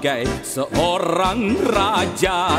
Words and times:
Aku 0.00 0.08
bagai 0.08 0.24
seorang 0.40 1.60
raja 1.60 2.56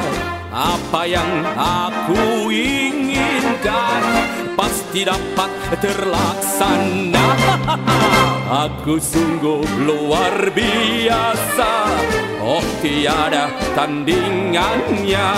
Apa 0.53 1.09
yang 1.09 1.41
aku 1.57 2.53
inginkan 2.53 4.01
Pasti 4.53 5.01
dapat 5.01 5.49
terlaksana. 5.81 7.27
Aku 8.69 9.01
sungguh 9.01 9.65
luar 9.89 10.53
biasa 10.53 11.89
Oh 12.45 12.61
tiada 12.85 13.49
tandingannya. 13.73 15.33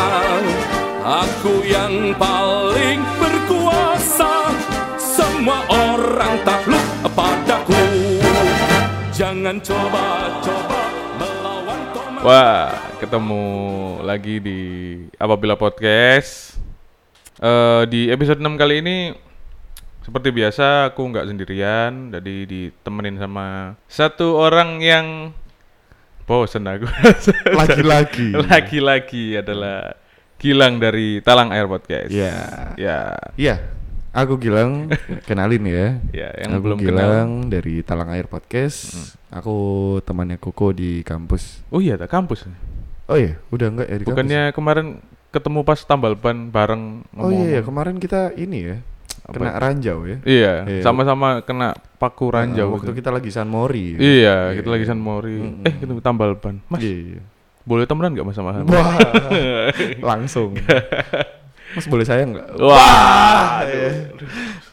Aku 1.08 1.64
yang 1.64 2.12
paling 2.20 3.00
berkuasa 3.16 4.52
Semua 5.00 5.64
orang 5.72 6.36
takluk 6.44 6.84
padaku. 7.16 7.80
Jangan 9.16 9.56
coba-coba 9.64 10.93
Wah, 12.24 12.72
ketemu 13.04 13.44
lagi 14.00 14.40
di 14.40 14.60
Apabila 15.20 15.60
Podcast. 15.60 16.56
Eh, 17.36 17.84
di 17.92 18.08
episode 18.08 18.40
6 18.40 18.56
kali 18.56 18.80
ini 18.80 18.98
seperti 20.08 20.32
biasa 20.32 20.88
aku 20.88 21.04
nggak 21.04 21.28
sendirian, 21.28 22.16
jadi 22.16 22.48
ditemenin 22.48 23.20
sama 23.20 23.76
satu 23.92 24.40
orang 24.40 24.80
yang 24.80 25.36
bosen 26.24 26.64
aku. 26.64 26.88
Lagi-lagi. 27.60 28.32
Lagi-lagi 28.40 29.44
adalah 29.44 29.92
Gilang 30.40 30.80
dari 30.80 31.20
Talang 31.20 31.52
Air 31.52 31.68
Podcast. 31.68 32.08
Iya. 32.08 32.36
Ya, 32.80 33.20
Iya, 33.36 33.56
aku 34.14 34.38
Gilang, 34.38 34.94
kenalin 35.26 35.64
ya. 35.66 35.88
ya 36.22 36.30
yang 36.38 36.56
aku 36.56 36.62
belum 36.64 36.78
Gilang 36.80 37.28
kenal. 37.44 37.52
dari 37.52 37.82
Talang 37.82 38.10
Air 38.10 38.30
Podcast. 38.30 38.94
Aku 39.28 39.56
temannya 40.02 40.38
Koko 40.38 40.70
di 40.70 41.02
kampus. 41.02 41.66
Oh 41.68 41.82
iya, 41.82 41.98
tak 41.98 42.08
kampus. 42.08 42.46
Oh 43.06 43.18
iya, 43.18 43.42
udah 43.50 43.68
enggak 43.68 43.88
ya 43.90 43.98
di 43.98 44.06
Bukannya 44.06 44.42
kemarin 44.54 44.88
ketemu 45.28 45.60
pas 45.62 45.82
tambal 45.82 46.14
ban 46.14 46.48
bareng 46.48 47.02
kampus? 47.04 47.20
Oh 47.20 47.30
iya, 47.30 47.46
iya, 47.50 47.62
kemarin 47.62 47.98
kita 47.98 48.32
ini 48.34 48.60
ya, 48.64 48.78
Apa 49.26 49.34
kena 49.34 49.52
ranjau 49.58 49.98
ya. 50.06 50.18
Iya, 50.24 50.54
Iya. 50.70 50.82
sama-sama 50.82 51.42
kena 51.42 51.74
paku 51.98 52.30
ranjau. 52.30 52.70
Nah, 52.70 52.74
waktu 52.78 52.94
gitu. 52.94 53.00
kita 53.02 53.10
lagi 53.10 53.30
San 53.30 53.50
Mori. 53.50 53.98
Iya, 53.98 54.54
kita 54.54 54.70
Iya. 54.70 54.74
lagi 54.78 54.86
San 54.86 55.02
Mori. 55.02 55.42
Mm-mm. 55.42 55.66
Eh, 55.66 55.74
kita 55.74 55.92
tambal 56.00 56.38
ban. 56.38 56.62
Mas, 56.70 56.80
Iya, 56.80 57.18
iya. 57.18 57.22
boleh 57.66 57.84
temenan 57.84 58.14
nggak 58.14 58.28
mas 58.28 58.36
sama? 58.38 58.62
Wah, 58.62 58.96
langsung. 60.14 60.54
Mas 61.74 61.86
boleh 61.86 62.06
saya 62.06 62.24
enggak? 62.24 62.48
Wah, 62.56 63.66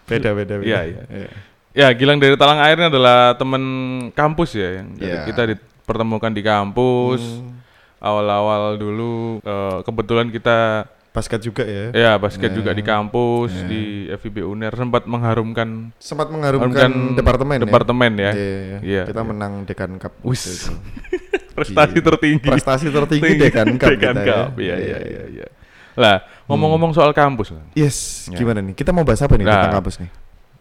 Beda, 0.04 0.34
beda, 0.34 0.54
beda. 0.56 0.66
Iya, 0.66 0.80
iya. 0.84 1.28
Ya, 1.70 1.86
Gilang 1.94 2.18
dari 2.18 2.34
Talang 2.34 2.58
Air 2.58 2.76
ini 2.76 2.86
adalah 2.88 3.32
teman 3.34 3.62
kampus 4.10 4.52
ya. 4.52 4.82
Yang 4.82 4.88
Iya. 4.98 5.20
Kita 5.24 5.42
dipertemukan 5.46 6.30
di 6.30 6.42
kampus. 6.42 7.22
Hmm, 7.22 7.56
Awal-awal 8.00 8.74
dulu 8.74 9.38
eh, 9.38 9.78
kebetulan 9.84 10.28
kita 10.28 10.88
basket 11.10 11.36
juga 11.42 11.62
ya. 11.62 11.92
ya 11.92 12.12
basket 12.16 12.48
Iya. 12.48 12.56
juga 12.56 12.70
di 12.72 12.80
kampus 12.80 13.52
Iya. 13.52 13.66
di 13.66 13.82
FIB 14.14 14.46
UNER 14.46 14.72
sempat 14.72 15.04
mengharumkan 15.04 15.92
Sempat 16.00 16.30
mengharumkan 16.30 16.70
Mengharumkan 16.70 17.12
departemen 17.12 17.54
ya. 17.54 17.62
departemen 17.62 18.12
ya. 18.14 18.32
Iya, 18.32 18.48
iya. 18.56 18.78
Iya, 18.80 19.02
Kita 19.04 19.20
iya. 19.20 19.28
menang 19.28 19.52
Dekan 19.62 19.92
Cup. 19.96 20.16
Wis. 20.24 20.72
prestasi 21.56 21.98
tertinggi. 22.00 22.46
Prestasi 22.46 22.86
tertinggi 22.88 23.32
Dekan 23.36 23.68
Cup 23.76 23.90
Dekan 23.90 24.14
kita 24.16 24.22
ya. 24.22 24.26
Cup, 24.26 24.50
Iya, 24.56 24.74
iya, 24.80 24.98
iya, 25.04 25.22
iya. 25.28 25.46
Lah, 25.92 26.16
ngomong-ngomong 26.50 26.90
soal 26.90 27.14
kampus. 27.14 27.54
Yes, 27.72 28.26
Ya. 28.26 28.36
gimana 28.36 28.58
nih? 28.60 28.74
Kita 28.74 28.90
mau 28.90 29.06
bahas 29.06 29.22
apa 29.22 29.38
nih 29.38 29.46
Nah. 29.46 29.54
tentang 29.56 29.76
kampus 29.78 29.94
nih? 30.02 30.10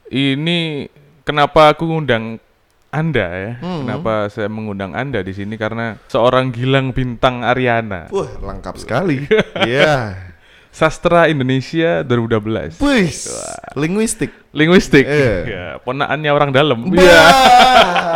Ini 0.10 0.60
kenapa 1.22 1.74
aku 1.74 1.86
ngundang 1.86 2.38
Anda 2.90 3.26
ya? 3.30 3.52
Hmm. 3.62 3.86
Kenapa 3.86 4.30
saya 4.30 4.50
mengundang 4.50 4.94
Anda 4.94 5.22
di 5.22 5.30
sini 5.30 5.54
karena 5.56 6.02
seorang 6.08 6.50
Gilang 6.50 6.90
Bintang 6.90 7.42
Ariana. 7.42 8.10
Wah, 8.10 8.30
lengkap 8.40 8.76
sekali. 8.78 9.26
Iya. 9.66 10.26
Sastra 10.70 11.26
Indonesia 11.26 12.06
2012. 12.06 12.78
Wis, 12.78 13.26
linguistik. 13.74 14.30
Linguistik. 14.54 15.02
Iya. 15.02 15.34
Ya, 15.46 15.66
ponaannya 15.82 16.30
orang 16.30 16.54
dalam. 16.54 16.86
Iya. 16.94 17.22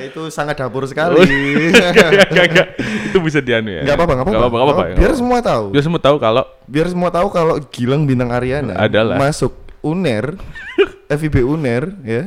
itu 0.00 0.22
sangat 0.28 0.56
dapur 0.56 0.84
sekali. 0.84 1.20
Enggak, 1.70 2.08
enggak, 2.26 2.44
enggak. 2.50 2.68
Itu 3.06 3.18
bisa 3.18 3.38
dianu 3.38 3.70
ya. 3.70 3.82
Enggak 3.82 3.96
apa-apa, 3.96 4.12
enggak 4.12 4.26
apa-apa. 4.26 4.44
Enggak 4.44 4.66
apa-apa. 4.66 4.84
Biar 4.96 5.12
semua 5.12 5.38
tahu. 5.40 5.64
Biar 5.70 5.84
semua 5.84 6.00
tahu 6.00 6.16
kalau 6.18 6.42
Biar 6.64 6.86
semua 6.88 7.10
tahu 7.10 7.26
kalau 7.28 7.54
Gilang 7.68 8.02
Bintang 8.04 8.30
Ariana 8.30 8.74
Adalah. 8.74 9.16
masuk 9.16 9.52
UNER, 9.80 10.34
FIB 11.20 11.36
UNER 11.40 11.84
ya. 12.02 12.22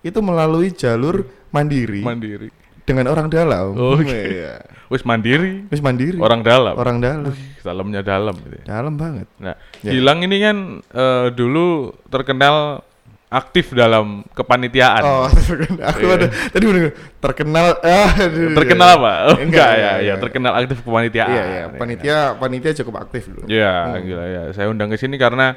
Itu 0.00 0.18
melalui 0.18 0.70
jalur 0.70 1.22
mandiri 1.48 2.00
mandiri. 2.00 2.48
dengan 2.82 3.06
orang 3.06 3.26
dalam. 3.26 3.74
Oh, 3.74 3.94
oke. 3.94 4.06
Iya. 4.08 4.62
Wis 4.86 5.02
mandiri, 5.02 5.64
Wis 5.66 5.78
mandiri. 5.78 6.18
orang 6.18 6.42
dalam. 6.42 6.74
orang 6.74 6.98
dalam. 6.98 7.32
Dalamnya 7.58 8.02
dalam 8.02 8.34
gitu 8.36 8.56
ya. 8.60 8.64
Dalam 8.68 8.94
banget. 8.94 9.26
Nah, 9.38 9.54
Ya. 9.80 9.90
Gilang 9.90 10.22
ini 10.22 10.36
kan 10.38 10.56
eh, 10.80 11.26
dulu 11.30 11.90
terkenal 12.06 12.86
aktif 13.32 13.72
dalam 13.72 14.28
kepanitiaan. 14.30 15.02
Oh, 15.02 15.24
terkenal. 15.26 15.88
aku 15.90 16.04
Iya. 16.04 16.14
ada 16.14 16.26
tadi 16.52 16.64
bener 16.68 16.82
terkenal 17.16 17.66
ah, 17.82 18.10
aduh. 18.12 18.52
terkenal 18.52 18.88
apa? 18.94 19.12
Oh, 19.32 19.36
Enggak, 19.40 19.40
enggak, 19.40 19.70
ya, 19.72 19.76
iya, 19.78 19.90
ya 19.90 20.04
iya. 20.04 20.14
terkenal 20.20 20.52
aktif 20.54 20.78
kepanitiaan. 20.80 21.32
Iya, 21.32 21.44
iya, 21.48 21.64
panitia 21.72 22.16
panitia 22.36 22.72
cukup 22.84 22.94
aktif 23.00 23.22
dulu. 23.26 23.48
Ya, 23.48 23.88
Hmm. 23.88 24.04
gila 24.04 24.24
ya. 24.26 24.42
Saya 24.52 24.68
undang 24.68 24.86
ke 24.86 24.96
sini 24.96 25.16
karena 25.16 25.56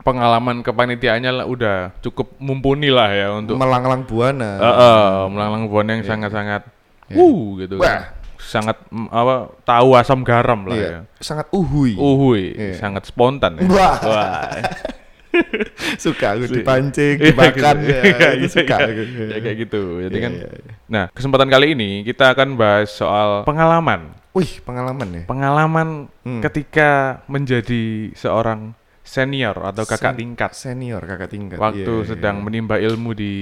pengalaman 0.00 0.60
kepanitiaannya 0.60 1.32
lah 1.32 1.46
udah 1.46 1.76
cukup 2.00 2.36
mumpuni 2.38 2.88
lah 2.88 3.08
ya 3.08 3.32
untuk 3.32 3.56
Melanglang 3.56 4.04
buana. 4.04 4.50
Eh, 4.54 4.68
eh, 4.68 5.08
melanglang 5.28 5.64
buana 5.66 5.90
yang 5.92 6.04
sangat-sangat 6.04 6.62
Iya. 7.08 7.16
uh 7.18 7.38
gitu. 7.58 7.76
Wah. 7.78 8.12
Sangat 8.36 8.76
mm, 8.86 9.08
apa 9.08 9.34
tahu 9.64 9.96
asam 9.96 10.20
garam 10.20 10.68
lah 10.68 10.76
Iya, 10.76 10.88
ya. 10.88 11.00
sangat 11.18 11.48
uhui. 11.50 11.96
Uhui, 11.96 12.52
Iya. 12.52 12.76
sangat 12.76 13.08
spontan 13.08 13.56
ya. 13.56 13.64
Wah. 13.66 13.96
Wah. 13.98 14.50
Suka 16.04 16.34
aku 16.34 16.44
dipancing, 16.46 17.16
Iya, 17.16 17.26
dimakan 17.30 17.76
gitu. 17.78 17.90
ya, 17.90 18.00
Iya, 18.02 18.28
itu 18.34 18.40
iya, 18.40 18.48
suka 18.50 18.76
iya. 18.76 18.86
aku. 18.86 19.02
Ya 19.24 19.38
kayak 19.40 19.56
gitu. 19.60 19.82
Jadi 20.02 20.14
Iya, 20.14 20.24
kan 20.24 20.32
iya, 20.34 20.48
iya. 20.50 20.72
Nah, 20.86 21.04
kesempatan 21.10 21.48
kali 21.48 21.66
ini 21.72 21.90
kita 22.02 22.30
akan 22.30 22.48
bahas 22.54 22.88
soal 22.90 23.42
pengalaman. 23.42 24.12
Wih, 24.30 24.58
pengalaman 24.60 25.08
ya. 25.12 25.22
Pengalaman 25.24 25.88
Hmm. 26.22 26.42
ketika 26.42 26.90
menjadi 27.26 27.84
seorang 28.12 28.74
senior 29.00 29.52
atau 29.60 29.84
kakak 29.84 30.10
Sen- 30.10 30.18
tingkat 30.18 30.50
Senior 30.52 31.02
kakak 31.04 31.28
tingkat. 31.28 31.60
waktu 31.60 31.84
iya, 31.94 32.08
sedang 32.08 32.40
iya. 32.40 32.42
menimba 32.42 32.76
ilmu 32.76 33.12
di 33.12 33.34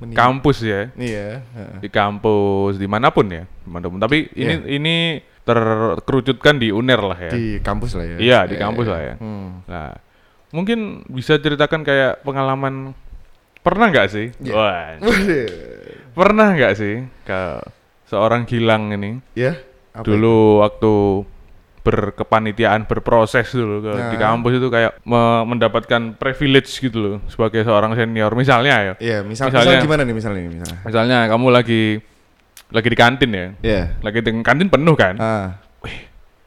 Menimba. 0.00 0.16
kampus 0.18 0.64
ya. 0.64 0.88
Iya. 0.94 1.44
Di 1.78 1.86
kampus 1.86 2.74
di 2.74 2.88
mana 2.88 3.08
pun 3.08 3.28
ya, 3.28 3.44
di 3.44 3.68
mana 3.68 3.86
pun. 3.86 4.00
Tapi 4.00 4.32
ini 4.32 4.54
ini 4.72 4.96
terkerucutkan 5.42 6.56
di 6.56 6.70
UNER 6.70 7.00
lah 7.02 7.18
ya. 7.20 7.30
di 7.30 7.58
kampus 7.60 7.92
lah 7.92 8.06
ya. 8.06 8.16
Iya, 8.16 8.38
di 8.46 8.56
kampus 8.56 8.86
lah 8.88 9.00
ya. 9.02 9.14
Hmm. 9.18 9.62
Nah, 9.66 9.90
mungkin 10.52 10.78
bisa 11.08 11.34
ceritakan 11.34 11.80
kayak 11.80 12.22
pengalaman 12.22 12.92
pernah 13.58 13.88
nggak 13.88 14.08
sih? 14.08 14.26
Iya. 14.38 14.52
Wah, 14.52 15.00
pernah 16.12 16.52
nggak 16.52 16.74
sih 16.74 16.94
ke 17.24 17.40
seorang 18.06 18.44
Gilang 18.44 18.92
ini? 18.92 19.18
Ya, 19.32 19.56
apa 19.90 20.04
dulu 20.04 20.60
waktu 20.60 20.92
berkepanitiaan 21.82 22.86
berproses 22.86 23.50
dulu 23.50 23.82
ke, 23.82 23.92
di 24.08 24.16
Nah. 24.16 24.22
kampus 24.22 24.52
itu 24.54 24.68
kayak 24.68 25.02
me- 25.02 25.44
mendapatkan 25.44 26.14
privilege 26.14 26.70
gitu 26.78 26.94
loh 26.96 27.16
sebagai 27.26 27.60
seorang 27.62 27.92
senior 27.92 28.30
misalnya 28.32 28.72
ya 28.72 28.92
itu? 28.94 29.00
Iya, 29.02 29.18
misal, 29.22 29.50
Misalnya- 29.50 29.66
misal 29.74 29.82
gimana 29.82 30.02
nih 30.04 30.14
misalnya 30.14 30.40
nih 30.40 30.50
misalnya? 30.52 30.78
misalnya 30.80 31.18
kamu 31.26 31.46
lagi 31.50 31.82
lagi 32.70 32.88
di 32.88 32.96
kantin 32.96 33.30
ya 33.30 33.46
Iya. 33.60 33.82
lagi 33.98 34.18
di 34.20 34.30
kantin 34.40 34.68
penuh 34.70 34.94
kan 34.94 35.14
Ah, 35.18 35.58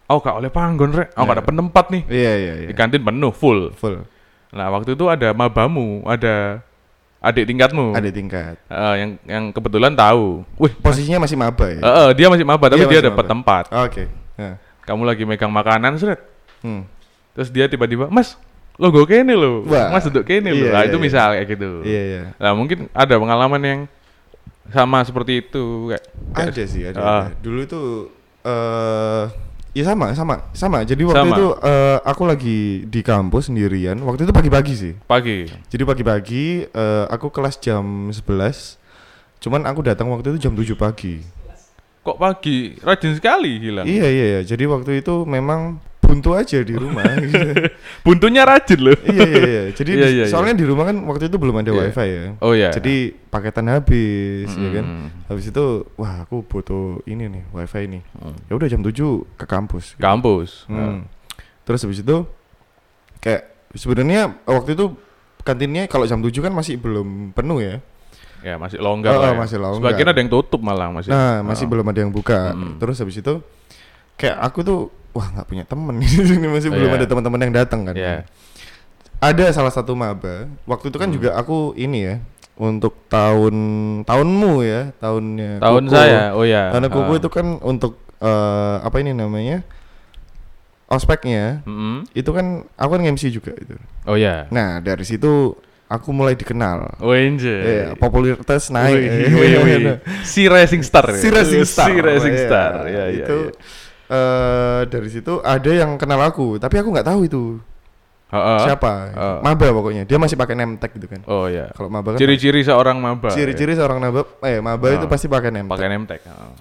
oh 0.06 0.18
gak 0.18 0.36
oleh 0.36 0.50
panggon 0.50 0.92
rek 0.92 1.10
oh 1.12 1.22
gak 1.22 1.28
Iya. 1.28 1.36
ada 1.36 1.44
penempat 1.44 1.86
nih 1.90 2.04
iya 2.08 2.34
iya 2.34 2.54
iya. 2.58 2.68
di 2.68 2.74
kantin 2.74 3.02
penuh 3.02 3.30
full 3.30 3.74
Full. 3.74 4.06
nah 4.52 4.70
waktu 4.70 4.94
itu 4.94 5.06
ada 5.06 5.32
mabamu 5.32 6.06
ada 6.06 6.62
adik 7.20 7.46
tingkatmu 7.46 7.92
Ada 7.92 8.10
tingkat. 8.10 8.54
Eh, 8.66 8.94
yang 8.96 9.10
yang 9.26 9.44
kebetulan 9.50 9.92
tahu 9.92 10.46
wih 10.56 10.70
Posisinya 10.78 11.26
masih 11.26 11.34
maba 11.34 11.66
ya? 11.68 11.80
eh, 11.80 11.90
eh, 12.04 12.10
dia 12.14 12.28
masih 12.30 12.46
maba 12.46 12.66
tapi 12.68 12.82
Iya, 12.82 12.92
dia 12.92 13.02
dapat 13.10 13.26
tempat 13.26 13.66
Oke. 13.72 14.06
Nah. 14.36 14.62
kamu 14.82 15.02
lagi 15.04 15.24
megang 15.24 15.50
makanan 15.50 15.98
seret 15.98 16.22
Hmm. 16.62 16.82
Terus 17.32 17.50
dia 17.50 17.68
tiba-tiba, 17.68 18.08
Mas, 18.08 18.40
logo 18.76 19.04
kene 19.04 19.34
lo. 19.34 19.62
Mas 19.66 20.02
duduk 20.04 20.24
kene 20.24 20.50
lo. 20.50 20.66
Iya, 20.66 20.72
Nah 20.72 20.82
iya, 20.82 20.88
itu 20.88 20.98
iya. 20.98 21.04
misal 21.04 21.28
kayak 21.36 21.48
gitu. 21.48 21.70
Iya 21.84 22.02
iya. 22.02 22.22
Nah 22.36 22.52
mungkin 22.54 22.90
ada 22.90 23.16
pengalaman 23.16 23.62
yang 23.62 23.80
sama 24.68 25.02
seperti 25.02 25.44
itu 25.44 25.64
kayak. 25.90 26.04
kayak- 26.32 26.50
Ada 26.50 26.64
sih, 26.66 26.82
ada. 26.84 26.98
Ah. 26.98 27.06
ada. 27.28 27.38
Dulu 27.38 27.60
itu 27.62 27.82
eh 28.42 29.24
ya 29.76 29.84
sama, 29.84 30.16
sama, 30.16 30.36
sama. 30.56 30.80
Jadi 30.88 31.04
waktu 31.04 31.20
Sama. 31.20 31.36
itu 31.36 31.48
eh, 31.60 31.98
aku 32.08 32.24
lagi 32.24 32.60
di 32.88 33.04
kampus 33.04 33.52
sendirian. 33.52 34.00
Waktu 34.00 34.24
itu 34.24 34.32
pagi-pagi 34.32 34.74
sih. 34.74 34.94
Pagi. 35.04 35.52
Jadi 35.68 35.84
pagi-pagi 35.84 36.64
eh, 36.72 37.06
aku 37.12 37.28
kelas 37.28 37.60
jam 37.60 38.08
11. 38.10 38.80
Cuman 39.44 39.68
aku 39.68 39.84
datang 39.84 40.08
waktu 40.16 40.32
itu 40.32 40.48
jam 40.48 40.56
7 40.56 40.80
pagi. 40.80 41.20
Kok 42.08 42.16
pagi? 42.16 42.80
Rajin 42.80 43.20
sekali 43.20 43.60
hilang. 43.60 43.84
Iya 43.84 44.08
iya 44.08 44.26
iya. 44.38 44.42
Jadi 44.48 44.64
waktu 44.64 45.04
itu 45.04 45.28
memang 45.28 45.84
buntu 46.06 46.30
aja 46.32 46.62
di 46.62 46.72
rumah. 46.72 47.02
gitu. 47.26 47.66
Buntunya 48.02 48.46
rajin 48.46 48.80
loh. 48.80 48.94
iya 49.04 49.26
iya 49.26 49.42
iya. 49.44 49.64
Jadi 49.72 49.92
Iya, 49.92 50.08
iya, 50.08 50.26
soalnya 50.26 50.54
di 50.54 50.64
rumah 50.64 50.86
kan 50.86 50.98
waktu 51.04 51.28
itu 51.28 51.36
belum 51.36 51.58
ada 51.58 51.70
Iya. 51.70 51.82
wifi 51.84 52.08
ya. 52.08 52.24
Oh 52.40 52.54
iya. 52.54 52.70
Jadi 52.70 52.96
paketan 53.26 53.66
habis 53.68 54.48
ya 54.48 54.70
kan. 54.72 54.86
Mm. 54.86 55.08
Habis 55.26 55.46
itu 55.50 55.66
wah 55.96 56.22
aku 56.22 56.42
butuh 56.42 56.86
ini 57.04 57.26
nih 57.28 57.44
wifi 57.50 57.84
nih. 57.88 58.02
Mm. 58.14 58.36
Ya 58.46 58.54
udah 58.54 58.68
jam 58.68 58.82
7 58.82 58.94
ke 59.36 59.46
kampus. 59.46 59.86
gitu. 59.92 60.00
kampus. 60.00 60.50
Hmm. 60.66 61.10
Terus 61.64 61.82
habis 61.82 62.00
itu 62.00 62.18
kayak 63.18 63.42
sebenarnya 63.74 64.22
waktu 64.46 64.74
itu 64.74 64.94
kantinnya 65.42 65.86
kalau 65.86 66.06
jam 66.06 66.22
7 66.22 66.30
kan 66.40 66.54
masih 66.54 66.78
belum 66.78 67.34
penuh 67.34 67.60
ya. 67.60 67.76
Ya 68.42 68.56
masih 68.56 68.78
longgar 68.78 69.18
Oh, 69.18 69.22
lah 69.22 69.34
ya. 69.34 69.38
masih 69.38 69.58
longgar. 69.58 69.82
Sebagian 69.90 70.08
ada 70.08 70.20
yang 70.22 70.30
tutup 70.30 70.62
malah 70.62 70.94
masih. 70.94 71.10
Nah, 71.10 71.42
masih 71.42 71.66
Oh. 71.66 71.70
belum 71.74 71.86
ada 71.90 72.00
yang 72.00 72.14
buka. 72.14 72.54
Mm-mm. 72.54 72.78
Terus 72.78 73.02
habis 73.02 73.18
itu 73.18 73.42
kayak 74.16 74.38
aku 74.40 74.60
tuh 74.62 74.80
wah 75.16 75.28
nggak 75.32 75.48
punya 75.48 75.64
temen 75.64 75.96
di 76.04 76.08
sini 76.08 76.46
masih 76.46 76.70
belum 76.70 76.92
Iya. 76.92 76.98
ada 77.00 77.08
teman-teman 77.08 77.40
yang 77.40 77.54
datang 77.56 77.82
kan. 77.84 77.96
Iya. 77.96 78.28
Ada 79.18 79.56
salah 79.56 79.72
satu 79.72 79.96
maba. 79.96 80.52
Waktu 80.66 80.92
itu 80.92 80.98
kan 81.00 81.08
Hmm. 81.08 81.16
juga 81.16 81.30
aku 81.34 81.72
ini 81.74 82.04
ya 82.04 82.16
untuk 82.56 83.08
tahun 83.08 83.56
tahunmu 84.04 84.54
ya, 84.62 84.92
tahunnya 84.98 85.60
Tahun 85.60 85.84
Kuku. 85.84 85.96
saya. 85.96 86.36
Oh 86.36 86.44
ya. 86.44 86.70
Tahunnya 86.70 86.92
kuku 86.92 87.12
Ah. 87.12 87.20
itu 87.20 87.30
kan 87.30 87.48
untuk 87.60 87.94
eh, 88.16 88.76
apa 88.80 88.96
ini 89.00 89.12
namanya? 89.12 89.64
Ospeknya 90.86 91.66
Mm-mm. 91.66 92.06
itu 92.14 92.30
kan 92.30 92.62
aku 92.76 92.90
kan 92.92 93.02
MC 93.04 93.28
juga 93.30 93.58
itu. 93.58 93.74
Oh 94.06 94.14
ya. 94.14 94.46
Nah, 94.54 94.78
dari 94.80 95.02
situ 95.02 95.58
aku 95.86 96.14
mulai 96.14 96.34
dikenal. 96.34 97.02
Wenje. 97.02 97.58
Iya, 97.58 97.88
popularitas 97.96 98.70
naik. 98.70 99.34
Wih, 99.34 99.34
wih, 99.34 99.78
wih. 99.82 99.98
Si 100.22 100.46
Racing 100.46 100.86
Star. 100.86 101.10
ya? 101.10 101.18
si 101.18 101.28
Racing 101.28 101.66
Star. 101.66 101.90
Si 101.90 101.94
Racing 101.98 102.36
Iya, 102.36 102.46
Star. 102.46 102.72
Ya, 102.86 102.94
ya, 102.94 103.06
itu 103.10 103.38
ya. 103.50 103.52
Eh, 104.08 104.82
dari 104.86 105.10
situ 105.10 105.40
ada 105.40 105.68
yang 105.68 105.96
kenal 105.96 106.22
aku, 106.22 106.56
tapi 106.56 106.78
aku 106.78 106.90
nggak 106.90 107.08
tahu 107.08 107.22
itu 107.24 107.44
Heeh. 108.26 108.60
siapa. 108.64 108.94
Oh. 109.14 109.38
Maba 109.42 109.68
pokoknya. 109.72 110.04
Dia 110.04 110.18
masih 110.18 110.34
pakai 110.34 110.54
name 110.54 110.76
tag 110.76 110.92
gitu 110.92 111.06
kan. 111.06 111.22
Oh 111.26 111.46
ya. 111.46 111.70
Kalau 111.72 111.88
maba 111.88 112.14
kan 112.14 112.20
Ciri-ciri 112.20 112.62
seorang 112.62 112.98
maba. 112.98 113.30
ciri-ciri 113.30 113.74
seorang 113.74 113.98
maba 113.98 114.26
eh 114.44 114.60
maba 114.60 114.86
Oh. 114.86 114.96
itu 114.96 115.06
pasti 115.06 115.26
pakai 115.26 115.50
name 115.50 115.66
ya. 115.66 115.72
pakai 115.72 115.88
name 115.88 116.06
tag. 116.06 116.22
heeh. 116.22 116.54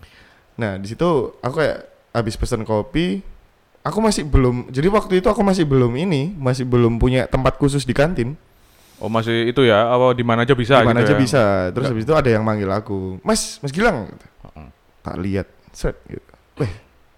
Nah, 0.54 0.78
di 0.78 0.86
situ 0.86 1.04
aku 1.36 1.54
kayak 1.58 1.78
habis 2.14 2.38
pesen 2.38 2.62
kopi, 2.62 3.24
aku 3.82 3.98
masih 3.98 4.22
belum 4.22 4.70
jadi 4.70 4.86
waktu 4.86 5.18
itu 5.18 5.26
aku 5.26 5.42
masih 5.42 5.66
belum 5.66 5.90
ini, 5.96 6.30
masih 6.32 6.62
belum 6.62 6.96
punya 6.96 7.26
tempat 7.26 7.56
khusus 7.56 7.82
di 7.82 7.90
kantin. 7.90 8.38
Oh 9.02 9.10
masih 9.10 9.50
itu 9.50 9.66
ya? 9.66 9.90
Apa 9.90 10.14
di 10.14 10.22
mana 10.22 10.46
aja 10.46 10.54
bisa? 10.54 10.78
di 10.78 10.86
mana 10.86 11.02
gitu 11.02 11.10
aja 11.10 11.14
ya? 11.14 11.18
bisa. 11.18 11.42
Terus 11.74 11.82
Nggak- 11.82 11.90
habis 11.90 12.04
itu 12.06 12.14
ada 12.14 12.30
yang 12.30 12.44
manggil 12.46 12.70
aku, 12.70 13.18
"Mas, 13.20 13.58
Mas 13.58 13.74
Gilang." 13.74 14.06
Heeh. 14.46 14.68
Tak 15.02 15.16
lihat, 15.18 15.48
set 15.74 15.98
gitu. 16.06 16.22
Weh, 16.54 16.70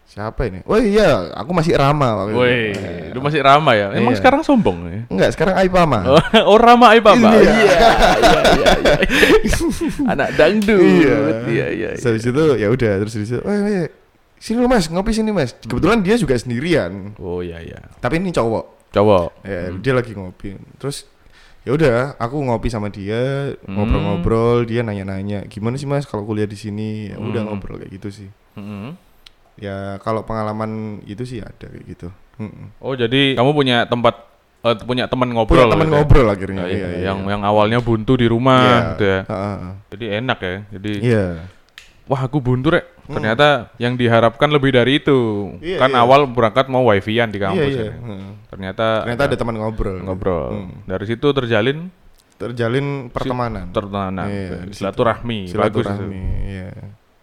siapa 0.07 0.47
ini? 0.47 0.63
Oh 0.65 0.79
iya, 0.79 1.35
aku 1.35 1.51
masih 1.51 1.75
Rama. 1.75 2.31
Woi, 2.31 2.73
Eh, 2.73 3.11
lu 3.11 3.19
masih 3.19 3.43
ramah 3.43 3.75
ya? 3.75 3.91
Emang 3.93 4.15
Iya. 4.15 4.21
sekarang 4.23 4.41
sombong 4.41 4.79
ya? 4.87 5.01
Enggak, 5.11 5.31
sekarang 5.35 5.55
Aipama. 5.59 6.01
Oh, 6.07 6.23
oh 6.55 6.59
Rama 6.59 6.95
Aipa, 6.95 7.13
Pak. 7.13 7.33
Iya. 7.33 7.43
Iya, 7.43 7.89
iya, 8.17 8.41
iya, 8.55 8.71
iya. 8.79 8.95
Anak 10.13 10.29
dangdut. 10.35 10.79
iya. 10.81 11.19
Iya, 11.45 11.67
iya. 11.69 11.89
Terus 11.95 12.07
habis 12.07 12.25
itu 12.25 12.45
ya 12.57 12.69
udah 12.69 12.93
terus 13.03 13.15
di 13.15 13.27
situ, 13.27 13.41
"Weh, 13.41 13.59
weh, 13.61 13.87
sini 14.37 14.59
lu 14.59 14.67
Mas, 14.67 14.87
ngopi 14.87 15.11
sini 15.11 15.31
Mas." 15.31 15.53
Kebetulan 15.59 16.01
dia 16.01 16.15
juga 16.15 16.35
sendirian. 16.35 17.13
Oh 17.19 17.41
iya, 17.41 17.59
iya. 17.59 17.81
Tapi 17.99 18.17
ini 18.17 18.31
cowok. 18.31 18.95
Cowok. 18.95 19.43
Ya, 19.43 19.69
Hmm. 19.69 19.83
dia 19.83 19.93
lagi 19.93 20.13
ngopi. 20.13 20.55
Terus 20.77 21.05
ya 21.61 21.75
udah, 21.75 21.97
aku 22.17 22.39
ngopi 22.41 22.71
sama 22.71 22.89
dia, 22.89 23.53
Hmm. 23.59 23.75
ngobrol-ngobrol, 23.75 24.63
dia 24.65 24.81
nanya-nanya, 24.81 25.45
"Gimana 25.45 25.75
sih 25.75 25.85
Mas 25.85 26.07
kalau 26.07 26.23
kuliah 26.23 26.47
di 26.47 26.55
sini?" 26.55 27.11
Ya 27.11 27.19
udah 27.19 27.43
Hmm. 27.43 27.51
ngobrol 27.53 27.77
kayak 27.77 27.91
gitu 27.93 28.09
sih. 28.15 28.31
Mm-mm. 28.57 28.95
Ya 29.57 29.97
kalau 30.01 30.21
pengalaman 30.23 31.01
itu 31.05 31.25
sih 31.25 31.41
ada 31.41 31.65
kayak 31.65 31.85
gitu. 31.89 32.09
Oh 32.79 32.93
jadi 32.93 33.33
kamu 33.33 33.51
punya 33.51 33.89
tempat 33.89 34.29
eh, 34.61 34.77
punya 34.85 35.09
teman 35.09 35.33
ngobrol 35.33 35.65
Punya 35.65 35.73
teman 35.73 35.87
gitu 35.87 35.93
ya? 35.93 35.97
ngobrol 35.97 36.27
akhirnya. 36.29 36.63
Oh, 36.63 36.69
iya, 36.69 36.77
iya, 36.77 36.89
yang 37.09 37.19
iya. 37.25 37.31
yang 37.33 37.43
awalnya 37.43 37.79
buntu 37.81 38.13
di 38.15 38.29
rumah 38.29 38.61
Iya. 38.61 38.81
gitu 38.93 39.05
ya. 39.05 39.21
Heeh, 39.25 39.55
heeh. 39.57 39.73
Jadi 39.97 40.05
enak 40.21 40.39
ya. 40.39 40.55
Jadi 40.77 40.93
Iya. 41.01 41.27
wah 42.05 42.21
aku 42.21 42.39
buntu 42.39 42.69
rek. 42.71 42.85
Hmm. 43.07 43.15
Ternyata 43.17 43.47
yang 43.79 43.95
diharapkan 43.95 44.51
lebih 44.51 44.75
dari 44.75 44.99
itu. 44.99 45.17
Iya, 45.63 45.79
kan 45.79 45.95
iya. 45.95 46.03
awal 46.03 46.27
berangkat 46.27 46.67
mau 46.67 46.85
wifi-an 46.85 47.31
di 47.31 47.39
kampus 47.39 47.73
Iya, 47.73 47.81
iya. 47.81 47.89
ya. 47.89 47.93
Heeh. 47.97 48.29
Ternyata 48.47 48.87
Ternyata 49.07 49.25
ada 49.25 49.37
teman 49.39 49.57
ngobrol. 49.57 49.99
ngobrol. 50.03 50.47
Hmm. 50.53 50.85
Dari 50.85 51.05
situ 51.07 51.27
terjalin 51.33 51.89
Terjalin 52.37 53.09
pertemanan. 53.09 53.73
pertemanan, 53.73 54.29
Iya, 54.29 54.69
di 54.69 54.77
situ. 54.77 54.85
silaturahmi, 54.85 55.49
bagus 55.49 55.89
Silaturahmi, 55.89 56.05
itu. 56.05 56.53
iya. 56.53 56.69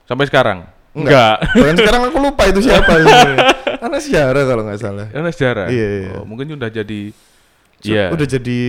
Sampai 0.03 0.25
sekarang. 0.25 0.65
Enggak. 0.93 1.35
Bahkan 1.57 1.75
sekarang 1.75 2.01
aku 2.07 2.17
lupa 2.21 2.43
itu 2.45 2.59
siapa. 2.61 2.93
Karena 3.83 3.97
sejarah 3.99 4.43
kalau 4.45 4.61
nggak 4.63 4.79
salah. 4.79 5.05
Karena 5.09 5.29
sejarah. 5.33 5.67
Iya, 5.67 5.87
iya. 6.05 6.11
Oh, 6.21 6.25
mungkin 6.25 6.53
udah 6.53 6.69
jadi 6.69 7.09
Iya. 7.83 8.15
Udah 8.15 8.23
jadi 8.23 8.59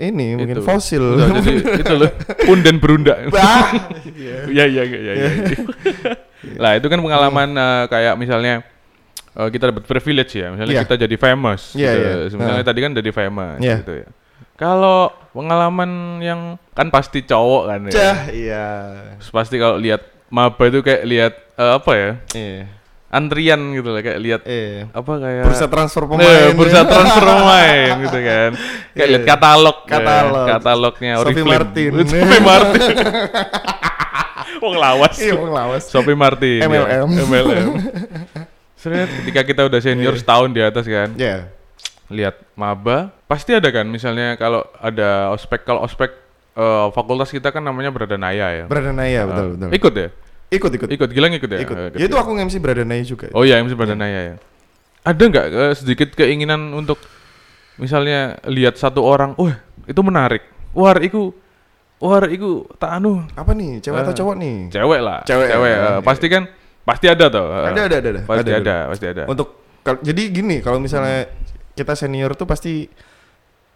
ini 0.00 0.32
mungkin 0.32 0.56
Itu. 0.56 0.64
fosil. 0.64 1.02
Udah 1.04 1.28
jadi 1.44 1.60
itu 1.84 1.92
loh. 1.92 2.08
Punden 2.48 2.80
berunda. 2.80 3.28
Bah. 3.28 3.68
Iya 4.48 4.64
iya 4.64 4.82
iya 4.88 4.96
iya. 4.96 5.12
iya. 5.20 5.30
lah 6.56 6.72
itu 6.72 6.88
kan 6.88 6.96
pengalaman 6.96 7.52
eh, 7.52 7.84
kayak 7.92 8.14
misalnya 8.16 8.64
eh, 9.36 9.48
kita 9.52 9.68
dapat 9.76 9.84
privilege 9.84 10.40
ya, 10.40 10.48
misalnya 10.56 10.72
Iya. 10.72 10.82
kita 10.88 10.96
jadi 11.04 11.16
famous. 11.20 11.76
Iya, 11.76 11.90
gitu. 11.92 12.00
iya. 12.00 12.14
Misalnya 12.32 12.62
Nah. 12.64 12.68
tadi 12.72 12.78
kan 12.80 12.92
jadi 12.96 13.10
famous 13.12 13.58
Iya. 13.60 13.76
gitu 13.84 13.92
ya. 14.00 14.08
Kalau 14.56 15.12
pengalaman 15.36 15.90
yang 16.20 16.40
kan 16.72 16.88
pasti 16.88 17.20
cowok 17.20 17.62
kan 17.68 17.80
ya. 17.88 17.92
Cah, 17.92 18.18
iya. 18.32 18.66
Terus 19.20 19.30
Pasti 19.32 19.56
kalau 19.56 19.76
lihat 19.76 20.00
maba 20.30 20.62
itu 20.64 20.80
kayak 20.80 21.02
lihat 21.04 21.34
eh, 21.54 21.72
apa 21.74 21.92
ya? 21.92 22.10
Iya. 22.32 22.60
Antrian 23.10 23.74
gitu 23.74 23.90
lah 23.90 24.00
kayak 24.00 24.20
lihat 24.22 24.42
Iya. 24.46 24.86
apa 24.88 25.12
kayak 25.18 25.42
Bursa 25.42 25.66
transfer 25.66 26.06
Nah, 26.06 26.10
pemain. 26.14 26.54
bursa 26.54 26.80
transfer 26.86 27.24
pemain 27.26 27.90
gitu 28.00 28.18
kan. 28.22 28.50
Kayak 28.94 29.02
Iya. 29.02 29.10
lihat 29.10 29.24
katalog, 29.26 29.76
ya, 29.76 29.90
Katalog. 29.90 30.46
katalognya 30.48 31.12
Sophie 31.12 31.26
Oriflame. 31.34 31.50
Martin. 31.50 31.90
Sophie 32.06 32.40
Martin. 32.40 32.94
Wong 34.62 34.76
lawas. 34.76 35.14
Iya, 35.16 35.34
Bang 35.34 35.50
Lawas. 35.50 35.82
Sophie 35.88 36.14
Martin. 36.14 36.60
ya. 36.60 36.68
MLM. 36.68 37.08
MLM. 37.24 37.68
Sebenarnya 38.76 39.08
ketika 39.18 39.40
kita 39.42 39.62
udah 39.66 39.80
senior 39.80 40.14
setahun 40.14 40.48
di 40.50 40.60
atas 40.60 40.84
kan, 40.84 41.10
Iya. 41.14 41.48
lihat 42.06 42.36
maba, 42.54 43.10
pasti 43.24 43.52
ada 43.52 43.68
kan 43.68 43.84
misalnya 43.84 44.34
kalau 44.34 44.62
ada 44.76 45.30
ospek 45.30 45.62
kalau 45.62 45.82
ospek 45.82 46.10
eh, 46.52 46.86
fakultas 46.90 47.28
kita 47.28 47.50
kan 47.50 47.60
namanya 47.60 47.90
Bradanaya 47.90 48.46
ya. 48.52 48.64
Bradanaya 48.66 49.20
betul 49.26 49.44
Eh, 49.44 49.50
betul. 49.54 49.70
Ikut 49.74 49.94
ya? 49.94 50.08
Ikut 50.50 50.70
ikut. 50.74 50.88
Ikut 50.90 51.08
Gilang 51.10 51.30
ikut 51.30 51.46
ya? 51.46 51.58
Ikut. 51.62 51.76
Eh, 51.76 51.88
Ya 51.94 52.06
itu 52.06 52.16
aku 52.16 52.34
nge-MC 52.34 52.58
Bradanaya 52.58 53.02
juga. 53.02 53.30
Oh 53.30 53.42
iya, 53.42 53.58
MC 53.58 53.74
Bradanaya 53.74 54.20
ya. 54.20 54.36
Ada 55.00 55.22
nggak 55.22 55.46
eh, 55.46 55.72
sedikit 55.74 56.08
keinginan 56.12 56.74
untuk 56.74 56.98
misalnya 57.78 58.36
lihat 58.44 58.76
satu 58.76 59.00
orang, 59.00 59.32
wah 59.34 59.56
itu 59.88 60.00
menarik, 60.04 60.44
wah 60.76 60.92
itu, 61.00 61.32
wah 61.96 62.20
itu 62.26 62.68
tak 62.76 63.00
anu, 63.00 63.24
Apa 63.32 63.56
nih? 63.56 63.80
Cewek 63.80 63.98
atau 64.02 64.12
Eh, 64.12 64.18
cowok 64.18 64.34
nih? 64.36 64.56
cewek 64.68 65.00
lah, 65.00 65.18
Cewek, 65.24 65.48
cewek. 65.48 65.70
ya, 65.72 65.78
eh, 65.80 65.88
iya. 65.88 66.04
pasti 66.04 66.26
kan, 66.28 66.42
pasti 66.84 67.06
ada 67.08 67.26
tuh. 67.32 67.46
Ada 67.48 67.80
ada 67.88 67.96
ada 67.96 68.08
ada. 68.10 68.20
Pasti 68.28 68.50
ada, 68.50 68.60
ada. 68.60 68.76
pasti 68.92 69.06
ada. 69.08 69.22
Untuk 69.24 69.48
jadi 70.04 70.22
gini, 70.28 70.60
kalau 70.60 70.76
misalnya 70.76 71.24
kita 71.72 71.96
senior 71.96 72.36
tuh 72.36 72.44
pasti 72.44 72.84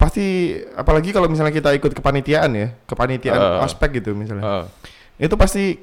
pasti 0.04 0.52
apalagi 0.76 1.16
kalau 1.16 1.32
misalnya 1.32 1.48
kita 1.50 1.72
ikut 1.72 1.96
kepanitiaan 1.96 2.52
ya, 2.52 2.68
kepanitiaan 2.84 3.40
Eh. 3.40 3.64
ospek 3.64 4.04
gitu 4.04 4.12
misalnya. 4.12 4.68
Eh, 5.16 5.24
Itu 5.24 5.40
pasti 5.40 5.80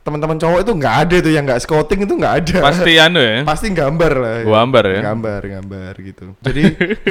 teman-teman 0.00 0.36
cowok 0.36 0.58
itu 0.60 0.72
nggak 0.72 0.96
ada 0.98 1.16
tuh 1.18 1.28
yang 1.28 1.44
nggak 1.44 1.60
scouting 1.60 2.00
itu 2.02 2.14
nggak 2.14 2.34
ada. 2.40 2.56
pasti 2.64 2.92
anu 2.96 3.20
ya, 3.20 3.44
pasti 3.44 3.66
gambar 3.68 4.12
lah. 4.14 4.38
gambar 4.42 4.84
ya. 4.88 5.00
Gambar, 5.04 5.40
gambar 5.44 5.92
gitu. 6.00 6.24
Jadi 6.46 6.62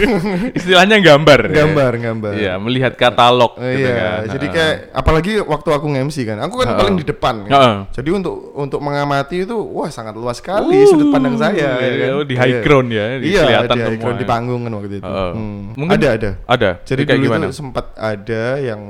Istilahnya 0.58 0.98
gambar. 0.98 1.40
ya. 1.46 1.56
gambar, 1.64 1.92
gambar. 1.96 2.34
Iya, 2.34 2.54
melihat 2.58 2.94
katalog. 2.96 3.56
Eh, 3.58 3.78
gitu 3.78 3.86
iya, 3.86 3.94
kan. 3.94 4.22
jadi 4.32 4.46
kayak 4.50 4.76
apalagi 4.92 5.32
waktu 5.40 5.70
aku 5.70 5.86
nge-MC 5.88 6.18
kan, 6.26 6.38
aku 6.42 6.56
kan 6.58 6.68
Heeh. 6.68 6.80
paling 6.82 6.96
di 6.98 7.06
depan. 7.06 7.36
kan. 7.46 7.52
Heeh. 7.54 7.76
Jadi 7.94 8.10
untuk 8.10 8.36
untuk 8.54 8.80
mengamati 8.82 9.46
itu 9.46 9.54
wah 9.56 9.90
sangat 9.90 10.18
luas 10.18 10.42
sekali 10.42 10.82
sudut 10.84 11.14
pandang 11.14 11.38
saya. 11.38 11.54
iya, 11.54 11.72
ya 11.78 11.96
kan? 12.02 12.10
oh, 12.18 12.26
di 12.26 12.36
high 12.36 12.50
Iya. 12.50 12.62
ground 12.66 12.90
ya, 12.90 13.06
di- 13.16 13.30
iya, 13.30 13.42
kelihatan 13.46 13.70
di 13.70 13.82
high 13.86 14.00
ground, 14.02 14.18
ya. 14.18 14.22
di 14.22 14.28
panggung 14.28 14.62
kan 14.66 14.72
waktu 14.74 14.96
itu. 14.98 15.06
Heeh. 15.06 15.32
Hmm. 15.38 15.62
Mungkin- 15.78 15.94
ada 15.96 16.08
ada. 16.10 16.30
Ada. 16.50 16.70
Jadi 16.84 17.02
kayak 17.06 17.20
dulu 17.22 17.28
gimana? 17.30 17.46
itu 17.46 17.54
sempat 17.54 17.86
ada 17.94 18.44
yang 18.58 18.82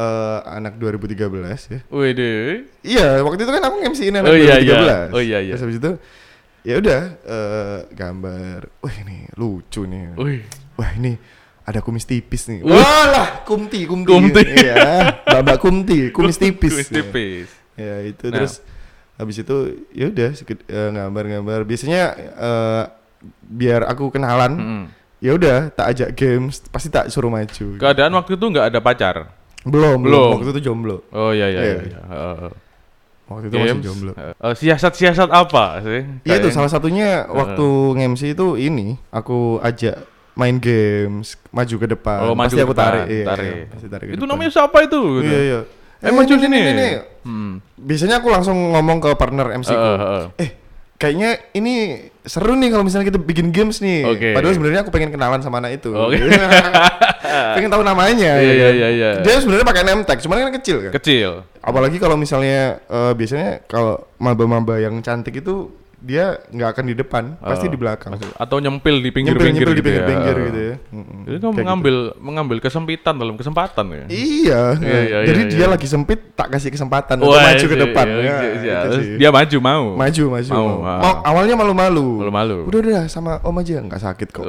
eh, 0.00 0.38
anak 0.48 0.74
2013 0.76 1.20
ya. 1.68 1.80
Wih 1.88 2.10
deh. 2.10 2.64
Iya, 2.80 3.20
waktu 3.20 3.44
itu 3.44 3.52
kan 3.52 3.62
aku 3.62 3.76
MC-in 3.84 4.16
anak 4.16 4.30
Oh, 4.30 4.36
iya, 4.36 4.56
2013. 4.56 4.64
iya. 4.64 4.96
Oh, 5.10 5.22
iya, 5.22 5.38
iya. 5.38 5.52
Terus 5.52 5.62
habis 5.62 5.78
itu 5.78 5.90
ya 6.60 6.74
udah 6.76 7.00
eh, 7.20 7.78
gambar. 7.90 8.58
Wah, 8.80 8.94
ini 8.98 9.28
lucu 9.34 9.84
nih. 9.84 10.16
Wih. 10.16 10.40
Wah, 10.74 10.90
ini 10.94 11.12
ada 11.60 11.80
kumis 11.80 12.02
tipis 12.02 12.48
nih. 12.48 12.60
Wah. 12.62 12.74
Walah, 12.74 13.28
kumti, 13.44 13.84
kumti. 13.84 14.08
Kumti. 14.08 14.42
Iya, 14.42 15.20
Mbak 15.38 15.58
kumti, 15.58 15.98
kumis 16.10 16.36
tipis. 16.36 16.72
Kumis 16.72 16.88
tipis. 16.88 17.48
Ya, 17.76 18.00
itu 18.02 18.28
Nah. 18.28 18.42
terus 18.42 18.60
habis 19.14 19.36
itu 19.36 19.56
ya 19.90 20.08
udah 20.08 20.30
sekit- 20.32 20.64
eh, 20.64 20.90
gambar-gambar. 20.90 21.62
Biasanya 21.62 22.02
eh, 22.16 22.82
biar 23.42 23.84
aku 23.84 24.08
kenalan, 24.08 24.52
Mm-mm. 24.52 24.82
ya 25.18 25.32
udah 25.32 25.68
tak 25.70 25.86
ajak 25.90 26.10
games, 26.12 26.64
pasti 26.66 26.88
tak 26.88 27.08
suruh 27.08 27.28
maju. 27.28 27.76
Keadaan 27.76 28.12
waktu 28.12 28.34
itu 28.34 28.44
nggak 28.46 28.66
ada 28.68 28.80
pacar. 28.80 29.16
Belum, 29.62 29.98
belum, 29.98 30.00
Belum. 30.02 30.30
Waktu 30.34 30.50
itu 30.50 30.62
jomblo. 30.62 30.96
Oh 31.10 31.30
iya 31.30 31.46
iya 31.46 31.60
Iya. 31.60 31.72
iya. 31.74 31.82
iya. 31.84 32.00
Heeh, 32.02 32.34
heeh. 32.38 32.52
Waktu 33.26 33.44
itu 33.46 33.54
masih 33.54 33.68
games. 33.70 33.84
jomblo. 33.84 34.12
Eh, 34.12 34.34
eh, 34.34 34.54
siasat-siasat 34.56 35.28
apa 35.28 35.64
sih? 35.80 36.00
Iya 36.22 36.36
Kayak- 36.40 36.50
salah 36.50 36.66
satunya 36.68 37.08
waktu 37.26 37.66
nge-MC 37.94 38.22
itu 38.32 38.46
ini 38.56 38.98
aku 39.08 39.38
ajak 39.60 40.02
main 40.32 40.56
games 40.56 41.38
maju 41.50 41.74
ke 41.76 41.86
depan. 41.88 42.18
Oh, 42.22 42.32
maju 42.32 42.48
pasti 42.48 42.56
ke 42.56 42.64
aku 42.64 42.72
depan, 42.72 42.86
tarik. 42.88 43.04
Iya, 43.06 43.24
tarik. 43.24 43.44
iya, 43.46 43.64
pasti 43.68 43.86
tarik 43.86 44.06
ke 44.06 44.10
Itu 44.10 44.16
depan. 44.18 44.30
namanya 44.32 44.50
siapa 44.50 44.78
itu? 44.80 45.00
Gitu. 45.16 45.26
Iya 45.26 45.40
iya. 45.42 45.60
Eh, 46.00 46.10
maju 46.10 46.32
ini, 46.32 46.40
sini. 46.40 46.58
ini, 46.58 46.70
ini. 46.72 46.88
Hmm. 47.20 47.52
Biasanya 47.76 48.16
aku 48.18 48.28
langsung 48.28 48.56
ngomong 48.72 48.98
ke 48.98 49.10
partner 49.14 49.46
MC 49.52 49.68
Eh, 49.68 49.76
ku. 49.76 49.84
eh, 49.84 50.00
eh. 50.00 50.26
Eh, 50.38 50.50
kayaknya 51.00 51.40
ini 51.56 52.04
seru 52.28 52.52
nih 52.60 52.68
kalau 52.68 52.84
misalnya 52.84 53.08
kita 53.08 53.16
bikin 53.16 53.48
games 53.56 53.80
nih. 53.80 54.04
Oke. 54.04 54.28
Padahal 54.36 54.52
sebenarnya 54.52 54.80
aku 54.84 54.92
pengen 54.92 55.08
kenalan 55.08 55.40
sama 55.40 55.64
anak 55.64 55.80
itu. 55.80 55.88
Oke. 55.96 56.20
pengen 57.56 57.72
tahu 57.72 57.80
namanya. 57.80 58.36
Iya, 58.36 58.44
ya 58.44 58.52
iya, 58.52 58.68
kan? 58.68 58.74
iya, 58.76 58.88
iya. 58.92 59.10
Dia 59.24 59.40
sebenarnya 59.40 59.64
pakai 59.64 59.82
name 59.88 60.04
tag, 60.04 60.20
cuman 60.20 60.36
kan 60.44 60.54
kecil 60.60 60.76
kan. 60.84 60.92
Kecil. 60.92 61.30
Apalagi 61.64 61.96
kalau 61.96 62.20
misalnya 62.20 62.84
eh, 62.84 63.12
biasanya 63.16 63.64
kalau 63.64 64.04
maba-maba 64.20 64.76
yang 64.76 65.00
cantik 65.00 65.40
itu 65.40 65.72
dia 66.00 66.24
nggak 66.46 66.68
akan 66.70 66.84
di 66.86 66.94
depan, 66.94 67.22
pasti 67.36 67.66
Oh, 67.66 67.70
di 67.70 67.76
belakang. 67.76 68.16
Atau 68.34 68.56
nyempil 68.56 68.98
di 68.98 69.08
pinggir-pinggir 69.08 69.62
nyempil 69.62 69.70
di 69.70 69.76
gitu 69.76 69.88
ya. 69.88 69.92
pinggir-pinggir 70.00 70.36
gitu 70.42 70.60
ya. 70.60 70.74
Mm-mm. 70.90 71.18
Jadi 71.22 71.36
kamu 71.36 71.36
Kayak 71.36 71.36
gitu. 71.36 71.60
mengambil 71.60 71.96
mengambil 72.16 72.56
kesempitan 72.58 73.14
dalam 73.14 73.34
kesempatan 73.34 73.84
ya. 73.86 74.04
Iya, 74.06 74.62
Iya, 74.76 74.98
iya, 75.02 75.18
jadi 75.26 75.40
iya, 75.42 75.50
dia 75.50 75.60
iya. 75.60 75.68
lagi 75.68 75.84
sempit 75.84 76.32
tak 76.32 76.48
kasih 76.50 76.70
kesempatan 76.70 77.16
untuk 77.16 77.30
Wah, 77.30 77.44
maju 77.46 77.62
ke 77.62 77.70
iya, 77.70 77.82
depan. 77.82 78.06
iya, 78.06 78.16
Ya, 78.16 78.36
iya, 78.40 78.50
iya. 78.56 78.78
sih. 78.94 79.16
Dia 79.16 79.30
maju 79.30 79.56
mau. 79.60 79.84
maju 79.94 80.22
maju. 80.30 80.50
Mau, 80.50 80.66
mau. 80.66 80.78
ah. 80.82 80.98
Mau- 80.98 81.20
awalnya 81.22 81.54
malu-malu. 81.54 82.08
Malu-malu. 82.20 82.58
Udah 82.66 82.78
udah 82.80 83.02
sama 83.06 83.38
Om 83.40 83.56
aja 83.58 83.76
nggak 83.78 84.00
sakit 84.02 84.28
kok. 84.30 84.44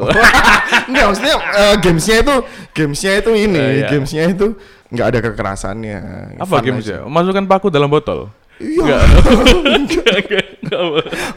Enggak 0.88 1.06
maksudnya 1.10 1.36
eh, 1.36 1.76
gamesnya 1.78 2.16
itu 2.22 2.36
gamesnya 2.72 3.12
itu 3.18 3.32
ini, 3.34 3.60
Eh, 3.60 3.72
iya. 3.78 3.88
gamesnya 3.88 4.24
itu 4.26 4.48
nggak 4.88 5.08
ada 5.08 5.20
kekerasannya. 5.22 5.98
Apa 6.38 6.48
Fun 6.54 6.64
games 6.64 6.84
aja. 6.84 6.96
ya? 6.98 7.00
Masukkan 7.06 7.44
paku 7.46 7.68
dalam 7.68 7.88
botol. 7.88 8.32
Iya. 8.62 9.00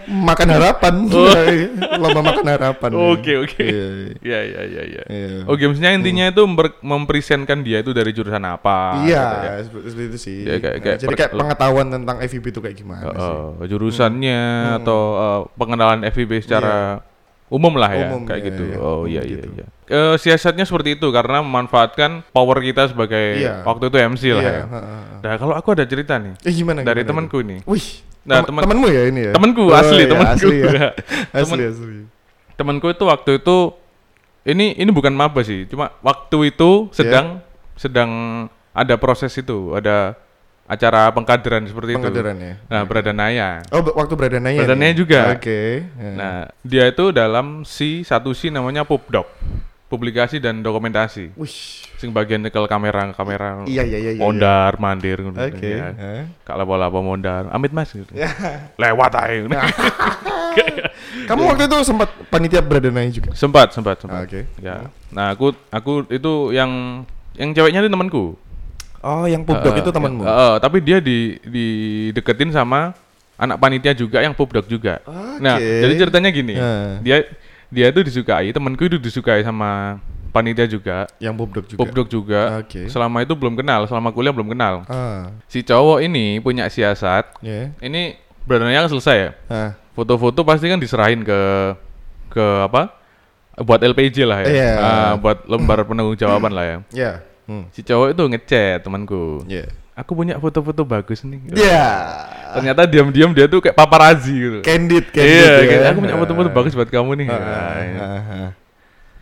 makan 0.06 0.48
harapan. 0.48 0.94
Lomba 1.98 2.20
makan 2.22 2.46
harapan. 2.46 2.90
Oh. 2.94 3.14
Oke, 3.14 3.32
oke. 3.36 3.64
Iya, 3.64 3.88
Iya, 4.20 4.38
iya, 4.42 4.62
iya, 4.62 4.82
iya. 4.84 5.02
iya. 5.06 5.28
Oh, 5.44 5.54
gamesnya 5.54 5.90
intinya 5.92 6.28
itu 6.28 6.42
memper- 6.44 6.78
mempresentkan 6.80 7.60
dia 7.60 7.80
itu 7.80 7.90
dari 7.90 8.12
jurusan 8.12 8.42
apa. 8.42 9.02
Iya, 9.02 9.22
gitu 9.24 9.36
ya. 9.36 9.52
seperti 9.64 10.02
itu 10.06 10.18
sih. 10.18 10.38
Ya, 10.44 10.54
kayak- 10.58 10.78
kayak 10.80 10.98
Jadi 11.00 11.14
kayak 11.14 11.32
pengetahuan 11.34 11.86
tentang 11.90 12.16
FIB 12.20 12.44
itu 12.46 12.60
kayak 12.60 12.76
gimana 12.76 13.10
sih? 13.10 13.34
Eh, 13.60 13.66
jurusannya 13.66 14.40
atau 14.80 15.00
eh, 15.14 15.40
pengenalan 15.56 16.00
FIB 16.06 16.32
secara 16.40 17.00
umum 17.48 17.74
lah 17.76 17.90
ya, 17.92 18.08
Umum, 18.10 18.22
kayak 18.24 18.40
iya, 18.40 18.48
gitu. 18.50 18.62
iya. 18.64 18.76
Oh 18.78 19.02
iya 19.04 19.22
iya 19.22 19.38
Gitu. 19.40 19.48
iya. 19.54 19.66
Eh, 19.84 20.16
siasatnya 20.16 20.64
seperti 20.64 20.96
itu 20.96 21.06
karena 21.08 21.44
memanfaatkan 21.44 22.24
power 22.32 22.56
kita 22.58 22.88
sebagai 22.88 23.36
Iya. 23.36 23.60
waktu 23.62 23.92
itu 23.92 23.96
MC 24.00 24.22
lah 24.32 24.40
Iya, 24.40 24.48
ya. 24.50 24.64
heeh. 24.64 25.00
Nah, 25.20 25.34
kalau 25.36 25.52
aku 25.52 25.68
ada 25.70 25.84
cerita 25.84 26.16
nih 26.16 26.32
Eh 26.40 26.52
gimana? 26.52 26.80
dari 26.80 27.04
gimana 27.04 27.08
temanku 27.28 27.36
itu? 27.36 27.44
ini. 27.44 27.56
Wih, 27.68 27.86
Nah, 28.24 28.40
tem- 28.40 28.48
teman- 28.48 28.64
temanmu 28.64 28.88
ya 28.88 29.02
ini 29.04 29.20
ya? 29.28 29.32
Temanku 29.36 29.64
Oh, 29.68 29.76
asli, 29.76 30.00
iya, 30.00 30.08
temanku. 30.08 30.32
Asli 30.32 30.56
ya. 30.56 30.68
asli, 31.36 31.44
Temen- 31.44 31.68
asli. 31.68 31.98
Temanku 32.54 32.86
itu 32.88 33.04
waktu 33.04 33.30
itu 33.36 33.56
ini 34.42 34.72
ini 34.72 34.88
bukan 34.88 35.12
maba 35.12 35.40
sih, 35.40 35.68
cuma 35.68 35.92
waktu 36.00 36.48
itu 36.48 36.88
sedang 36.88 37.44
sedang 37.76 38.10
ada 38.72 38.94
proses 38.96 39.32
itu, 39.34 39.72
ada 39.72 40.16
acara 40.64 41.12
pengkaderan 41.12 41.68
seperti 41.68 41.92
Pengkaderan 41.92 42.36
itu. 42.40 42.48
ya. 42.48 42.54
Nah, 42.66 42.82
Bradanaya. 42.84 43.60
Oh, 43.68 43.84
be- 43.84 43.92
waktu 43.92 44.16
beradananya. 44.16 44.64
Beradananya 44.64 44.92
nih? 44.92 44.96
juga. 44.96 45.20
Oke. 45.36 45.84
ya. 45.84 46.08
Nah, 46.16 46.34
dia 46.60 46.88
itu 46.88 47.04
dalam 47.10 47.68
si 47.68 48.00
satu 48.00 48.32
si 48.32 48.48
namanya 48.48 48.80
Pubdoc. 48.80 49.28
Publikasi 49.94 50.42
dan 50.42 50.58
dokumentasi. 50.58 51.30
Wih. 51.38 51.56
Sing 51.94 52.10
bagian 52.10 52.42
nyekel 52.42 52.66
kamera 52.66 53.14
kamera. 53.14 53.62
Iya, 53.64 53.86
iya, 53.86 53.98
iya, 54.00 54.10
iya, 54.12 54.20
Mondar 54.20 54.74
mandir 54.76 55.22
ngono 55.22 55.38
Oke. 55.38 55.62
ya. 55.70 55.94
eh. 55.94 56.22
Kak 56.42 56.58
lapo-lapo 56.58 56.98
mondar. 56.98 57.46
Amit 57.48 57.70
Mas 57.70 57.94
gitu. 57.94 58.10
Lewat 58.74 59.12
aja. 59.14 59.46
Kamu 61.24 61.42
waktu 61.46 61.66
itu 61.66 61.76
sempat 61.82 62.10
panitia 62.28 62.60
beradananya 62.60 63.10
juga? 63.10 63.30
sempat, 63.34 63.70
sempat, 63.70 63.98
sempat. 63.98 64.22
Ah, 64.22 64.26
oke. 64.26 64.40
Ya. 64.58 64.76
Nah, 65.10 65.32
aku 65.32 65.54
aku 65.70 65.92
itu 66.10 66.32
yang 66.50 67.02
yang 67.34 67.50
ceweknya 67.50 67.80
itu 67.80 67.90
temanku. 67.90 68.24
Oh, 68.98 69.28
yang 69.28 69.44
pubdok 69.44 69.76
Eh, 69.76 69.80
itu 69.84 69.90
temanmu? 69.92 70.24
ya, 70.24 70.32
eh, 70.32 70.54
tapi 70.58 70.80
dia 70.80 70.96
di 70.96 71.36
di 71.44 71.66
deketin 72.10 72.48
sama 72.48 72.96
anak 73.36 73.58
panitia 73.58 73.92
juga 73.92 74.18
yang 74.18 74.32
pubdok 74.32 74.64
juga. 74.64 75.02
Nah, 75.38 75.60
Oke. 75.60 75.80
jadi 75.84 75.94
ceritanya 76.00 76.30
gini. 76.30 76.54
Ya. 76.56 76.72
Dia 77.00 77.16
dia 77.74 77.90
itu 77.90 78.00
disukai, 78.00 78.54
temanku 78.54 78.86
itu 78.86 78.96
disukai 78.96 79.42
sama 79.42 79.98
panitia 80.30 80.66
juga, 80.66 81.06
yang 81.18 81.34
pubdok 81.34 81.66
juga. 81.66 81.78
pubdok 81.78 82.06
juga. 82.06 82.40
Oke. 82.58 82.86
Selama 82.86 83.22
itu 83.22 83.34
belum 83.34 83.54
kenal, 83.54 83.86
selama 83.86 84.10
kuliah 84.10 84.30
belum 84.30 84.50
kenal. 84.50 84.86
Ah, 84.86 85.30
Si 85.46 85.62
cowok 85.62 86.02
ini 86.02 86.38
punya 86.38 86.66
siasat. 86.66 87.38
ya. 87.38 87.70
Ini 87.78 88.18
berananya 88.46 88.86
kan 88.86 88.90
selesai 88.94 89.16
ya. 89.18 89.30
Ah, 89.46 89.70
Foto-foto 89.94 90.42
pasti 90.42 90.66
kan 90.66 90.78
diserahin 90.78 91.22
ke 91.22 91.40
ke 92.30 92.46
apa? 92.66 92.90
Buat 93.54 93.86
LPJ 93.86 94.26
lah 94.26 94.42
ya. 94.42 94.48
Iya. 94.50 94.70
Ah, 94.74 95.12
buat 95.14 95.46
lembar 95.46 95.86
penanggung 95.86 96.18
jawaban 96.18 96.50
lah 96.50 96.66
ya. 96.66 96.76
ya. 96.90 97.12
Hmm. 97.46 97.70
Si 97.70 97.86
cowok 97.86 98.10
itu 98.10 98.22
ngechat 98.26 98.82
temanku. 98.82 99.46
Ya. 99.46 99.70
Aku 99.94 100.18
punya 100.18 100.34
foto-foto 100.42 100.82
bagus 100.82 101.22
nih. 101.22 101.38
Ya. 101.54 101.86
Ternyata 102.50 102.82
diam-diam 102.82 103.30
dia 103.30 103.46
tuh 103.46 103.62
kayak 103.62 103.78
paparazi 103.78 104.34
gitu. 104.34 104.58
Candid, 104.66 105.06
candid. 105.14 105.38
Iya, 105.38 105.52
ya. 105.54 105.66
kayak, 105.70 105.82
aku 105.94 105.98
punya 106.02 106.16
foto-foto 106.18 106.48
bagus 106.50 106.72
buat 106.74 106.90
kamu 106.90 107.10
nih. 107.22 107.26
Nah, 107.30 107.38
ah, 107.38 107.74
iya. 107.78 107.98
ah, 108.02 108.22
ah. 108.26 108.50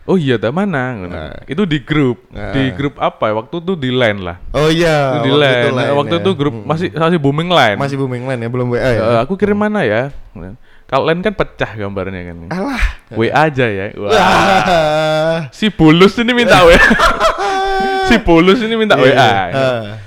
Oh 0.03 0.19
iya, 0.19 0.35
tak 0.35 0.51
mana? 0.51 0.83
Ah. 1.07 1.37
Itu 1.47 1.63
di 1.63 1.79
grup. 1.79 2.27
Ah. 2.35 2.51
Di 2.51 2.75
grup 2.75 2.97
apa 2.97 3.31
ya? 3.31 3.33
Waktu 3.37 3.55
itu 3.61 3.73
di 3.79 3.89
line 3.93 4.19
lah. 4.19 4.41
Oh 4.51 4.67
iya. 4.67 5.21
Itu 5.21 5.29
di 5.29 5.31
waktu 5.31 5.45
line. 5.45 5.61
itu 5.61 5.69
line 5.77 5.93
waktu 5.95 6.15
ya. 6.17 6.21
itu 6.25 6.31
grup 6.35 6.53
Hmm. 6.57 6.67
masih 6.67 6.89
masih 6.91 7.19
booming 7.21 7.49
line. 7.53 7.77
masih 7.79 7.95
booming 7.95 8.23
line 8.27 8.41
ya, 8.43 8.49
belum 8.51 8.67
WA 8.73 8.81
ya. 8.81 9.01
Eh, 9.01 9.19
aku 9.23 9.39
kirim 9.39 9.55
mana 9.55 9.87
ya? 9.87 10.11
Kalau 10.89 11.07
line 11.07 11.21
kan 11.23 11.33
pecah 11.37 11.71
gambarnya 11.77 12.33
kan. 12.33 12.37
Alah. 12.51 12.83
WA 13.15 13.31
aja 13.31 13.65
ya. 13.69 13.95
Wah. 13.95 15.47
Si 15.55 15.71
Bulus 15.71 16.19
ini 16.19 16.33
minta 16.35 16.65
WA. 16.65 16.75
si 18.11 18.19
Bulus 18.19 18.59
ini 18.59 18.75
minta 18.75 18.99
WA. 18.99 19.15
Ah. 19.15 20.02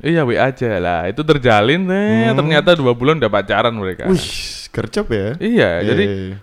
Iya 0.00 0.24
WA 0.24 0.48
aja 0.48 0.80
lah. 0.80 1.00
Itu 1.06 1.20
terjalin 1.22 1.84
eh, 1.86 2.32
Hmm. 2.32 2.36
ternyata 2.40 2.72
dua 2.72 2.92
bulan 2.92 3.20
udah 3.20 3.28
pacaran 3.28 3.72
mereka. 3.72 4.08
Wih, 4.08 4.24
gercep 4.68 5.06
ya. 5.08 5.28
Iya, 5.36 5.70
jadi 5.84 6.04
iya. 6.04 6.36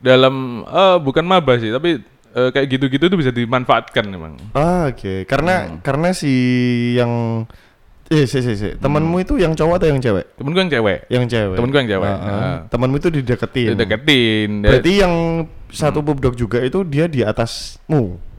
dalam 0.00 0.64
eh, 0.64 0.96
bukan 0.98 1.22
maba 1.22 1.60
sih, 1.60 1.68
tapi 1.68 2.00
eh, 2.32 2.48
kayak 2.50 2.66
gitu-gitu 2.72 3.04
tuh 3.06 3.18
bisa 3.20 3.28
dimanfaatkan 3.28 4.08
memang. 4.08 4.40
Ah, 4.52 4.88
oke. 4.88 5.28
Karena 5.28 5.68
Hmm. 5.68 5.84
karena 5.84 6.16
si 6.16 6.32
yang 6.96 7.44
eh 8.08 8.24
si 8.24 8.40
si 8.40 8.52
si 8.56 8.68
temanmu 8.76 9.16
Hmm. 9.16 9.24
itu 9.24 9.34
yang 9.36 9.52
cowok 9.52 9.76
atau 9.76 9.88
yang 9.88 10.00
cewek? 10.00 10.24
Temen 10.36 10.50
gue 10.52 10.60
yang 10.60 10.72
cewek, 10.72 10.98
Yang 11.08 11.24
cewek. 11.32 11.56
Temenku 11.56 11.76
yang 11.76 11.90
cewek. 11.92 12.08
Ah, 12.08 12.16
ah. 12.16 12.32
Ah. 12.32 12.58
Temanmu 12.68 12.96
itu 12.96 13.08
dideketin. 13.08 13.68
dideketin. 13.72 14.50
Berarti 14.60 14.92
yang 15.00 15.14
satu 15.68 16.00
pubdok 16.00 16.32
juga 16.32 16.60
itu 16.60 16.80
dia 16.84 17.04
di 17.04 17.20
atasmu. 17.20 18.31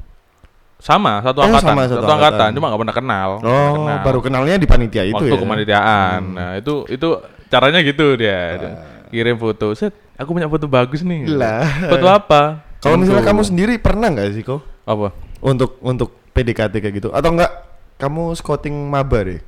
Sama 0.83 1.23
satu 1.23 1.39
Oh, 1.39 1.47
angkatan, 1.47 1.63
sama, 1.71 1.81
satu, 1.87 2.03
satu 2.03 2.11
angkatan. 2.11 2.19
angkatan. 2.35 2.49
cuma 2.59 2.65
gak 2.67 2.81
pernah 2.83 2.95
kenal. 2.99 3.29
Oh, 3.39 3.39
Nggak 3.39 3.71
kenal. 3.71 4.03
baru 4.03 4.19
kenalnya 4.19 4.55
di 4.59 4.67
panitia 4.67 5.03
itu 5.07 5.15
waktu 5.15 5.31
ya. 5.31 5.39
kemanitiaan. 5.39 6.21
Nah, 6.35 6.51
itu 6.59 6.73
itu 6.91 7.07
caranya 7.47 7.79
gitu 7.79 8.05
dia. 8.13 8.39
Dia 8.59 8.71
Kirim 9.07 9.37
foto, 9.37 9.71
set, 9.71 9.93
aku 10.17 10.33
punya 10.33 10.49
foto 10.49 10.67
bagus 10.67 10.99
nih. 10.99 11.23
Lah. 11.29 11.63
Foto 11.87 12.03
apa? 12.05 12.65
Kalau 12.81 12.99
misalnya 12.99 13.23
kamu 13.23 13.41
sendiri 13.41 13.79
pernah 13.79 14.11
nggak 14.11 14.29
sih 14.33 14.43
kok 14.43 14.59
apa? 14.83 15.15
untuk 15.39 15.79
untuk 15.79 16.11
PDKT 16.31 16.79
kayak 16.79 16.95
gitu 16.97 17.09
atau 17.11 17.31
enggak 17.31 17.51
kamu 17.95 18.31
scouting 18.33 18.75
maba 18.91 19.23
deh? 19.23 19.39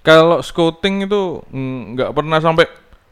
Kalau 0.00 0.38
scouting 0.38 1.04
itu 1.04 1.42
nggak 1.94 2.14
pernah 2.14 2.38
sampai 2.38 2.70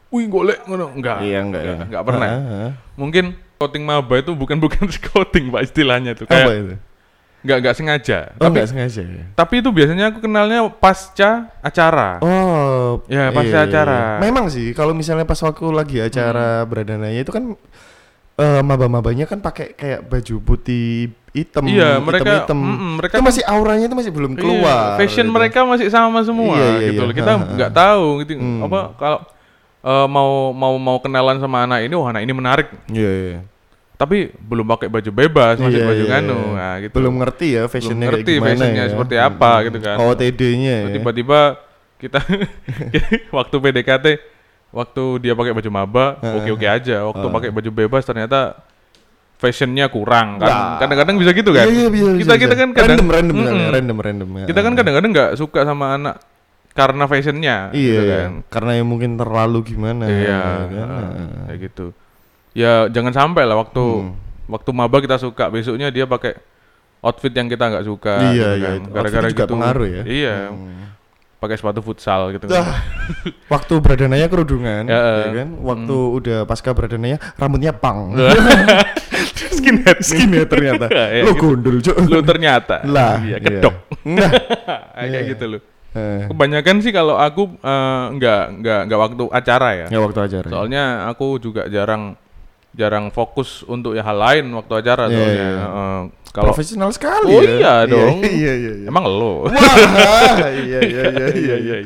wih 0.09 0.25
golek 0.25 0.63
ngono 0.63 0.89
enggak. 0.89 1.21
Iya, 1.21 1.39
enggak 1.41 1.63
ya. 1.63 1.75
Enggak 1.83 2.03
pernah. 2.03 2.27
Ah, 2.29 2.39
ah. 2.39 2.71
Mungkin 2.95 3.25
scouting 3.55 3.83
maba 3.83 4.15
itu 4.15 4.31
bukan 4.31 4.57
bukan 4.63 4.87
scouting 4.87 5.49
Pak 5.49 5.61
istilahnya 5.65 6.15
tuh. 6.15 6.23
Apa 6.23 6.39
Kayak 6.39 6.55
itu? 6.55 6.75
Nggak 7.39 7.57
nggak 7.57 7.75
sengaja. 7.75 8.19
Oh, 8.33 8.41
tapi 8.41 8.51
enggak 8.53 8.67
sengaja 8.67 9.01
ya. 9.01 9.23
tapi 9.31 9.53
itu 9.57 9.69
biasanya 9.69 10.05
aku 10.09 10.19
kenalnya 10.19 10.59
pasca 10.69 11.31
acara. 11.59 12.19
Oh, 12.19 12.99
Ya, 13.05 13.31
pasca 13.31 13.63
acara. 13.63 14.19
Memang 14.19 14.47
sih 14.47 14.71
kalau 14.71 14.91
misalnya 14.91 15.23
pas 15.23 15.39
waktu 15.39 15.63
lagi 15.69 15.97
acara 15.97 16.63
beradananya 16.63 17.15
itu 17.17 17.29
kan 17.29 17.55
eh, 18.35 18.61
maba-mabanya 18.61 19.23
kan 19.23 19.39
pakai 19.39 19.71
kayak 19.71 19.99
baju 20.05 20.35
putih 20.41 21.11
hitam, 21.29 21.63
Iya, 21.63 21.99
mereka- 21.99 22.41
hitam, 22.41 22.55
mm-mm, 22.57 22.91
mereka 22.97 23.13
itu 23.13 23.23
masih 23.23 23.43
auranya 23.45 23.85
itu 23.85 23.93
masih 23.93 24.09
belum 24.09 24.31
Iya, 24.31 24.39
keluar. 24.39 24.95
fashion 24.95 25.27
gitu. 25.27 25.35
mereka 25.35 25.59
masih 25.61 25.87
sama 25.87 26.19
semua 26.23 26.55
Iya, 26.55 26.67
iya, 26.73 26.87
gitu 26.87 26.93
iya. 26.95 27.07
loh. 27.07 27.15
Kita 27.15 27.31
nggak 27.37 27.71
tahu 27.71 28.05
gitu 28.19 28.31
Hmm. 28.35 28.63
apa 28.63 28.79
kalau 28.95 29.19
eh, 29.79 30.07
mau 30.07 30.31
mau 30.51 30.73
mau 30.75 30.97
kenalan 30.99 31.37
sama 31.37 31.63
anak 31.63 31.83
ini, 31.83 31.93
wah 31.93 32.09
anak 32.09 32.21
ini 32.21 32.33
menarik. 32.33 32.67
Iya, 32.89 33.11
iya. 33.11 33.39
Tapi 33.99 34.31
belum 34.31 34.63
pakai 34.65 34.87
baju 34.87 35.11
bebas, 35.11 35.59
masih 35.59 35.83
Iya, 35.83 35.87
baju 35.91 36.03
iya, 36.07 36.11
nganu. 36.15 36.39
iya. 36.39 36.55
Nah, 36.55 36.73
gitu. 36.79 36.95
Belum 36.95 37.13
ngerti 37.19 37.47
ya 37.51 37.63
fashionnya 37.67 38.07
ngerti 38.07 38.23
kayak 38.23 38.37
gimana 38.39 38.55
fashionnya 38.55 38.79
ya. 38.81 38.91
seperti 38.95 39.15
apa 39.19 39.51
gitu 39.67 39.77
kan. 39.83 39.95
OTD-nya 39.99 40.75
ya. 40.79 40.87
tiba-tiba 40.95 41.39
kita 41.99 42.19
waktu 43.37 43.55
PDKT 43.59 44.05
waktu 44.71 45.03
dia 45.19 45.33
pakai 45.35 45.51
baju 45.51 45.69
maba 45.69 46.05
Heeh. 46.15 46.35
oke 46.39 46.49
oke 46.55 46.63
aja 46.63 46.97
waktu 47.03 47.19
Heeh. 47.21 47.35
pakai 47.35 47.49
baju 47.51 47.69
bebas 47.75 48.07
ternyata 48.07 48.55
fashionnya 49.35 49.91
kurang 49.91 50.37
kan 50.37 50.47
Nah. 50.47 50.77
kadang-kadang 50.79 51.15
bisa 51.15 51.31
gitu 51.31 51.51
kan 51.51 51.67
Iya, 51.67 51.75
iya, 51.75 51.89
bisa, 51.89 52.07
kita 52.07 52.15
bisa, 52.15 52.33
kita 52.37 52.53
bisa. 52.53 52.61
kan 52.61 52.69
kadang 52.71 52.87
random 52.87 53.07
random 53.09 53.35
Mm-mm. 53.35 53.43
misalnya, 53.43 53.67
random 53.73 53.97
random 53.99 54.29
ya. 54.31 54.45
kita 54.47 54.59
kan 54.61 54.73
kadang-kadang 54.75 55.11
nggak 55.11 55.31
suka 55.35 55.59
sama 55.63 55.85
anak 55.91 56.15
karena 56.71 57.03
fashionnya 57.03 57.55
Iya, 57.71 57.83
gitu 57.91 58.03
kan. 58.05 58.29
karena 58.47 58.71
yang 58.79 58.87
mungkin 58.87 59.11
terlalu 59.15 59.59
gimana 59.65 60.07
Iya, 60.07 60.39
kan? 60.39 60.87
heeh, 60.87 61.27
kayak 61.47 61.59
gitu. 61.65 61.85
Ya 62.51 62.87
jangan 62.87 63.11
sampai 63.11 63.43
lah 63.43 63.57
waktu 63.57 63.79
Hmm. 63.79 64.13
waktu 64.45 64.69
maba 64.71 64.97
kita 64.97 65.15
suka, 65.15 65.47
besoknya 65.47 65.87
dia 65.87 66.03
pakai 66.03 66.33
outfit 66.99 67.29
yang 67.29 67.45
kita 67.45 67.69
nggak 67.69 67.85
suka. 67.85 68.13
Iya, 68.19 68.31
gitu 68.31 68.45
iya, 68.55 68.67
kan. 68.67 68.75
itu. 68.75 68.89
Gara-gara 68.91 69.27
gitu. 69.29 69.43
pengaruh 69.47 69.87
ya. 69.87 70.03
Iya, 70.03 70.37
Hmm. 70.49 70.77
pakai 71.37 71.55
sepatu 71.55 71.79
futsal 71.79 72.33
gitu. 72.33 72.45
Dah, 72.45 72.83
waktu 73.53 73.73
berdananya 73.77 74.27
kerudungan, 74.27 74.83
Ya, 74.83 74.99
ya, 75.23 75.31
kan? 75.31 75.49
Waktu 75.57 75.95
udah 76.17 76.39
pasca 76.43 76.73
berdananya 76.73 77.15
rambutnya 77.35 77.71
pang. 77.71 78.11
Skinhead. 79.49 79.97
Skinhead 80.01 80.47
ternyata. 80.47 80.85
Iya, 81.15 81.23
Lo 81.23 81.31
gitu. 81.31 81.41
gondol, 81.41 81.75
Cuk. 81.79 81.95
Lu 82.05 82.19
ternyata. 82.21 82.83
Lah, 82.83 83.19
iya, 83.21 83.37
iya. 83.37 83.61
kedok. 83.61 83.75
Nah, 84.05 84.31
kayak 84.95 85.05
Iya. 85.05 85.29
gitu 85.29 85.45
loh. 85.47 85.61
eh, 85.89 86.27
Kebanyakan 86.27 86.75
sih 86.79 86.91
kalau 86.91 87.15
aku 87.15 87.49
eh, 87.57 88.03
nggak 88.13 88.41
nggak 88.59 88.79
nggak 88.87 88.99
waktu 88.99 89.23
acara 89.29 89.69
ya. 89.75 89.85
ya 89.89 89.99
waktu 89.99 90.19
acara. 90.21 90.47
Soalnya 90.47 90.83
aku 91.07 91.39
juga 91.39 91.65
jarang 91.65 92.13
jarang 92.71 93.09
fokus 93.09 93.65
untuk 93.65 93.93
ya 93.93 94.01
hal 94.01 94.15
lain 94.15 94.45
waktu 94.53 94.73
acara 94.77 95.09
Iya, 95.09 95.15
soalnya. 95.15 95.47
iya. 95.49 95.65
Eh, 95.65 96.01
kalau 96.29 96.53
profesional 96.53 96.89
sekali 96.93 97.33
Oh 97.33 97.41
ya. 97.41 97.51
iya 97.57 97.73
dong. 97.85 98.21
Iya, 98.21 98.53
iya, 98.53 98.73
iya. 98.79 98.87
emang 98.87 99.03
lo. 99.03 99.49
Wah, 99.49 99.51
iya, 100.63 100.79
iya, 100.79 101.01
iya, 101.09 101.27
iya, 101.33 101.55
iya. 101.57 101.77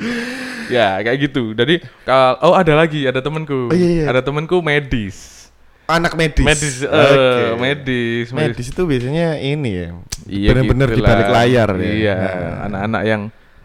ya 0.67 0.87
kayak 0.99 1.17
gitu. 1.21 1.55
Jadi 1.55 1.79
kalau 2.03 2.35
oh 2.43 2.53
ada 2.53 2.73
lagi 2.75 3.03
ada 3.03 3.19
temanku. 3.19 3.71
Oh, 3.71 3.75
iya, 3.75 4.03
iya. 4.03 4.05
Ada 4.11 4.21
temanku 4.21 4.59
medis. 4.59 5.47
Anak 5.83 6.15
medis. 6.15 6.43
Medis, 6.43 6.75
eh, 6.79 6.87
Oke. 6.87 7.59
medis, 7.59 8.27
medis. 8.31 8.55
Medis 8.55 8.67
itu 8.71 8.81
biasanya 8.83 9.35
ini 9.37 9.71
ya. 9.71 9.87
Iya, 10.23 10.47
bener-bener 10.55 10.87
gitu 10.91 10.97
di 10.99 11.03
balik 11.03 11.27
layar 11.27 11.69
ya. 11.75 11.91
Iya, 11.91 12.15
Nah. 12.15 12.55
anak-anak 12.67 13.01
yang 13.03 13.21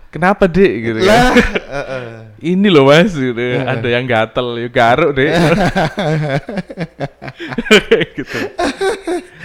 kenapa 0.09 0.49
dek 0.49 0.73
gitu 0.83 0.99
kan. 1.05 1.09
Lah, 1.09 1.33
eh, 1.37 1.77
eh. 1.97 2.09
Ini 2.39 2.69
loh 2.71 2.89
mas, 2.89 3.13
gitu. 3.13 3.35
ada 3.61 3.89
yang 3.89 4.05
gatel, 4.07 4.63
yuk 4.63 4.73
garuk 4.73 5.11
deh. 5.15 5.29
gitu. 8.19 8.39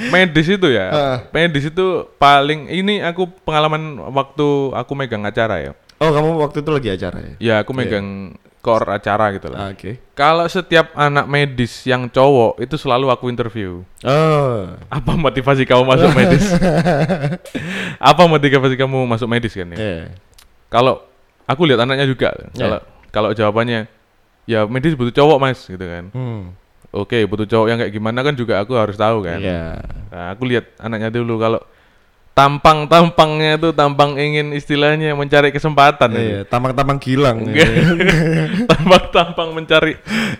Medis 0.09 0.47
itu 0.49 0.67
ya, 0.69 0.87
Heeh. 0.89 1.17
medis 1.33 1.65
itu 1.69 1.85
paling 2.17 2.69
ini 2.69 3.01
aku 3.01 3.29
pengalaman 3.45 3.99
waktu 4.13 4.47
aku 4.73 4.91
megang 4.93 5.23
acara 5.25 5.59
ya. 5.59 5.71
Oh, 6.01 6.11
kamu 6.11 6.35
waktu 6.41 6.57
itu 6.65 6.71
lagi 6.73 6.89
acara 6.91 7.17
ya? 7.21 7.33
Ya 7.39 7.55
aku 7.63 7.71
megang 7.71 8.35
core 8.63 8.95
acara 8.95 9.35
gitu 9.35 9.51
lah. 9.51 9.75
Oke. 9.75 9.99
Kalau 10.15 10.47
setiap 10.47 10.95
anak 10.95 11.27
medis 11.27 11.83
yang 11.83 12.07
cowok 12.07 12.63
itu 12.63 12.75
selalu 12.79 13.11
aku 13.11 13.27
interview. 13.27 13.83
Oh. 14.03 14.71
Apa 14.87 15.19
motivasi 15.19 15.67
kamu 15.67 15.83
masuk 15.83 16.11
medis? 16.15 16.47
Apa 17.99 18.23
motivasi 18.23 18.75
kamu 18.79 19.03
masuk 19.03 19.27
medis 19.27 19.51
kan 19.51 19.67
ya? 19.75 19.77
Iya. 19.79 20.03
Kalau 20.73 21.05
aku 21.45 21.61
lihat 21.69 21.85
anaknya 21.85 22.09
juga. 22.09 22.33
Ya. 22.33 22.65
Kalau 22.65 22.79
kalau 23.13 23.29
jawabannya 23.37 23.85
ya 24.49 24.65
medis 24.65 24.97
butuh 24.97 25.13
cowok 25.13 25.37
mas 25.37 25.59
gitu 25.69 25.85
kan. 25.85 26.09
Hmm. 26.09 26.57
Oke 26.89 27.21
butuh 27.29 27.45
cowok 27.45 27.67
yang 27.69 27.77
kayak 27.77 27.93
gimana 27.93 28.25
kan 28.25 28.33
juga 28.33 28.57
aku 28.65 28.73
harus 28.73 28.97
tahu 28.97 29.21
kan. 29.21 29.37
Iya. 29.37 29.85
Nah, 30.09 30.25
aku 30.33 30.49
lihat 30.49 30.73
anaknya 30.81 31.13
dulu 31.13 31.37
kalau 31.37 31.61
tampang 32.33 32.89
tampangnya 32.89 33.61
itu 33.61 33.69
tampang 33.77 34.17
ingin 34.17 34.57
istilahnya 34.57 35.13
mencari 35.13 35.53
kesempatan. 35.53 36.09
Iya, 36.17 36.39
tampang-tampang 36.49 36.97
gilang. 36.97 37.45
Enggak. 37.45 37.69
tampang 38.73 39.03
tampang 39.13 39.49
mencari 39.53 39.93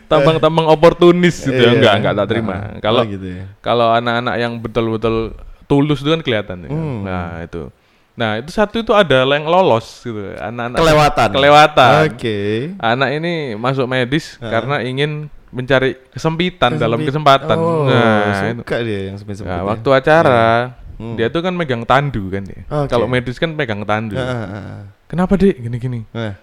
tampang 0.10 0.42
tampang 0.42 0.66
oportunis 0.74 1.46
gitu 1.46 1.54
ya. 1.54 1.70
Iya. 1.70 1.78
Enggak 1.78 1.94
enggak 2.02 2.14
tak 2.18 2.28
terima. 2.34 2.54
Ah, 2.54 2.62
Kalau 2.82 3.02
gitu 3.06 3.28
ya. 3.30 3.46
kalau 3.62 3.94
anak-anak 3.94 4.36
yang 4.42 4.58
betul-betul 4.58 5.38
tulus 5.70 6.02
itu 6.02 6.10
kan 6.10 6.22
kelihatan 6.26 6.66
ya. 6.66 6.70
Hmm. 6.74 7.00
Nah, 7.06 7.46
itu. 7.46 7.70
Nah, 8.14 8.38
itu 8.38 8.54
satu 8.54 8.78
itu 8.78 8.94
ada 8.94 9.26
yang 9.26 9.46
lolos 9.46 10.06
gitu. 10.06 10.38
Anak-anak 10.38 10.78
Kelewatan. 10.78 11.30
Kelewatan. 11.34 11.92
Oke. 12.14 12.38
Anak 12.78 13.10
ini 13.10 13.34
masuk 13.58 13.90
medis 13.90 14.38
Ah. 14.38 14.54
karena 14.54 14.86
ingin 14.86 15.34
mencari 15.50 15.98
kesempitan 16.10 16.78
dalam 16.78 17.02
Kesempit- 17.02 17.10
kesempatan. 17.10 17.58
Oh, 17.58 17.86
nah, 17.86 18.50
itu. 18.50 18.62
suka 18.62 18.78
dia 18.82 19.02
yang 19.10 19.18
sempit-sempit. 19.18 19.50
Nah, 19.50 19.62
ya. 19.62 19.66
waktu 19.66 19.90
acara 19.90 20.46
Hmm. 20.94 21.14
dia 21.14 21.30
tuh 21.30 21.42
kan 21.42 21.54
megang 21.54 21.86
tandu 21.86 22.30
kan 22.30 22.46
ya. 22.46 22.62
Oke. 22.70 22.90
Kalau 22.90 23.06
medis 23.06 23.38
kan 23.38 23.54
pegang 23.54 23.82
tandu. 23.82 24.14
Ah. 24.14 24.86
Kenapa, 25.10 25.34
Dek? 25.34 25.62
Gini-gini. 25.62 26.06
Nah, 26.10 26.38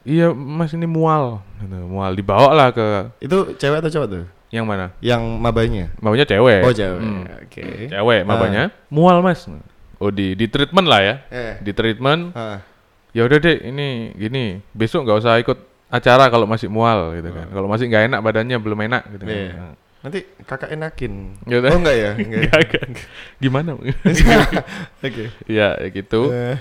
Iya, 0.00 0.32
Mas 0.32 0.72
ini 0.72 0.88
mual. 0.88 1.44
Gitu, 1.60 1.76
Mual 1.84 2.16
dibawa 2.16 2.56
lah 2.56 2.72
ke 2.72 3.12
itu 3.20 3.52
cewek 3.54 3.84
atau 3.84 3.92
cowok 3.92 4.08
tuh? 4.08 4.24
yang 4.48 4.64
mana? 4.64 4.96
Yang 4.98 5.22
mabanya. 5.36 5.92
Maunya 6.00 6.24
cewek. 6.24 6.64
Oh, 6.64 6.72
cewek. 6.72 6.98
Hmm. 6.98 7.22
Oke. 7.44 7.66
Cewek 7.86 8.24
mabanya. 8.24 8.72
Mual, 8.88 9.20
Mas. 9.20 9.44
Oh, 10.00 10.08
di 10.08 10.32
di 10.32 10.48
treatment 10.48 10.88
lah 10.88 11.00
ya. 11.04 11.14
Eh. 11.28 11.54
Di 11.60 11.72
treatment. 11.76 12.32
Ah. 12.32 12.64
Ya 13.12 13.28
udah, 13.28 13.38
Dek, 13.38 13.60
ini 13.62 14.16
gini. 14.16 14.64
Besok 14.72 15.04
nggak 15.04 15.18
usah 15.20 15.36
ikut 15.38 15.58
acara 15.92 16.32
kalau 16.32 16.48
masih 16.48 16.72
mual 16.72 17.12
gitu 17.20 17.30
kan. 17.30 17.46
Kalau 17.52 17.68
masih 17.68 17.86
nggak 17.86 18.04
enak 18.08 18.20
badannya 18.24 18.56
belum 18.56 18.80
enak 18.88 19.02
gitu 19.12 19.24
kan. 19.28 19.36
Ah. 19.36 19.44
Iya. 19.44 19.64
Nanti 20.00 20.18
kakak 20.48 20.70
enakin. 20.72 21.12
Gitu. 21.44 21.66
Oh 21.68 21.76
enggak 21.76 21.96
ya? 22.00 22.10
Enggak. 22.24 22.40
Nggak, 22.48 22.60
nggak. 22.64 23.06
Gimana? 23.36 23.70
Oke. 25.04 25.24
ya 25.44 25.76
gitu. 25.92 26.32
Eh, 26.32 26.56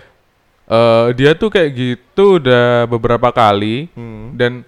Eh, 0.69 1.05
dia 1.17 1.33
tuh 1.33 1.49
kayak 1.49 1.71
gitu 1.73 2.37
udah 2.37 2.85
beberapa 2.85 3.33
kali 3.33 3.89
hmm. 3.89 4.37
dan 4.37 4.61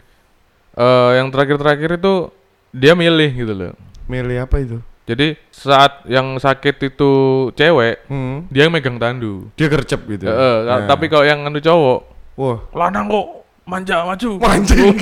eh, 0.74 1.10
yang 1.22 1.30
terakhir-terakhir 1.30 2.02
itu 2.02 2.34
dia 2.74 2.98
milih 2.98 3.30
gitu 3.30 3.54
loh. 3.54 3.74
Milih 4.10 4.42
apa 4.42 4.58
itu? 4.66 4.82
Jadi 5.04 5.34
saat 5.50 6.06
yang 6.06 6.38
sakit 6.38 6.76
itu 6.86 7.12
cewek, 7.52 8.06
Hmm. 8.06 8.46
dia 8.48 8.64
yang 8.64 8.72
megang 8.72 8.96
tandu. 8.96 9.50
Dia 9.54 9.68
gercep 9.68 10.06
gitu. 10.08 10.24
Eh, 10.24 10.32
eh, 10.32 10.58
Nah. 10.64 10.86
Tapi 10.86 11.08
kalau 11.08 11.24
yang 11.24 11.42
anu 11.42 11.58
cowok, 11.58 12.00
wah, 12.36 12.58
lanang 12.72 13.08
kok 13.08 13.28
manja 13.64 14.04
maju. 14.04 14.30
mancing. 14.38 14.96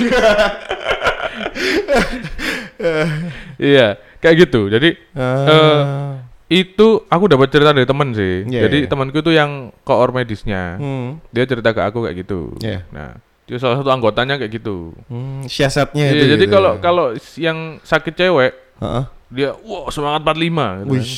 iya, 3.60 3.86
kayak 4.18 4.36
gitu. 4.40 4.68
Jadi 4.68 4.96
Ah. 5.12 6.18
itu 6.48 7.06
aku 7.06 7.24
dapat 7.28 7.46
cerita 7.48 7.70
dari 7.70 7.86
temen 7.86 8.10
sih. 8.10 8.42
Iya, 8.44 8.66
Jadi 8.66 8.78
iya. 8.82 8.88
temanku 8.88 9.16
itu 9.16 9.30
yang 9.30 9.70
koor 9.80 10.10
medisnya. 10.10 10.74
Hmm. 10.76 11.22
Dia 11.30 11.46
cerita 11.46 11.70
ke 11.70 11.80
aku 11.80 12.02
kayak 12.02 12.16
gitu. 12.18 12.58
Iya. 12.58 12.82
Nah, 12.90 13.14
dia 13.46 13.56
salah 13.56 13.78
satu 13.78 13.90
anggotanya 13.90 14.34
kayak 14.34 14.58
gitu. 14.58 14.90
Hmm, 15.06 15.46
siasatnya 15.46 16.08
Iya, 16.08 16.14
itu. 16.16 16.26
jadi 16.34 16.44
gitu 16.44 16.52
kalau 16.52 16.72
ya. 16.74 16.80
kalau 16.80 17.06
yang 17.36 17.58
sakit 17.80 18.14
cewek, 18.16 18.52
Heeh. 18.80 19.04
Dia 19.30 19.54
wah 19.62 19.86
semangat 19.88 20.26
45 20.26 20.26
gitu 20.26 20.50
kan. 20.50 20.76
Wih, 20.90 21.10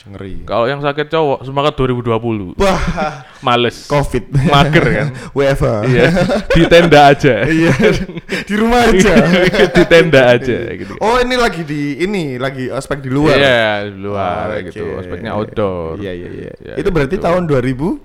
ngeri. 0.00 0.32
Kalau 0.48 0.64
yang 0.64 0.80
sakit 0.80 1.06
cowok 1.06 1.44
semangat 1.44 1.76
2020. 1.76 2.56
Wah, 2.56 2.80
Males. 3.44 3.84
Covid. 3.84 4.32
Mager 4.48 4.84
kan. 4.88 5.08
WFH. 5.36 5.66
Iya, 5.84 6.04
di 6.48 6.62
tenda 6.64 7.00
aja. 7.12 7.34
Iya, 7.52 7.72
di 8.48 8.54
rumah 8.56 8.80
aja. 8.88 9.12
di 9.76 9.84
tenda 9.84 10.20
aja 10.32 10.56
gitu. 10.72 10.96
Oh, 10.98 11.20
ini 11.20 11.36
lagi 11.36 11.60
di 11.62 12.00
ini 12.00 12.40
lagi 12.40 12.72
ospek 12.72 13.04
di 13.04 13.12
luar. 13.12 13.36
Iya, 13.36 13.92
di 13.92 14.00
luar 14.00 14.24
Oh, 14.24 14.52
kayak 14.56 14.64
gitu. 14.72 14.84
oke. 14.88 14.98
Ospeknya 15.04 15.30
outdoor. 15.36 16.00
Iya, 16.00 16.12
iya, 16.16 16.28
iya. 16.32 16.52
Ya, 16.64 16.74
itu 16.80 16.88
berarti 16.88 17.20
gitu. 17.20 17.24
tahun 17.28 17.44
2000 17.44 18.00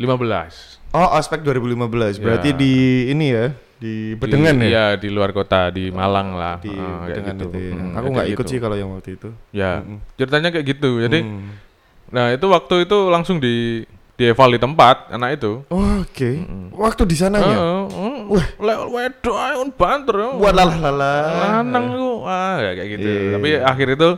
15. 0.00 0.96
Oh, 0.96 1.08
ospek 1.12 1.44
2015. 1.44 2.16
Berarti 2.16 2.50
Ya. 2.50 2.56
di 2.56 2.72
ini 3.12 3.26
ya, 3.28 3.52
di 3.78 3.94
Bedengan 4.14 4.54
Di- 4.54 4.62
ya? 4.64 4.68
Iya, 4.68 4.84
di 4.96 5.08
luar 5.08 5.30
kota, 5.30 5.70
di 5.70 5.88
Malang 5.88 6.34
lah. 6.34 6.58
Di 6.58 6.68
Ah, 6.68 6.76
kayak 7.00 7.08
Bedengan 7.08 7.34
gitu. 7.34 7.46
itu 7.46 7.58
ya. 7.60 7.72
Hmm, 7.72 7.94
Aku 7.94 8.06
nggak 8.10 8.28
ikut 8.28 8.42
gitu. 8.42 8.50
sih 8.50 8.58
kalau 8.58 8.74
yang 8.74 8.90
waktu 8.90 9.10
itu. 9.14 9.28
Ya, 9.50 9.72
Mm-mm. 9.78 9.98
ceritanya 10.14 10.48
kayak 10.50 10.66
gitu. 10.68 10.90
Jadi, 11.00 11.18
Hmm. 11.20 11.48
nah 12.08 12.26
itu 12.28 12.46
waktu 12.46 12.74
itu 12.82 12.98
langsung 13.06 13.36
di 13.36 13.86
di 14.12 14.26
eval 14.26 14.50
di 14.50 14.58
tempat 14.58 14.96
anak 15.08 15.38
itu. 15.38 15.62
Oh, 15.68 16.02
Oke. 16.02 16.42
Waktu 16.72 17.02
di 17.04 17.14
sananya. 17.14 17.86
Wah, 18.26 18.46
lek 18.58 18.78
wedok 18.88 19.36
ae 19.36 19.54
on 19.56 19.70
banter. 19.70 20.16
ya. 20.16 20.28
Wah, 20.34 20.50
lalah 20.50 20.78
lalah. 20.80 21.22
lanang 21.62 21.86
lu 21.92 22.10
ah 22.22 22.58
ya, 22.58 22.70
kayak 22.74 22.88
gitu. 22.92 23.06
Iya. 23.06 23.30
Tapi 23.32 23.48
akhir 23.56 23.86
itu 23.94 24.08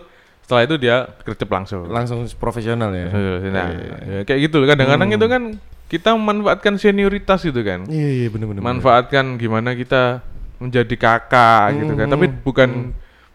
setelah 0.50 0.66
itu 0.66 0.82
dia 0.82 1.06
gercep 1.22 1.46
langsung. 1.46 1.86
Langsung 1.86 2.26
profesional 2.34 2.90
ya. 2.90 3.06
Nah, 3.06 3.70
Iya. 3.70 3.94
ya, 4.02 4.20
kayak 4.26 4.50
gitu. 4.50 4.66
Kadang-kadang 4.66 5.06
Hmm. 5.06 5.16
itu 5.16 5.26
kan 5.30 5.42
kita 5.86 6.10
memanfaatkan 6.10 6.74
senioritas 6.74 7.46
itu 7.46 7.62
kan. 7.62 7.86
Iya, 7.86 8.08
iya 8.10 8.26
benar-benar. 8.26 8.58
Manfaatkan 8.58 9.38
gimana 9.38 9.78
kita 9.78 10.26
menjadi 10.58 10.90
kakak 10.92 11.78
gitu 11.78 11.94
kan. 11.94 12.10
Hmm, 12.10 12.14
Tapi 12.18 12.26
hmm, 12.26 12.36
bukan 12.42 12.70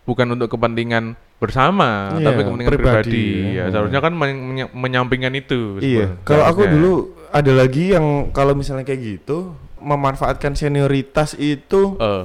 bukan 0.04 0.28
untuk 0.30 0.52
kepentingan 0.52 1.16
bersama, 1.36 2.20
Iya, 2.20 2.26
tapi 2.26 2.40
kepentingan 2.44 2.72
pribadi, 2.76 3.00
pribadi. 3.00 3.28
ya. 3.56 3.64
Ya, 3.64 3.72
seharusnya 3.72 4.00
kan 4.00 4.12
men- 4.12 4.44
menya- 4.46 4.72
menyampingkan 4.72 5.32
itu. 5.34 5.80
Iya, 5.80 6.20
kalau 6.22 6.44
aku 6.44 6.68
dulu 6.68 6.94
ada 7.32 7.52
lagi 7.52 7.96
yang 7.96 8.28
kalau 8.30 8.52
misalnya 8.52 8.84
kayak 8.84 9.24
gitu 9.24 9.56
memanfaatkan 9.80 10.52
senioritas 10.52 11.32
itu 11.34 11.96
Eh, 11.96 12.24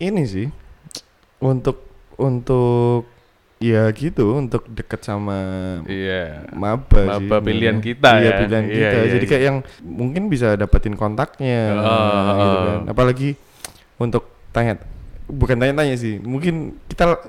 ini 0.00 0.24
sih 0.24 0.48
untuk 1.38 1.84
untuk 2.16 3.09
ya 3.60 3.92
gitu 3.92 4.40
untuk 4.40 4.64
deket 4.72 5.04
sama 5.04 5.36
iya. 5.84 6.48
maba, 6.56 7.20
sih 7.20 7.28
Maba 7.28 7.44
pilihan 7.44 7.76
kita 7.76 8.16
iya, 8.16 8.32
ya. 8.32 8.38
pilihan 8.40 8.64
Iya, 8.64 8.72
kita 8.72 8.96
iya, 8.96 9.10
jadi 9.12 9.24
iya. 9.24 9.30
kayak 9.36 9.42
yang 9.44 9.56
mungkin 9.84 10.22
bisa 10.32 10.56
dapetin 10.56 10.96
kontaknya 10.96 11.76
Oh, 11.76 11.84
gitu 11.84 12.56
oh. 12.56 12.64
kan 12.64 12.80
apalagi 12.88 13.28
untuk 14.00 14.32
tanya 14.56 14.80
bukan 15.28 15.60
tanya-tanya 15.60 15.92
sih 16.00 16.16
mungkin 16.24 16.80
kita 16.88 17.20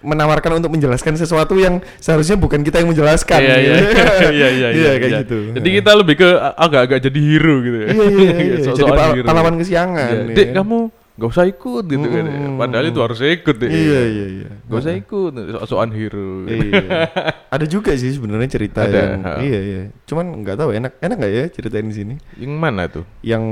menawarkan 0.00 0.64
untuk 0.64 0.72
menjelaskan 0.72 1.12
sesuatu 1.18 1.58
yang 1.60 1.82
seharusnya 2.00 2.40
bukan 2.40 2.64
kita 2.64 2.80
yang 2.80 2.88
menjelaskan. 2.88 3.36
Iya 3.36 3.56
iya 3.60 3.74
gitu. 3.76 3.92
iya 4.40 4.48
iya 4.48 4.68
Iya, 4.72 4.90
kayak 4.96 5.10
iya. 5.12 5.20
gitu. 5.26 5.38
Jadi 5.60 5.68
kita 5.76 5.90
lebih 5.92 6.14
ke 6.24 6.28
agak-agak 6.56 6.98
jadi 7.04 7.20
hero 7.20 7.54
gitu 7.60 7.76
ya. 7.84 7.88
Iya 7.92 8.04
iya 8.08 8.32
iya. 8.40 8.56
Sok-sokan 8.64 8.96
Jadi 8.96 9.28
pahlawan 9.28 9.54
kesiangan. 9.60 10.12
Iya. 10.16 10.24
ya. 10.32 10.36
Dek 10.40 10.48
kamu 10.56 10.78
gak 11.18 11.30
usah 11.30 11.44
ikut 11.46 11.84
gitu 11.88 12.06
kan. 12.06 12.24
ya. 12.26 12.38
Mm. 12.46 12.56
Padahal 12.58 12.86
itu 12.90 13.00
harus 13.02 13.18
ikut 13.22 13.56
deh. 13.58 13.70
Iya 13.70 14.00
iya 14.06 14.26
iya. 14.30 14.48
Gak 14.68 14.78
usah 14.82 14.94
ikut, 14.94 15.32
sok-sokan 15.58 15.90
hero. 15.94 16.46
Iya. 16.46 17.10
Ada 17.50 17.66
juga 17.66 17.90
sih 17.98 18.14
sebenarnya 18.14 18.48
cerita 18.50 18.86
Ada, 18.86 18.94
yang 18.94 19.22
ha. 19.26 19.32
iya 19.42 19.60
iya. 19.60 19.82
Cuman 20.06 20.46
nggak 20.46 20.56
tahu 20.56 20.70
enak 20.70 20.92
enak 21.02 21.16
nggak 21.18 21.32
ya 21.32 21.44
ceritain 21.50 21.88
di 21.90 21.96
sini? 21.96 22.14
Yang 22.38 22.54
mana 22.54 22.82
tuh? 22.86 23.04
Yang 23.26 23.44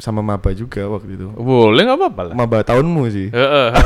sama 0.00 0.18
maba 0.24 0.50
juga 0.56 0.82
waktu 0.88 1.14
itu. 1.14 1.26
Boleh 1.36 1.82
nggak 1.84 1.98
apa-apa 2.00 2.22
lah. 2.30 2.34
Maba 2.34 2.58
tahunmu 2.64 3.02
sih. 3.10 3.28
Heeh. 3.30 3.68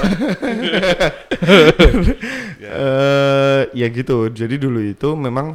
Eh 2.67 3.63
ya 3.77 3.87
gitu. 3.93 4.27
Jadi 4.33 4.57
dulu 4.59 4.81
itu 4.81 5.13
memang 5.15 5.55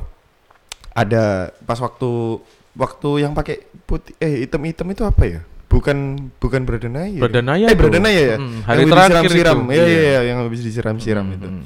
ada 0.93 1.49
pas 1.65 1.75
waktu 1.81 2.39
waktu 2.77 3.09
yang 3.25 3.33
pakai 3.35 3.67
putih 3.83 4.15
eh 4.21 4.45
hitam-hitam 4.45 4.87
itu 4.91 5.03
apa 5.03 5.23
ya? 5.27 5.41
Bukan 5.71 5.97
bukan 6.35 6.61
Bradanaya. 6.61 7.07
ya? 7.07 7.21
Bradanaya 7.21 7.65
Eh. 7.65 7.75
Bradanaya 7.75 8.23
ya. 8.27 8.37
Mm, 8.37 8.43
Yang 8.43 8.61
hari 8.61 8.77
habis 8.77 8.91
terakhir 8.91 9.15
disiram-siram. 9.23 9.57
itu. 9.57 9.71
Iya 9.71 9.79
Iya. 9.79 9.87
iya 9.87 10.01
iya, 10.03 10.19
yang 10.27 10.37
habis 10.43 10.61
disiram-siram 10.61 11.27
itu. 11.31 11.47
Mm, 11.47 11.57
mm. 11.57 11.65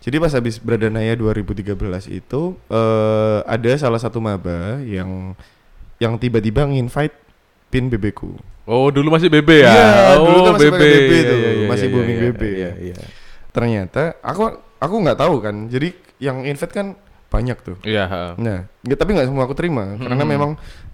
Jadi 0.00 0.16
pas 0.16 0.32
habis 0.32 0.56
Bradanaya 0.56 1.12
2013 1.12 1.76
itu 2.08 2.40
eh 2.70 3.38
ada 3.44 3.70
salah 3.76 3.98
satu 3.98 4.16
maba 4.16 4.78
yang 4.80 5.34
yang 5.98 6.16
tiba-tiba 6.16 6.64
nginvite 6.64 7.12
pin 7.68 7.86
BB-ku. 7.86 8.32
Oh 8.64 8.88
dulu 8.88 9.10
masih 9.10 9.26
BB 9.28 9.50
ya? 9.60 9.68
Iya, 9.68 9.90
oh, 10.14 10.24
dulu 10.24 10.38
kan 10.40 10.52
masih 10.56 10.70
pakai 10.70 10.86
BB 10.86 11.10
Iya, 11.10 11.20
tuh, 11.20 11.36
iya, 11.36 11.50
iya, 11.52 11.66
masih 11.66 11.84
iya, 11.84 11.92
booming 11.92 12.16
iya, 12.16 12.24
BB. 12.24 12.42
Iya, 12.46 12.70
iya. 12.80 12.96
Ternyata 13.50 14.02
aku 14.20 14.42
aku 14.78 14.94
nggak 14.96 15.18
tahu 15.18 15.34
kan. 15.38 15.54
Jadi 15.66 15.88
yang 16.16 16.44
invite 16.44 16.70
kan 16.70 16.86
banyak 17.28 17.58
tuh. 17.60 17.76
Iya. 17.82 18.34
Nah, 18.36 18.66
tapi 18.80 19.10
nggak 19.10 19.26
semua 19.26 19.44
aku 19.44 19.54
terima 19.54 19.94
karena 19.96 20.18
Hmm. 20.18 20.26
memang 20.28 20.50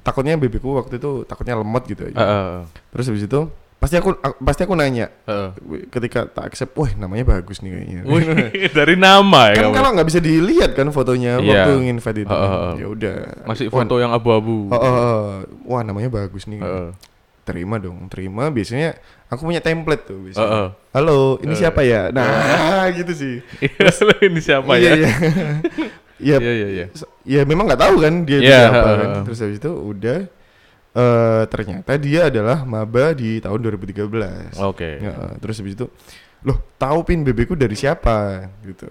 takutnya 0.06 0.38
BB-ku 0.38 0.70
waktu 0.72 0.96
itu 0.96 1.26
takutnya 1.26 1.58
lemot 1.58 1.82
gitu 1.84 2.06
aja. 2.06 2.14
Heeh, 2.14 2.54
Terus 2.94 3.06
habis 3.10 3.26
itu 3.26 3.40
pasti 3.76 3.92
aku 3.92 4.16
aku- 4.16 4.40
pasti 4.40 4.62
aku 4.62 4.72
nanya 4.72 5.12
heeh. 5.26 5.50
ketika 5.90 6.24
tak 6.24 6.48
accept, 6.48 6.72
wah 6.72 6.88
namanya 6.96 7.28
bagus 7.28 7.58
nih 7.58 7.74
kayaknya. 7.74 8.00
Wih, 8.06 8.24
dari 8.78 8.94
nama 8.94 9.50
ya 9.50 9.58
kan 9.58 9.64
kamu? 9.68 9.74
kalau 9.74 9.88
nggak 9.92 10.08
bisa 10.08 10.20
dilihat 10.20 10.70
kan 10.72 10.88
fotonya 10.88 11.36
Iya. 11.36 11.66
waktu 11.66 11.72
invite 11.84 12.18
itu. 12.22 12.30
Heeh, 12.30 12.48
heeh. 12.48 12.72
Ya 12.78 12.86
udah. 12.88 13.16
Masih 13.44 13.66
Wah, 13.66 13.74
foto 13.76 13.94
yang 13.98 14.10
abu-abu. 14.10 14.70
Oh, 14.70 14.74
oh, 14.74 14.94
oh. 14.94 15.24
wah 15.66 15.82
namanya 15.82 16.08
bagus 16.08 16.46
nih. 16.46 16.56
Heeh. 16.56 16.88
Terima 17.42 17.76
dong, 17.76 18.08
terima. 18.08 18.48
Biasanya 18.48 18.98
aku 19.28 19.44
punya 19.44 19.60
template 19.60 20.02
tuh 20.04 20.18
biasanya. 20.20 20.48
Heeh. 20.48 20.68
Halo, 20.90 21.38
ini 21.40 21.52
Eh. 21.52 21.58
siapa 21.60 21.80
ya? 21.82 22.08
Nah, 22.10 22.26
gitu 22.98 23.12
sih. 23.12 23.34
Lu 24.00 24.14
ini 24.26 24.40
siapa 24.40 24.72
iya, 24.74 24.88
ya? 24.88 24.92
Iya, 24.96 25.10
Iya, 25.12 25.14
Iya, 26.16 26.36
iya, 26.40 26.68
iya. 26.68 26.86
s- 26.90 27.04
ya 27.22 27.42
memang 27.42 27.66
nggak 27.66 27.78
tahu 27.78 27.94
kan 28.00 28.14
dia 28.22 28.38
Iya, 28.38 28.50
siapa 28.62 28.76
heeh, 28.82 28.96
kan. 28.96 29.08
Terus 29.24 29.38
habis 29.38 29.58
itu 29.58 29.70
udah 29.70 30.18
eh 30.96 31.42
ternyata 31.46 31.92
dia 31.96 32.20
adalah 32.26 32.64
maba 32.64 33.12
di 33.12 33.36
tahun 33.38 33.58
2013. 33.60 34.56
Oke. 34.58 34.96
Ya, 34.96 35.12
terus 35.36 35.60
habis 35.60 35.76
itu 35.76 35.86
loh, 36.40 36.56
tahu 36.76 36.98
pin 37.02 37.20
BB 37.20 37.44
ku 37.44 37.54
dari 37.54 37.74
siapa 37.74 38.48
gitu. 38.62 38.88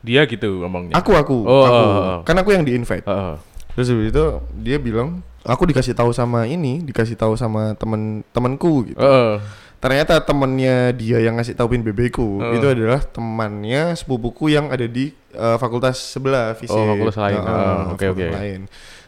Dia 0.00 0.24
gitu 0.24 0.62
ngomongnya. 0.62 0.94
Aku 0.94 1.10
aku, 1.12 1.36
Oh, 1.40 1.64
aku. 1.64 1.82
oh, 1.82 1.90
oh. 1.90 2.20
Kan 2.22 2.36
aku 2.36 2.50
yang 2.50 2.62
di 2.62 2.72
invite. 2.72 3.02
Heeh. 3.02 3.34
Terus 3.72 3.86
habis 3.88 4.08
itu 4.08 4.24
dia 4.56 4.76
bilang, 4.76 5.22
aku 5.42 5.64
dikasih 5.64 5.92
tahu 5.92 6.10
sama 6.10 6.44
ini, 6.44 6.80
dikasih 6.80 7.14
tahu 7.14 7.34
sama 7.34 7.74
temen 7.74 8.22
temanku 8.30 8.86
gitu. 8.86 8.98
Heeh. 8.98 9.42
Ternyata 9.80 10.20
temennya 10.20 10.92
dia 10.92 11.24
yang 11.24 11.40
ngasih 11.40 11.56
tahu 11.56 11.72
pin 11.72 11.80
BB 11.80 12.12
ku 12.12 12.36
Oh. 12.36 12.52
itu 12.52 12.68
adalah 12.68 13.00
temannya 13.00 13.96
sepupuku 13.96 14.52
yang 14.52 14.68
ada 14.68 14.84
di 14.84 15.16
eh, 15.32 15.56
fakultas 15.56 15.96
sebelah 15.96 16.52
fisik. 16.52 16.76
Oh, 16.76 16.84
fakultas 16.84 17.16
lain. 17.16 17.40
Oh, 17.40 17.96
oke, 17.96 18.04
oke. 18.12 18.26
lain. 18.28 18.60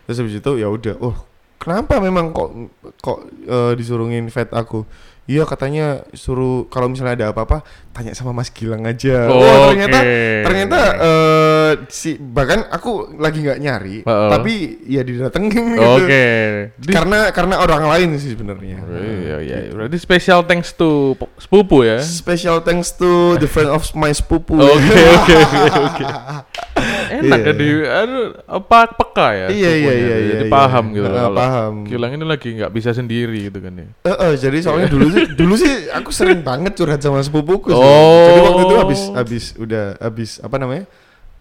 Terus 0.08 0.16
habis 0.24 0.35
itu 0.40 0.52
ya 0.56 0.72
udah, 0.72 0.96
oh 0.98 1.16
kenapa 1.61 2.00
memang 2.02 2.32
kok 2.32 2.50
kok 2.98 3.18
eh, 3.44 3.72
disuruh 3.76 4.08
invite 4.08 4.50
aku? 4.50 4.88
Iya 5.22 5.46
katanya 5.46 6.02
suruh 6.18 6.66
kalau 6.66 6.90
misalnya 6.90 7.14
ada 7.14 7.26
apa-apa 7.30 7.62
tanya 7.94 8.11
sama 8.11 8.35
Mas 8.35 8.50
Gilang 8.50 8.82
aja. 8.82 9.30
Oh, 9.30 9.38
Wah, 9.38 9.70
ternyata 9.70 9.98
oke. 10.02 10.18
ternyata 10.42 10.78
eh, 10.98 11.72
si 11.87 12.18
bahkan 12.18 12.66
aku 12.66 13.14
lagi 13.22 13.46
nggak 13.46 13.61
nyari, 13.62 13.96
Heeh. 14.02 14.30
tapi 14.35 14.52
ya 14.82 15.06
didatengin 15.06 15.78
gitu. 15.78 15.94
Oke. 16.02 16.26
Karena 16.90 17.30
karena 17.30 17.62
orang 17.62 17.87
lain 17.87 18.18
sih 18.18 18.35
sebenarnya. 18.35 18.82
Iya, 18.82 19.37
iya. 19.46 19.56
Berarti 19.70 19.94
special 20.02 20.42
thanks 20.42 20.74
to 20.74 21.14
sepupu 21.38 21.87
ya. 21.87 22.02
Special 22.02 22.58
thanks 22.66 22.90
to 22.98 23.38
the 23.38 23.46
friend 23.46 23.70
of 23.70 23.87
my 23.94 24.11
sepupu. 24.11 24.58
Oke, 24.58 25.00
oke, 25.22 25.35
oke, 25.38 25.80
oke. 25.87 26.04
Enak 27.12 27.29
Iya. 27.37 27.44
ya 27.44 27.53
di 27.53 27.68
aduh, 27.85 28.27
apa 28.48 28.79
peka 28.90 29.29
ya. 29.31 29.46
Iya, 29.46 29.70
iya, 29.70 29.92
iya, 29.92 29.92
iya, 29.92 30.16
Jadi 30.33 30.44
iya. 30.46 30.51
paham 30.51 30.85
gitu 30.90 31.05
Ah, 31.05 31.12
kalau 31.12 31.37
paham. 31.37 31.72
Gilang 31.85 32.12
ini 32.12 32.25
lagi 32.25 32.48
nggak 32.53 32.70
bisa 32.70 32.90
sendiri 32.90 33.38
gitu 33.44 33.59
kan 33.59 33.72
ya. 33.75 33.87
Eh, 34.03 34.16
eh, 34.18 34.33
jadi 34.35 34.59
soalnya 34.59 34.88
dulu 34.88 35.07
sih 35.09 35.25
dulu 35.40 35.55
sih 35.55 35.72
aku 35.88 36.09
sering 36.09 36.40
banget 36.40 36.72
curhat 36.72 36.98
sama 36.98 37.20
sepupuku 37.20 37.68
sih. 37.68 37.77
Oh. 37.77 38.27
Jadi 38.27 38.40
waktu 38.40 38.62
itu 38.62 38.77
habis 38.77 39.01
habis 39.12 39.44
udah 39.55 39.85
habis 39.98 40.31
apa 40.38 40.57
namanya? 40.57 40.85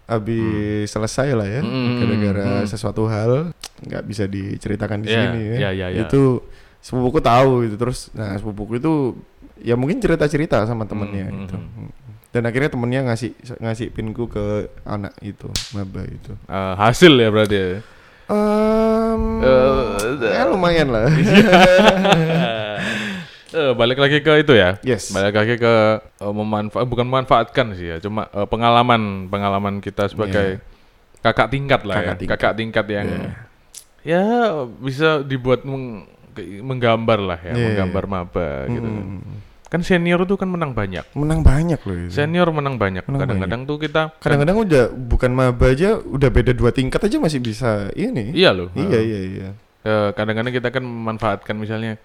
Habis 0.04 0.86
selesai 0.88 1.32
lah 1.32 1.46
ya 1.46 1.60
Hmm, 1.60 1.96
gara-gara 1.96 2.46
hmm. 2.60 2.68
sesuatu 2.68 3.06
hal 3.06 3.54
nggak 3.80 4.02
bisa 4.02 4.26
diceritakan 4.26 5.00
di 5.00 5.08
Iya, 5.08 5.16
sini 5.16 5.40
ya. 5.40 5.56
iya, 5.56 5.70
iya, 5.72 5.86
iya. 5.90 6.02
Itu 6.02 6.42
sepupuku 6.78 7.18
tahu 7.18 7.64
gitu 7.64 7.76
terus 7.76 8.10
nah 8.12 8.34
sepupuku 8.34 8.76
itu 8.76 9.14
ya 9.56 9.72
mungkin 9.72 9.96
cerita-cerita 9.96 10.66
sama 10.66 10.84
temennya 10.84 11.26
Hmm, 11.26 11.38
gitu. 11.40 11.56
hmm, 11.56 11.88
Dan 12.32 12.42
akhirnya 12.42 12.68
temennya 12.68 13.00
ngasih 13.04 13.30
ngasih 13.58 13.92
pinku 13.92 14.24
ke 14.26 14.44
anak 14.82 15.12
itu, 15.20 15.46
maba 15.70 16.00
itu. 16.02 16.32
Eh, 16.42 16.74
hasil 16.74 17.12
ya 17.14 17.28
berarti 17.28 17.56
ya. 17.56 17.68
Um, 18.26 19.44
Eh, 19.44 20.32
ya 20.32 20.48
lumayan 20.48 20.88
lah. 20.88 21.04
Eh, 23.52 23.76
balik 23.76 24.00
lagi 24.00 24.24
ke 24.24 24.32
itu 24.40 24.56
ya. 24.56 24.80
yes. 24.80 25.12
Balik 25.12 25.36
lagi 25.36 25.60
ke 25.60 25.74
eh, 26.00 26.32
memanfaat 26.32 26.88
bukan 26.88 27.04
memanfaatkan 27.04 27.76
sih 27.76 27.84
ya, 27.86 27.96
cuma 28.00 28.24
eh, 28.26 28.48
pengalaman 28.48 29.28
pengalaman 29.28 29.76
kita 29.78 30.08
sebagai 30.08 30.56
kakak 31.20 31.52
tingkat 31.52 31.84
lah 31.84 31.94
Kakak 31.94 32.08
ya, 32.08 32.16
tingkat. 32.16 32.38
kakak 32.40 32.52
tingkat 32.56 32.86
yang 32.88 33.06
Iya. 33.12 33.28
ya 34.02 34.22
bisa 34.80 35.20
dibuat 35.20 35.68
meng- 35.68 36.08
menggambar 36.64 37.18
lah 37.20 37.38
ya, 37.38 37.52
Iya. 37.52 37.64
menggambar 37.68 38.04
maba 38.08 38.48
gitu. 38.66 38.88
Mm, 38.88 39.20
Kan 39.72 39.80
senior 39.80 40.20
tuh 40.28 40.36
kan 40.36 40.52
menang 40.52 40.76
banyak. 40.76 41.00
menang 41.16 41.40
banyak 41.40 41.80
loh 41.80 41.96
itu. 41.96 42.12
Senior 42.12 42.52
menang 42.52 42.76
banyak. 42.76 43.08
Kadang-kadang 43.08 43.64
tuh 43.64 43.80
kita 43.80 44.12
Kadang-kadang 44.20 44.60
udah 44.60 44.84
bukan 44.92 45.32
maba 45.32 45.72
aja, 45.72 45.96
udah 45.96 46.28
beda 46.28 46.52
dua 46.52 46.76
tingkat 46.76 47.00
aja 47.00 47.16
masih 47.16 47.40
bisa 47.40 47.88
ini. 47.96 48.36
iya 48.36 48.52
loh. 48.52 48.68
Iya 48.76 48.98
eh, 49.00 49.04
iya 49.08 49.20
iya. 49.24 49.48
eh, 49.82 50.08
kadang-kadang 50.12 50.52
kita 50.52 50.68
kan 50.68 50.84
memanfaatkan 50.84 51.56
misalnya, 51.56 51.96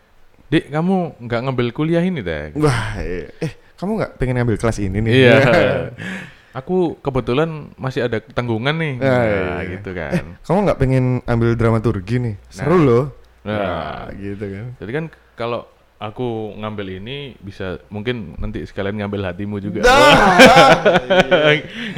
Dik, 0.47 0.71
kamu 0.71 1.19
nggak 1.27 1.39
ngambil 1.43 1.67
kuliah 1.75 1.99
ini 1.99 2.23
deh. 2.23 2.55
Wah, 2.55 2.95
eh, 3.03 3.27
eh 3.43 3.51
kamu 3.75 3.99
nggak 3.99 4.11
pengen 4.15 4.39
ngambil 4.39 4.55
kelas 4.55 4.79
ini 4.79 5.03
nih? 5.03 5.11
Iya. 5.11 5.35
Aku 6.63 6.97
kebetulan 7.03 7.69
masih 7.75 8.07
ada 8.07 8.23
tanggungan 8.23 8.73
nih. 8.79 8.93
Ah, 8.97 9.05
Nah, 9.05 9.23
iya. 9.27 9.71
gitu 9.77 9.91
kan. 9.91 10.39
kamu 10.41 10.57
nggak 10.65 10.79
pengen 10.79 11.05
ambil 11.27 11.51
dramaturgi 11.53 12.15
nih? 12.17 12.35
Seru 12.47 12.79
loh. 12.79 13.05
Nah, 13.43 13.59
Nah, 13.59 14.01
gitu 14.15 14.45
kan. 14.47 14.65
jadi 14.79 14.91
kan 14.95 15.05
kalau 15.35 15.67
aku 15.97 16.53
ngambil 16.61 17.01
ini 17.01 17.33
bisa 17.41 17.81
mungkin 17.89 18.37
nanti 18.37 18.61
sekalian 18.69 19.01
ngambil 19.01 19.33
hatimu 19.33 19.57
juga. 19.57 19.81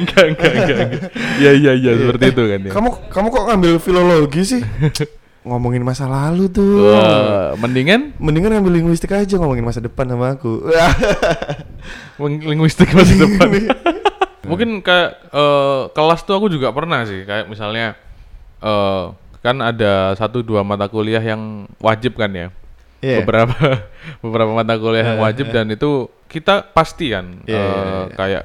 enggak, 0.00 0.24
enggak, 0.56 0.78
enggak. 0.88 1.10
Iya, 1.36 1.50
iya, 1.52 1.72
iya, 1.76 1.90
seperti 2.00 2.24
itu 2.32 2.42
kan 2.48 2.60
ya. 2.64 2.72
Kamu 2.72 2.90
kamu 3.12 3.26
kok 3.28 3.44
ngambil 3.52 3.72
filologi 3.76 4.42
sih? 4.44 4.62
Ngomongin 5.48 5.84
masa 5.84 6.04
lalu 6.04 6.52
tuh. 6.52 6.84
Wah, 6.84 7.56
mendingan 7.56 8.12
Mendingan 8.20 8.60
ngambil 8.60 8.76
linguistik 8.76 9.16
aja 9.16 9.40
ngomongin 9.40 9.64
masa 9.64 9.80
depan 9.80 10.04
sama 10.04 10.36
aku. 10.36 10.68
ling- 12.24 12.44
linguistik 12.44 12.92
masa 12.92 13.16
depan. 13.16 13.48
Mungkin 14.44 14.84
kayak 14.84 15.10
eh, 15.32 15.82
kelas 15.96 16.20
tuh 16.28 16.36
aku 16.36 16.52
juga 16.52 16.68
pernah 16.72 17.04
sih, 17.08 17.24
kayak 17.24 17.48
misalnya 17.48 17.96
eh 18.60 19.04
kan 19.40 19.56
ada 19.64 20.12
satu 20.20 20.44
dua 20.44 20.60
mata 20.60 20.84
kuliah 20.92 21.24
yang 21.24 21.64
wajib 21.80 22.20
kan 22.20 22.28
ya. 22.36 22.48
Iya. 23.00 23.24
beberapa 23.24 23.56
beberapa 24.24 24.52
mata 24.52 24.76
kuliah 24.76 25.12
yang 25.12 25.20
wajib 25.20 25.48
dan 25.48 25.66
itu 25.68 26.06
kita 26.26 26.68
pasti 26.70 27.10
kan 27.10 27.40
Iya, 27.44 27.56
eh, 27.56 27.64
iya, 27.64 27.80
iya. 27.80 28.14
kayak 28.14 28.44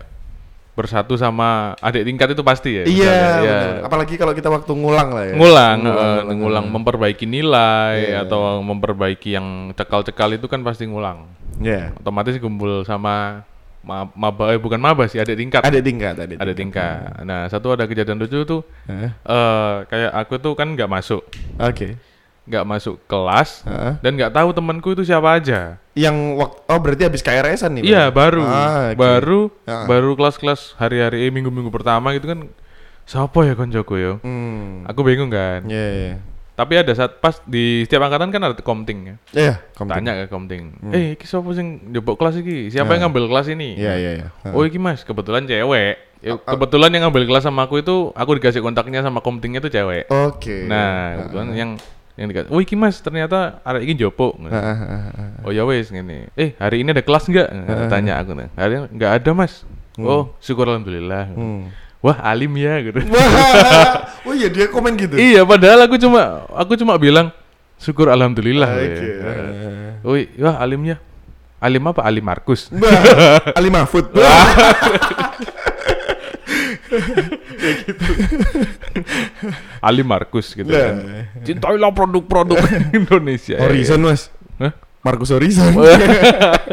bersatu 0.72 1.16
sama 1.16 1.72
adik 1.80 2.04
tingkat 2.04 2.36
itu 2.36 2.44
pasti 2.44 2.70
ya 2.74 2.84
Iya, 2.84 3.16
ya. 3.40 3.58
apalagi 3.82 4.16
kalau 4.16 4.32
kita 4.32 4.48
waktu 4.48 4.72
ngulang 4.72 5.12
lah 5.12 5.24
ya. 5.26 5.34
ngulang 5.34 5.78
Ngulang, 5.80 5.96
eh, 5.96 6.20
ngulang. 6.20 6.38
ngulang 6.40 6.66
memperbaiki 6.70 7.24
nilai 7.24 7.96
Iya. 8.12 8.24
atau 8.24 8.60
memperbaiki 8.60 9.30
yang 9.32 9.48
cekal-cekal 9.72 10.36
itu 10.36 10.48
kan 10.48 10.60
pasti 10.62 10.84
ngulang 10.84 11.32
Iya. 11.58 11.96
otomatis 11.96 12.36
kumpul 12.38 12.84
sama 12.84 13.48
ma 13.80 14.10
maba 14.12 14.50
eh, 14.50 14.58
bukan 14.58 14.82
maba 14.82 15.06
sih 15.06 15.16
adik 15.16 15.38
tingkat 15.38 15.62
Ada 15.62 15.78
tingkat, 15.78 16.16
ada 16.18 16.34
ada 16.36 16.54
tingkat 16.54 17.22
nah 17.22 17.46
satu 17.46 17.72
ada 17.72 17.86
kejadian 17.86 18.18
lucu 18.18 18.42
tuh 18.42 18.66
eh 18.90 19.14
kayak 19.86 20.12
aku 20.12 20.42
tuh 20.42 20.58
kan 20.58 20.68
nggak 20.68 20.90
masuk 20.90 21.22
Oke. 21.56 21.94
Nggak 22.46 22.62
masuk 22.64 23.02
kelas 23.06 23.66
Heeh. 23.66 23.94
dan 24.00 24.12
nggak 24.14 24.30
tahu 24.32 24.50
temanku 24.52 24.94
itu 24.94 25.02
siapa 25.02 25.34
aja. 25.34 25.82
Yang 25.94 26.16
waktu 26.38 26.58
oh 26.64 26.80
berarti 26.80 27.04
habis 27.04 27.22
KRS-an 27.22 27.72
nih. 27.76 27.84
Iya 27.86 28.04
baru, 28.10 28.44
Ah, 28.44 28.92
oke. 28.92 28.98
baru, 28.98 29.40
Ah. 29.66 29.86
baru 29.86 30.14
kelas-kelas 30.14 30.76
hari-hari 30.76 31.26
eh, 31.26 31.32
minggu-minggu 31.32 31.70
pertama 31.70 32.14
gitu 32.14 32.28
kan. 32.28 32.46
Siapa 33.06 33.46
ya 33.46 33.54
koncoku 33.54 33.96
yo? 33.96 34.14
Hmm. 34.22 34.86
Aku 34.86 35.02
bingung 35.02 35.30
kan. 35.30 35.66
Iya, 35.66 35.88
iya. 35.94 36.14
Tapi 36.56 36.74
ada 36.74 36.90
saat 36.92 37.20
pas 37.20 37.36
di 37.44 37.84
setiap 37.84 38.08
angkatan 38.08 38.32
kan 38.32 38.42
ada 38.42 38.56
komting 38.58 39.00
ya. 39.04 39.16
Iya, 39.32 39.54
komting. 39.74 39.96
Tanya 40.00 40.14
ke 40.16 40.26
komting. 40.26 40.64
Eh, 40.90 41.06
iki 41.14 41.26
sapa 41.26 41.52
sing 41.52 41.92
njebok 41.92 42.16
kelas 42.16 42.40
iki? 42.40 42.72
Siapa 42.72 42.94
yang 42.94 43.06
Nah. 43.06 43.12
ngambil 43.12 43.28
kelas 43.28 43.48
ini? 43.52 43.76
Iya, 43.76 43.94
iya, 43.96 44.12
iya. 44.16 44.28
Oh 44.50 44.64
iki 44.64 44.78
mas, 44.78 45.02
kebetulan 45.02 45.44
cewek. 45.44 46.00
Kebetulan 46.24 46.90
yang 46.90 47.06
ngambil 47.06 47.28
kelas 47.28 47.44
sama 47.44 47.66
aku 47.66 47.80
itu, 47.80 48.10
aku 48.12 48.32
dikasih 48.36 48.60
kontaknya 48.60 49.00
sama 49.00 49.20
komtingnya 49.20 49.60
tuh 49.60 49.70
cewek. 49.70 50.10
Oke. 50.10 50.66
Nah, 50.66 51.28
kebetulan 51.28 51.48
yang 51.54 51.72
yang 52.16 52.28
dikasih. 52.32 52.50
Oh 52.52 52.60
iki 52.64 52.76
mas, 52.80 53.00
ternyata 53.04 53.60
ada 53.64 53.80
iki 53.84 53.96
jopo. 53.96 54.36
Oh 55.44 55.52
ya 55.52 55.68
wes 55.68 55.92
gini. 55.92 56.32
Eh 56.40 56.56
hari 56.56 56.82
ini 56.84 56.96
ada 56.96 57.04
kelas 57.04 57.28
nggak? 57.28 57.48
Tanya 57.92 58.20
aku. 58.24 58.32
nah. 58.36 58.48
Hari 58.56 58.72
ini 58.76 58.86
nggak 58.96 59.12
ada 59.22 59.32
mas. 59.36 59.68
Oh 60.00 60.32
syukur 60.40 60.68
alhamdulillah. 60.72 61.32
Hmm. 61.32 61.72
Wah 62.04 62.18
alim 62.22 62.54
ya 62.60 62.80
gitu. 62.84 63.00
Oh 64.26 64.34
iya 64.38 64.50
dia 64.50 64.66
komen 64.66 64.98
gitu. 64.98 65.22
iya 65.22 65.46
padahal 65.46 65.86
aku 65.86 66.02
cuma 66.02 66.50
aku 66.50 66.74
cuma 66.74 66.98
bilang 66.98 67.30
syukur 67.78 68.10
alhamdulillah. 68.10 68.70
Oke. 68.74 69.06
ya. 69.06 69.34
Oh 70.02 70.18
wah 70.42 70.58
alimnya. 70.62 70.98
Alim 71.62 71.82
apa? 71.88 72.04
Alim 72.06 72.22
Markus. 72.22 72.70
Wah, 72.70 73.42
Ali 73.58 73.74
Mahfud. 73.74 74.06
Ali 79.88 80.02
Markus 80.02 80.52
gitu 80.52 80.66
Nah. 80.66 80.82
kan. 80.82 80.96
Cintailah 81.42 81.92
produk-produk 81.92 82.58
Indonesia. 82.98 83.58
Horizon, 83.58 84.00
Mas. 84.02 84.28
Hah? 84.58 84.74
Markus 85.02 85.30
Horizon. 85.30 85.70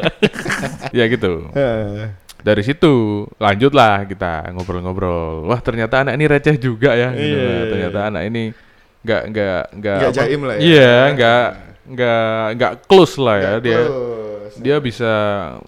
ya 0.97 1.05
gitu. 1.07 1.49
Eh, 1.53 2.09
Dari 2.43 2.63
situ 2.63 2.91
lanjutlah 3.37 4.03
kita 4.05 4.51
ngobrol-ngobrol. 4.51 5.47
Wah 5.47 5.61
ternyata 5.61 6.03
anak 6.03 6.17
ini 6.17 6.25
receh 6.27 6.57
juga 6.57 6.91
ya. 6.93 7.13
gitu 7.13 7.23
Iya, 7.23 7.39
lah. 7.39 7.53
iya, 7.55 7.63
Ternyata 7.69 7.99
anak 8.09 8.23
ini 8.27 8.43
nggak 9.03 9.23
nggak 9.29 9.63
nggak 9.77 9.99
Nggak 10.01 10.13
jaim 10.13 10.41
lah 10.43 10.55
ya. 10.55 10.61
Iya 10.61 10.95
nggak 11.13 11.45
nggak 11.83 12.25
nggak 12.57 12.73
close 12.85 13.15
lah 13.17 13.37
ya 13.37 13.53
dia. 13.59 13.81
Terus. 13.81 14.55
Dia 14.59 14.77
bisa. 14.79 15.13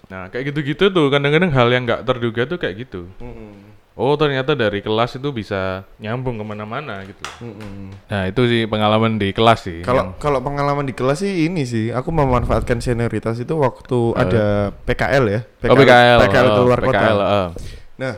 Nah 0.07 0.27
kayak 0.27 0.51
gitu-gitu 0.51 0.89
tuh 0.89 1.07
kadang-kadang 1.07 1.47
hal 1.49 1.67
yang 1.69 1.83
nggak 1.83 2.03
terduga 2.03 2.43
tuh 2.43 2.57
kayak 2.57 2.75
gitu. 2.81 3.07
Mm-mm. 3.17 3.64
Oh 3.95 4.19
ternyata 4.19 4.59
dari 4.59 4.83
kelas 4.83 5.15
itu 5.15 5.31
bisa 5.31 5.87
nyambung 6.03 6.35
ke 6.35 6.43
mana-mana 6.43 6.99
gitu. 7.07 7.23
Mm-mm. 7.39 7.95
Nah 8.11 8.27
itu 8.27 8.43
sih 8.43 8.67
pengalaman 8.67 9.15
di 9.15 9.31
kelas 9.31 9.71
sih. 9.71 9.79
Kalau 9.87 10.11
yang- 10.11 10.19
kalau 10.19 10.43
pengalaman 10.43 10.83
di 10.83 10.91
kelas 10.91 11.23
sih 11.23 11.47
ini 11.47 11.63
sih, 11.63 11.95
aku 11.95 12.11
memanfaatkan 12.11 12.83
senioritas 12.83 13.39
itu 13.39 13.55
waktu 13.55 13.99
ada 14.19 14.75
PKL 14.83 15.25
ya. 15.31 15.39
oh, 15.71 15.79
PKL, 15.79 16.19
PKL 16.27 16.47
oh, 16.51 16.55
keluar 16.59 16.79
PKL, 16.83 16.91
kota. 16.91 17.07
oh. 17.23 17.47
Nah, 17.95 18.13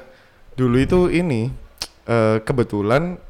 dulu 0.57 0.77
itu 0.81 0.99
ini 1.13 1.53
eh, 2.09 2.37
kebetulan 2.41 3.21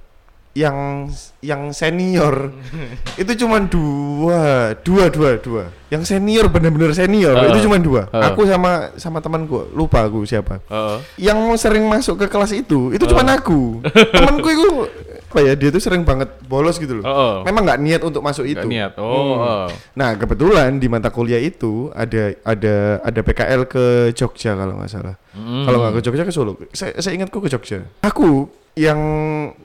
yang 0.57 1.05
yang 1.37 1.69
senior 1.69 2.49
itu 3.21 3.31
cuma 3.37 3.61
dua, 3.61 4.73
dua, 4.81 5.05
dua, 5.13 5.37
dua. 5.37 5.63
Yang 5.93 6.17
senior 6.17 6.49
bener-bener 6.49 6.97
senior 6.97 7.37
Heeh. 7.37 7.53
itu 7.53 7.69
cuma 7.69 7.77
dua. 7.77 8.09
Heeh. 8.09 8.25
Aku 8.33 8.41
sama 8.49 8.89
sama 8.97 9.21
temanku, 9.21 9.69
lupa 9.71 10.09
aku 10.09 10.25
siapa. 10.25 10.57
Oh. 10.67 10.97
Yang 11.15 11.61
sering 11.61 11.85
masuk 11.85 12.17
ke 12.17 12.27
kelas 12.27 12.57
itu, 12.57 12.89
itu 12.89 13.05
cuma 13.05 13.21
aku. 13.29 13.85
Temanku 14.17 14.49
itu 14.49 14.67
apa 15.27 15.39
ya? 15.43 15.53
Dia 15.53 15.69
tuh 15.69 15.79
sering 15.79 16.01
banget 16.01 16.27
bolos 16.49 16.81
gitu 16.81 16.99
loh. 16.99 17.05
Oh, 17.05 17.13
oh. 17.13 17.33
Memang 17.45 17.61
nggak 17.69 17.79
niat 17.79 18.01
untuk 18.01 18.25
masuk 18.25 18.49
itu. 18.49 18.65
niat. 18.65 18.97
Oh, 18.97 19.05
Hmm. 19.05 19.37
oh. 19.37 19.67
Nah 19.93 20.17
kebetulan 20.17 20.81
di 20.81 20.89
mata 20.89 21.13
kuliah 21.13 21.37
itu 21.39 21.93
ada 21.93 22.33
ada 22.41 22.75
ada 23.05 23.19
PKL 23.21 23.61
ke 23.69 23.85
Jogja 24.11 24.57
kalau 24.57 24.81
nggak 24.81 24.89
salah. 24.89 25.15
Mm. 25.37 25.63
Kalau 25.69 25.77
nggak 25.85 25.93
ke 25.93 26.01
Jogja 26.01 26.23
ke 26.25 26.33
Solo. 26.33 26.57
Saya, 26.73 26.97
saya 26.97 27.13
ingatku 27.13 27.37
ke 27.37 27.47
Jogja. 27.47 27.85
Aku 28.01 28.49
yang 28.77 28.99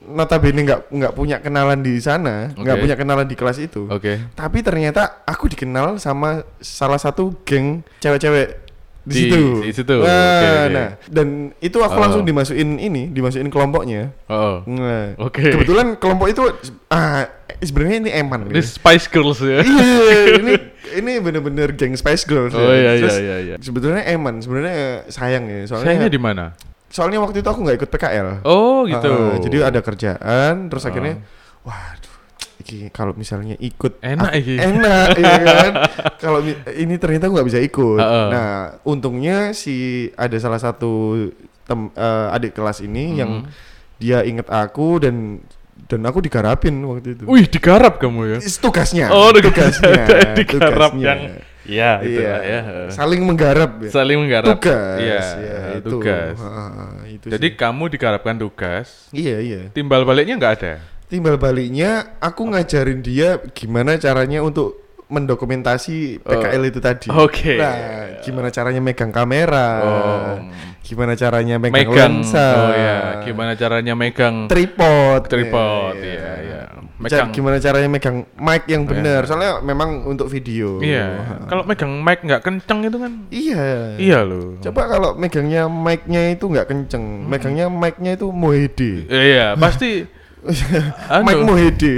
notabene 0.09 0.65
nggak 0.65 0.81
nggak 0.89 1.13
punya 1.13 1.37
kenalan 1.37 1.79
di 1.79 2.01
sana, 2.01 2.49
nggak 2.51 2.75
Oke. 2.75 2.81
punya 2.81 2.95
kenalan 2.97 3.27
di 3.29 3.35
kelas 3.37 3.61
itu. 3.61 3.85
Oke. 3.87 4.17
Tapi 4.33 4.59
ternyata 4.59 5.21
aku 5.23 5.47
dikenal 5.47 6.01
sama 6.01 6.41
salah 6.57 6.97
satu 6.97 7.37
geng 7.45 7.85
cewek-cewek 8.01 8.65
di, 9.03 9.11
Di- 9.11 9.19
situ. 9.27 9.41
di 9.61 9.71
situ, 9.75 9.95
Nah, 9.99 10.07
oke. 10.07 10.71
nah, 10.71 10.89
dan 11.11 11.27
itu 11.59 11.75
aku 11.77 11.91
Oh. 11.93 12.01
langsung 12.01 12.23
dimasukin 12.23 12.79
ini, 12.79 13.11
dimasukin 13.11 13.51
kelompoknya. 13.51 14.15
Oh. 14.31 14.63
Nah, 14.63 15.19
Oke. 15.19 15.43
kebetulan 15.43 15.99
kelompok 15.99 16.31
itu 16.31 16.39
ah 16.87 17.27
sebenarnya 17.59 17.99
ini 17.99 18.11
eman. 18.15 18.47
Ini 18.47 18.63
gitu. 18.63 18.79
Spice 18.79 19.11
Girls 19.11 19.43
ya. 19.43 19.59
iya, 19.59 20.15
ini 20.39 20.53
ini 20.95 21.11
bener-bener 21.19 21.75
geng 21.75 21.93
Spice 21.93 22.23
Girls. 22.23 22.55
Oh 22.55 22.63
iya 22.63 22.73
ya. 22.73 22.79
iya 22.79 23.01
Terus 23.03 23.17
iya 23.19 23.37
iya. 23.43 23.55
Sebetulnya 23.59 24.07
eman, 24.07 24.39
sebenarnya 24.39 25.03
sayang 25.11 25.51
ya. 25.51 25.67
Soalnya 25.67 25.83
Sayangnya 25.85 26.07
di 26.09 26.21
mana? 26.23 26.45
Soalnya 26.93 27.17
waktu 27.17 27.41
itu 27.41 27.49
aku 27.49 27.59
nggak 27.59 27.77
ikut 27.79 27.89
PKL. 27.89 28.27
Oh 28.45 28.85
gitu. 28.85 29.09
Ah, 29.09 29.41
jadi 29.41 29.57
ada 29.65 29.81
kerjaan, 29.81 30.69
terus 30.69 30.85
Ah. 30.85 30.93
akhirnya, 30.93 31.25
waduh, 31.59 32.13
iki 32.61 32.87
kalau 32.89 33.11
misalnya 33.13 33.57
ikut 33.57 33.97
Enak 33.97 34.31
iki. 34.35 34.55
enak, 34.55 35.07
ya 35.17 35.33
kan? 35.65 35.73
Kalau 36.15 36.39
ini 36.69 36.95
ternyata 36.95 37.25
aku 37.25 37.33
nggak 37.33 37.49
bisa 37.49 37.59
ikut. 37.59 37.97
Ah, 37.97 38.05
ah. 38.05 38.27
Nah, 38.29 38.49
untungnya 38.83 39.51
si 39.51 39.75
ada 40.13 40.37
salah 40.37 40.61
satu 40.61 41.25
tem, 41.63 41.89
eh, 41.89 42.27
adik 42.29 42.53
kelas 42.53 42.79
ini 42.79 43.17
yang 43.17 43.41
Hmm. 43.41 43.49
dia 43.97 44.21
inget 44.21 44.45
aku 44.45 45.01
dan 45.01 45.41
dan 45.83 45.99
aku 46.03 46.21
digarapin 46.21 46.77
waktu 46.83 47.13
itu. 47.13 47.23
Wih 47.25 47.45
digarap 47.45 47.97
kamu 47.97 48.21
ya. 48.29 48.37
Tugasnya. 48.39 49.09
Oh 49.09 49.33
tugasnya. 49.33 50.05
digarap 50.33 50.93
tugasnya. 50.93 51.03
yang 51.09 51.19
Iya 51.63 51.91
itu 52.01 52.19
Iya, 52.19 52.29
lah 52.29 52.41
ya. 52.43 52.61
saling 52.91 53.21
menggarap 53.23 53.71
ya. 53.79 53.89
Saling 53.89 54.17
menggarap. 54.19 54.59
tugas. 54.59 54.97
Iya, 54.99 55.19
ya, 55.39 55.57
itu. 55.79 55.89
tugas. 55.89 56.35
Ah, 56.37 56.99
itu 57.05 57.25
Jadi 57.27 57.47
sih. 57.49 57.55
kamu 57.55 57.83
digarapkan 57.89 58.35
tugas, 58.35 59.07
iya 59.11 59.39
iya. 59.39 59.61
timbal 59.69 60.03
baliknya 60.03 60.35
nggak 60.35 60.53
ada. 60.59 60.73
Timbal 61.07 61.37
baliknya 61.37 62.17
aku 62.17 62.49
ngajarin 62.49 62.99
dia 62.99 63.37
gimana 63.51 63.95
caranya 63.95 64.41
untuk 64.41 64.81
mendokumentasi 65.07 66.19
PKL 66.19 66.63
itu 66.65 66.79
tadi. 66.79 67.07
Oh. 67.07 67.29
Oke. 67.29 67.55
Nah, 67.55 67.75
gimana 68.19 68.49
caranya 68.49 68.81
megang 68.81 69.11
kamera? 69.11 69.67
Oh. 69.79 70.35
Gimana 70.81 71.13
caranya 71.13 71.55
megang, 71.55 71.79
Megang. 71.87 72.13
lensa? 72.19 72.47
Oh 72.59 72.73
ya, 72.73 72.97
gimana 73.21 73.53
caranya 73.53 73.93
megang 73.93 74.51
Tripod. 74.51 75.31
tripod? 75.31 75.95
Iya, 75.95 76.11
Iya 76.11 76.33
iya. 76.43 76.61
Megang. 77.03 77.29
Gimana 77.31 77.55
caranya 77.59 77.89
megang 77.91 78.17
mic 78.33 78.63
yang 78.65 78.83
Oh, 78.83 78.89
benar? 78.89 79.21
iya. 79.21 79.27
Soalnya 79.27 79.51
memang 79.59 79.89
untuk 80.07 80.31
video. 80.31 80.79
Iya. 80.79 81.05
Kalau 81.45 81.63
megang 81.63 81.91
mic 81.99 82.19
nggak 82.23 82.41
kenceng 82.41 82.79
itu 82.83 82.97
kan? 82.97 83.11
Iya. 83.27 83.65
Iya 83.99 84.19
loh. 84.23 84.55
Coba 84.59 84.87
kalau 84.87 85.09
megangnya 85.13 85.67
mic-nya 85.67 86.31
itu 86.31 86.45
nggak 86.47 86.67
kenceng, 86.67 87.27
megangnya 87.27 87.67
mic-nya 87.67 88.15
itu 88.15 88.31
Mohede. 88.31 89.03
Iya 89.11 89.59
pasti. 89.59 90.07
anu, 91.13 91.23
Mic 91.23 91.39
Mohede. 91.39 91.93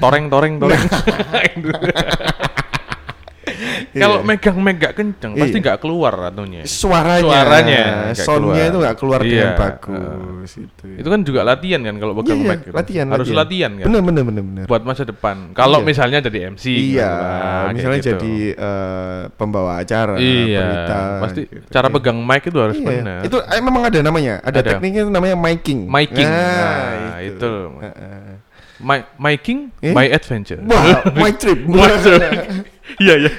toreng 0.00 0.32
toreng 0.32 0.56
toreng. 0.56 0.80
Kalau 3.94 4.16
Iya. 4.20 4.26
megang 4.26 4.58
mic 4.58 4.76
gak 4.76 4.94
kenceng, 4.94 5.32
pasti 5.34 5.54
Iya. 5.54 5.64
nggak 5.64 5.78
keluar 5.78 6.14
atunya. 6.26 6.62
Suaranya, 6.64 7.22
Suaranya 7.22 7.82
soundnya 8.12 8.64
itu 8.66 8.78
nggak 8.82 8.96
keluar 8.98 9.20
dengan 9.20 9.54
Iya, 9.54 9.58
bagus. 9.58 10.50
itu. 10.56 10.84
Itu 10.98 11.08
kan 11.08 11.20
juga 11.22 11.40
latihan 11.42 11.80
kan 11.80 11.94
kalau 11.96 12.14
pegang 12.18 12.40
Iya, 12.40 12.48
mic. 12.50 12.58
gitu. 12.62 12.74
latihan, 12.74 13.06
Harus 13.08 13.28
latihan, 13.30 13.70
kan. 13.78 13.84
Bener 13.86 14.00
bener 14.02 14.22
bener 14.22 14.42
bener. 14.42 14.64
Buat 14.66 14.82
masa 14.82 15.02
depan. 15.02 15.52
Kalau 15.52 15.80
Iya. 15.80 15.86
misalnya 15.86 16.18
jadi 16.20 16.38
MC. 16.50 16.64
Iya, 16.66 16.74
gitu 16.74 16.98
lah, 16.98 17.30
kayak 17.30 17.74
misalnya 17.74 18.00
gitu. 18.00 18.08
jadi 18.10 18.34
eh, 18.54 19.20
pembawa 19.34 19.72
acara, 19.78 20.14
Iya, 20.18 20.62
berita, 20.64 20.98
pasti 21.22 21.42
gitu. 21.46 21.66
cara 21.68 21.86
Iya. 21.86 21.94
pegang 21.94 22.18
mic 22.20 22.42
itu 22.42 22.58
harus 22.58 22.76
Iya, 22.76 22.86
benar. 22.86 23.20
Itu 23.22 23.36
eh, 23.38 23.60
memang 23.60 23.82
ada 23.84 23.98
namanya, 24.00 24.34
ada, 24.40 24.58
Ada. 24.58 24.68
tekniknya 24.72 25.02
itu 25.04 25.12
namanya 25.12 25.36
miking. 25.36 25.86
Miking. 25.86 26.26
Nah, 26.26 27.14
Nah, 27.14 27.18
itu. 27.20 27.52
Heeh. 27.78 28.42
My, 28.74 29.00
miking, 29.16 29.70
Eh? 29.80 29.94
my 29.94 30.10
adventure. 30.10 30.58
Wah, 30.60 30.98
my 31.16 31.30
trip. 31.30 31.62
Iya 32.94 33.14
iya. 33.16 33.32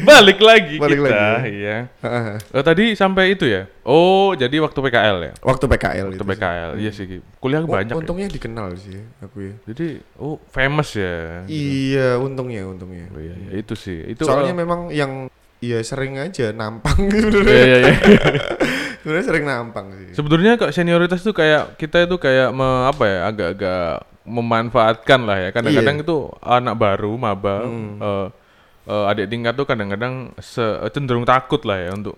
Balik 0.00 0.38
lagi 0.38 0.76
Balik 0.76 0.98
kita. 1.00 1.08
lagi. 1.08 1.50
Iya. 1.56 1.76
Heeh. 2.00 2.36
Oh, 2.52 2.60
tadi 2.60 2.92
sampai 2.92 3.32
itu 3.32 3.44
ya. 3.44 3.64
Oh, 3.80 4.32
jadi 4.32 4.52
waktu 4.60 4.76
PKL 4.78 5.18
ya. 5.22 5.32
Waktu 5.40 5.64
PKL 5.66 6.06
Waktu 6.06 6.20
itu. 6.20 6.24
PKL. 6.26 6.70
Iya 6.76 6.90
sih. 6.92 7.04
Ki. 7.04 7.16
Kuliah 7.36 7.60
Oh, 7.60 7.66
banyak. 7.66 7.90
ya. 7.90 7.96
untungnya 7.96 8.28
dikenal 8.28 8.76
sih 8.76 9.00
aku 9.18 9.36
ya. 9.40 9.54
Jadi, 9.66 9.86
oh 10.16 10.36
famous 10.48 10.92
ya. 10.94 11.42
Iya, 11.44 12.16
untungnya, 12.16 12.62
untungnya. 12.62 13.08
Oh, 13.08 13.18
iya, 13.18 13.34
iya, 13.34 13.50
itu 13.58 13.72
sih. 13.72 14.04
Itu 14.06 14.28
Soalnya 14.28 14.52
oh, 14.52 14.58
memang 14.58 14.80
yang 14.90 15.12
Iya 15.60 15.84
sering 15.84 16.16
aja 16.16 16.52
nampang 16.52 16.96
gitu. 17.06 17.44
Iya 17.44 17.64
iya 17.68 17.78
iya. 17.84 17.94
Sebenarnya 18.98 19.26
sering 19.26 19.44
nampang 19.44 19.86
sih. 19.92 20.12
Sebenarnya 20.12 20.56
kok 20.56 20.72
senioritas 20.72 21.20
tuh 21.20 21.32
kayak 21.32 21.76
kita 21.76 22.04
itu 22.04 22.16
kayak 22.16 22.48
me, 22.50 22.64
apa 22.84 23.04
ya 23.04 23.18
agak-agak 23.28 23.84
memanfaatkan 24.24 25.20
lah 25.20 25.36
ya. 25.36 25.48
Kadang-kadang 25.50 25.96
Iya. 25.96 26.04
itu 26.04 26.16
anak 26.40 26.74
baru 26.74 27.12
maba 27.14 27.64
Hmm. 27.64 27.96
eh, 27.98 28.26
eh, 28.88 29.10
adik 29.10 29.26
tingkat 29.28 29.52
tuh 29.56 29.66
kadang-kadang 29.66 30.32
cenderung 30.94 31.26
takut 31.28 31.60
lah 31.66 31.78
ya 31.80 31.90
untuk 31.92 32.16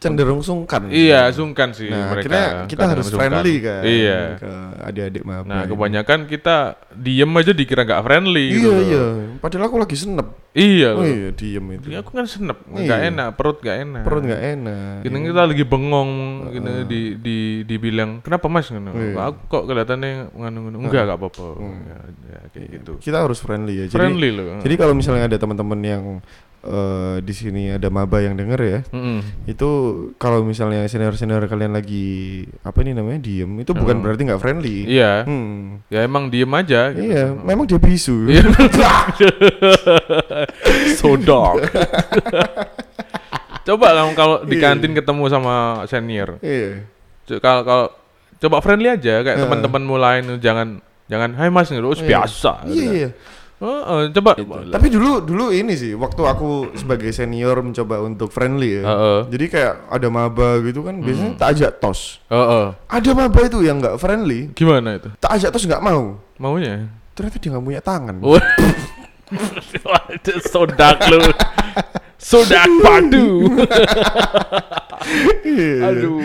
cenderung 0.00 0.40
sungkan. 0.40 0.88
Iya, 0.88 1.28
sungkan 1.28 1.76
sih 1.76 1.86
Nah, 1.86 2.08
mereka. 2.08 2.24
akhirnya 2.24 2.44
kita 2.64 2.80
kadang 2.80 2.92
harus 2.96 3.06
sungkan. 3.06 3.20
friendly 3.30 3.54
kan. 3.60 3.82
Iya. 3.84 4.18
Ke 4.40 4.50
adik-adik 4.80 5.22
maba. 5.22 5.44
Nah, 5.44 5.62
kebanyakan 5.68 6.18
kita 6.24 6.56
diem 6.90 7.28
aja 7.30 7.52
dikira 7.52 7.84
nggak 7.84 8.00
friendly 8.00 8.44
gitu. 8.48 8.64
Iya 8.64 8.72
loh. 8.72 8.80
iya. 8.80 9.04
Padahal 9.38 9.64
aku 9.68 9.76
lagi 9.76 9.94
senep. 9.94 10.28
Iya 10.50 10.98
Oh 10.98 11.06
iya 11.06 11.30
diem 11.30 11.62
itu. 11.78 11.94
Ya, 11.94 12.02
aku 12.02 12.10
kan 12.10 12.26
senep, 12.26 12.58
Iya. 12.74 12.82
nggak 12.82 13.00
enak, 13.06 13.28
perut 13.38 13.58
nggak 13.62 13.76
enak. 13.86 14.02
Perut 14.02 14.22
nggak 14.26 14.42
enak. 14.58 14.96
Kita 15.06 15.16
kita 15.22 15.42
lagi 15.46 15.62
bengong, 15.62 16.10
gitu 16.50 16.70
di 16.90 17.00
di 17.14 17.36
dibilang 17.62 18.18
kenapa 18.18 18.50
mas? 18.50 18.66
Gitu. 18.66 18.80
Iya. 18.82 19.14
Aku 19.30 19.38
kok 19.46 19.62
kelihatannya 19.68 20.32
nganu-nganu. 20.34 20.76
Enggak, 20.80 21.06
nggak 21.06 21.18
apa-apa. 21.20 21.46
Ya, 21.60 21.98
ya, 22.26 22.40
kayak 22.50 22.68
gitu. 22.72 22.92
Kita 22.98 23.22
harus 23.22 23.38
friendly 23.38 23.74
ya. 23.78 23.84
Jadi, 23.86 23.94
Friendly 23.94 24.30
loh. 24.34 24.58
Jadi 24.58 24.74
kalau 24.74 24.94
misalnya 24.96 25.28
ada 25.28 25.38
teman-teman 25.38 25.78
yang 25.84 26.02
eh, 26.62 27.16
di 27.20 27.32
sini 27.32 27.62
ada 27.70 27.88
maba 27.88 28.18
yang 28.18 28.32
denger 28.32 28.60
ya, 28.60 28.78
Mm-mm. 28.88 29.20
itu 29.44 29.70
kalau 30.14 30.42
misalnya 30.42 30.84
senior-senior 30.84 31.44
kalian 31.46 31.72
lagi 31.72 32.06
apa 32.60 32.78
ini 32.80 32.92
namanya 32.92 33.18
diem, 33.18 33.48
itu 33.58 33.70
bukan 33.70 33.96
Hmm. 33.96 34.04
berarti 34.04 34.22
nggak 34.24 34.38
friendly. 34.38 34.84
Iya. 34.84 35.24
Hmm. 35.24 35.80
Ya 35.86 36.02
emang 36.02 36.28
diem 36.28 36.50
aja. 36.50 36.90
gitu. 36.90 37.04
Iya, 37.06 37.32
memang 37.34 37.64
dia 37.64 37.76
bisu. 37.76 38.26
Iya. 38.30 38.44
so 40.94 41.16
dark. 41.16 41.64
Coba 43.60 43.92
kamu 43.94 44.12
kalau 44.14 44.36
di 44.42 44.56
Iya. 44.56 44.62
kantin 44.66 44.92
ketemu 44.92 45.24
sama 45.28 45.54
senior, 45.84 46.40
Iya. 46.40 46.84
Kalau 47.38 47.62
kalau 47.62 47.86
coba 48.36 48.58
friendly 48.58 48.88
aja 48.90 49.20
kayak 49.20 49.36
Heeh. 49.36 49.44
teman-temanmu 49.44 49.94
lain 49.94 50.24
jangan 50.40 50.80
jangan 51.06 51.30
hai 51.36 51.46
mas 51.46 51.68
gitu, 51.68 51.84
oh, 51.84 51.92
Iya. 51.92 52.08
biasa. 52.24 52.52
gitu 52.66 52.80
Iya, 52.90 53.08
iya. 53.60 53.68
Heeh, 53.68 54.00
coba. 54.16 54.32
Tapi 54.72 54.86
dulu 54.88 55.20
dulu 55.20 55.52
ini 55.52 55.76
sih 55.76 55.92
waktu 55.92 56.22
aku 56.24 56.72
sebagai 56.74 57.12
senior 57.12 57.60
mencoba 57.60 58.00
untuk 58.00 58.32
friendly 58.32 58.80
ya. 58.80 58.84
Heeh. 58.88 59.18
Jadi 59.36 59.44
kayak 59.52 59.74
ada 59.92 60.08
maba 60.08 60.56
gitu 60.64 60.80
kan 60.80 60.96
biasanya 61.04 61.36
tak 61.36 61.48
ajak 61.56 61.70
tos. 61.76 62.24
Heeh. 62.32 62.72
Ada 62.88 63.10
maba 63.12 63.40
itu 63.44 63.60
yang 63.60 63.78
nggak 63.78 64.00
friendly, 64.00 64.48
Gimana 64.56 64.96
itu? 64.96 65.12
tak 65.20 65.36
ajak 65.36 65.52
tos 65.52 65.68
nggak 65.68 65.84
mau. 65.84 66.16
Maunya? 66.40 66.88
Ternyata 67.12 67.36
dia 67.36 67.48
nggak 67.52 67.64
punya 67.68 67.82
tangan. 67.84 68.16
Itu 70.10 70.42
so 70.42 70.66
dark 70.66 70.98
lu. 71.06 71.22
So 72.18 72.42
dark 72.42 72.66
padu. 72.82 73.46
Iya. 75.46 75.72
Aduh. 75.86 76.18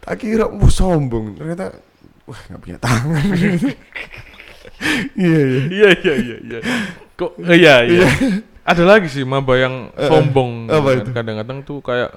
Tak 0.00 0.14
kira 0.22 0.46
wah 0.46 0.70
sombong. 0.70 1.34
Ternyata 1.34 1.74
wah 2.28 2.40
nggak 2.46 2.60
punya 2.62 2.78
tangan. 2.78 3.24
Iya 5.14 5.40
iya. 5.40 5.60
Iya 5.68 5.88
iya 5.94 6.14
iya 6.16 6.36
iya. 6.40 6.58
Kok 7.14 7.32
iya 7.46 7.74
iya. 7.84 8.06
Ada 8.62 8.84
lagi 8.84 9.06
sih 9.06 9.22
maba 9.22 9.54
yang 9.54 9.92
Eh, 9.92 10.06
sombong. 10.06 10.66
gitu 10.66 10.80
kan. 11.10 11.12
Kadang-kadang 11.16 11.58
tuh 11.62 11.78
kayak 11.80 12.10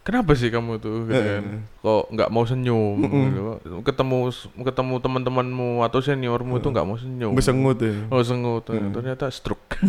kenapa 0.00 0.32
sih 0.32 0.48
kamu 0.48 0.76
tuh 0.76 1.06
gitu 1.06 1.14
Eh. 1.14 1.24
kan? 1.38 1.44
Kok 1.78 2.02
nggak 2.10 2.28
mau 2.28 2.44
senyum 2.44 2.96
Mm-mm. 3.00 3.24
gitu. 3.60 3.76
Ketemu 3.82 4.18
ketemu 4.62 4.94
teman-temanmu 4.98 5.70
atau 5.80 5.98
seniormu 5.98 6.58
tuh 6.58 6.70
nggak 6.70 6.84
mau 6.84 6.96
senyum. 6.96 7.32
Besengut 7.32 7.78
ya. 7.78 7.94
Oh 8.08 8.20
sengut. 8.20 8.64
Mm. 8.66 8.90
Ternyata 8.90 9.28
stroke. 9.28 9.78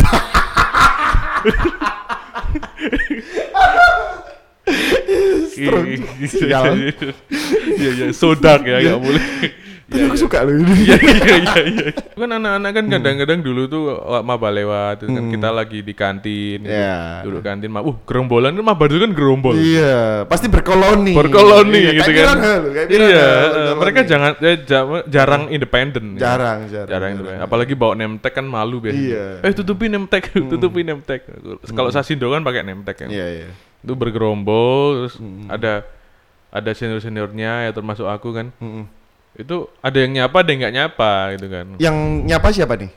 Stroke. 5.45 6.01
Iya 7.75 7.89
iya 7.91 8.05
so 8.11 8.33
dark 8.33 8.65
ya 8.65 8.81
nggak 8.81 8.99
boleh. 8.99 9.23
Tapi 9.85 10.01
aku 10.01 10.17
suka 10.17 10.41
loh 10.41 10.57
ini. 10.57 10.65
Iya 10.81 10.97
iya 10.97 11.15
iya 11.37 11.61
iya. 11.61 11.87
Kan 12.19 12.31
anak-anak 12.31 12.71
kan 12.73 12.85
kadang-kadang 12.89 13.39
dulu 13.45 13.69
tuh 13.69 13.83
uh, 13.93 14.25
maba 14.25 14.49
lewat 14.49 15.05
kan 15.05 15.13
Hmm. 15.13 15.29
kita 15.29 15.49
lagi 15.53 15.85
di 15.85 15.93
kantin. 15.93 16.65
Iya. 16.65 17.21
Duduk 17.21 17.45
kantin 17.45 17.69
mah. 17.69 17.85
Uh, 17.85 17.93
gerombolan 18.01 18.57
kan 18.57 18.65
maba 18.65 18.89
dulu 18.89 19.05
kan 19.05 19.13
gerombol. 19.13 19.53
Iya, 19.53 20.25
pasti 20.25 20.49
berkoloni. 20.49 21.13
Berkoloni 21.13 21.77
Iya, 21.77 21.91
gitu 22.01 22.11
kan. 22.17 22.37
Iya, 22.89 23.27
eh, 23.45 23.73
mereka 23.77 23.99
jangan 24.03 24.31
eh, 24.41 24.57
ja- 24.65 25.05
jarang 25.05 25.53
independen. 25.53 26.17
ya. 26.17 26.33
jarang, 26.33 26.65
jarang. 26.65 26.89
Jarang 26.89 27.11
itu. 27.13 27.23
Apalagi 27.37 27.73
bawa 27.77 27.93
tag 28.17 28.33
kan 28.33 28.45
malu 28.49 28.81
biasanya. 28.81 29.37
Iya. 29.41 29.45
Eh 29.45 29.53
tutupi 29.53 29.85
name 29.85 30.09
tag, 30.09 30.25
tutupi 30.51 30.81
name 30.81 31.05
tag. 31.05 31.21
Kalau 31.69 31.93
Sasindo 31.93 32.33
kan 32.33 32.41
pakai 32.41 32.65
tag 32.81 33.05
kan. 33.05 33.09
Iya, 33.13 33.27
iya. 33.43 33.47
Itu 33.85 33.93
bergerombol 33.93 35.05
terus 35.05 35.21
Hmm. 35.21 35.45
ada 35.45 35.85
ada 36.49 36.71
senior-seniornya 36.71 37.67
ya 37.67 37.71
termasuk 37.75 38.07
aku 38.07 38.33
kan. 38.33 38.49
Mm-mm. 38.57 38.87
Itu 39.35 39.67
ada 39.79 39.97
yang 39.99 40.11
nyapa, 40.15 40.37
ada 40.39 40.49
yang 40.51 40.59
nggak 40.63 40.75
nyapa 40.75 41.11
gitu 41.35 41.47
kan. 41.51 41.65
Yang 41.75 41.95
nyapa 42.23 42.47
siapa 42.51 42.73
nih? 42.79 42.91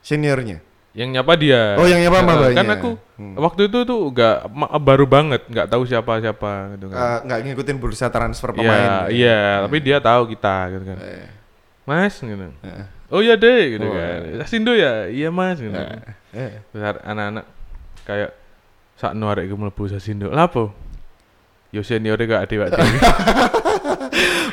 Seniornya. 0.00 0.58
Yang 0.92 1.08
nyapa 1.16 1.32
dia. 1.40 1.62
Oh, 1.80 1.88
yang 1.88 2.00
nyapa 2.00 2.18
Nah, 2.20 2.26
mabanya. 2.28 2.56
Kan 2.56 2.68
aku 2.68 2.90
Hmm. 3.16 3.36
waktu 3.38 3.70
itu 3.70 3.78
tuh 3.86 4.00
nggak 4.10 4.36
baru 4.82 5.04
banget, 5.06 5.46
nggak 5.46 5.68
tahu 5.70 5.86
siapa-siapa 5.86 6.74
gitu 6.76 6.90
kan. 6.90 6.96
Eh, 6.98 7.18
nggak 7.28 7.38
ngikutin 7.48 7.76
bursa 7.78 8.10
transfer 8.10 8.50
Iya, 8.52 8.58
pemain. 8.58 8.90
iya, 9.08 9.40
tapi 9.62 9.76
dia 9.78 9.98
tahu 10.02 10.26
kita 10.28 10.56
gitu 10.74 10.84
kan. 10.90 10.98
Eh, 11.00 11.28
Mas 11.86 12.18
gitu. 12.18 12.34
eh, 12.66 12.84
Oh 13.12 13.20
iya 13.20 13.36
deh 13.36 13.76
gitu 13.76 13.84
Oh, 13.84 13.92
kan. 13.92 14.48
Sindo 14.48 14.72
ya? 14.72 15.06
Iya 15.12 15.28
Mas 15.28 15.60
gitu. 15.60 15.76
eh, 15.76 16.00
eh. 16.32 16.52
Ada 16.72 16.98
anak-anak 17.04 17.44
kayak 18.08 18.30
sak 18.96 19.12
arek 19.12 19.44
iku 19.46 19.56
mlebu 19.60 19.84
Sasindo. 19.86 20.32
Lah 20.32 20.48
apa? 20.48 20.72
Yo 21.72 21.80
seniore 21.80 22.24
gak 22.28 22.48
ada 22.52 22.56
waktu. 22.68 22.80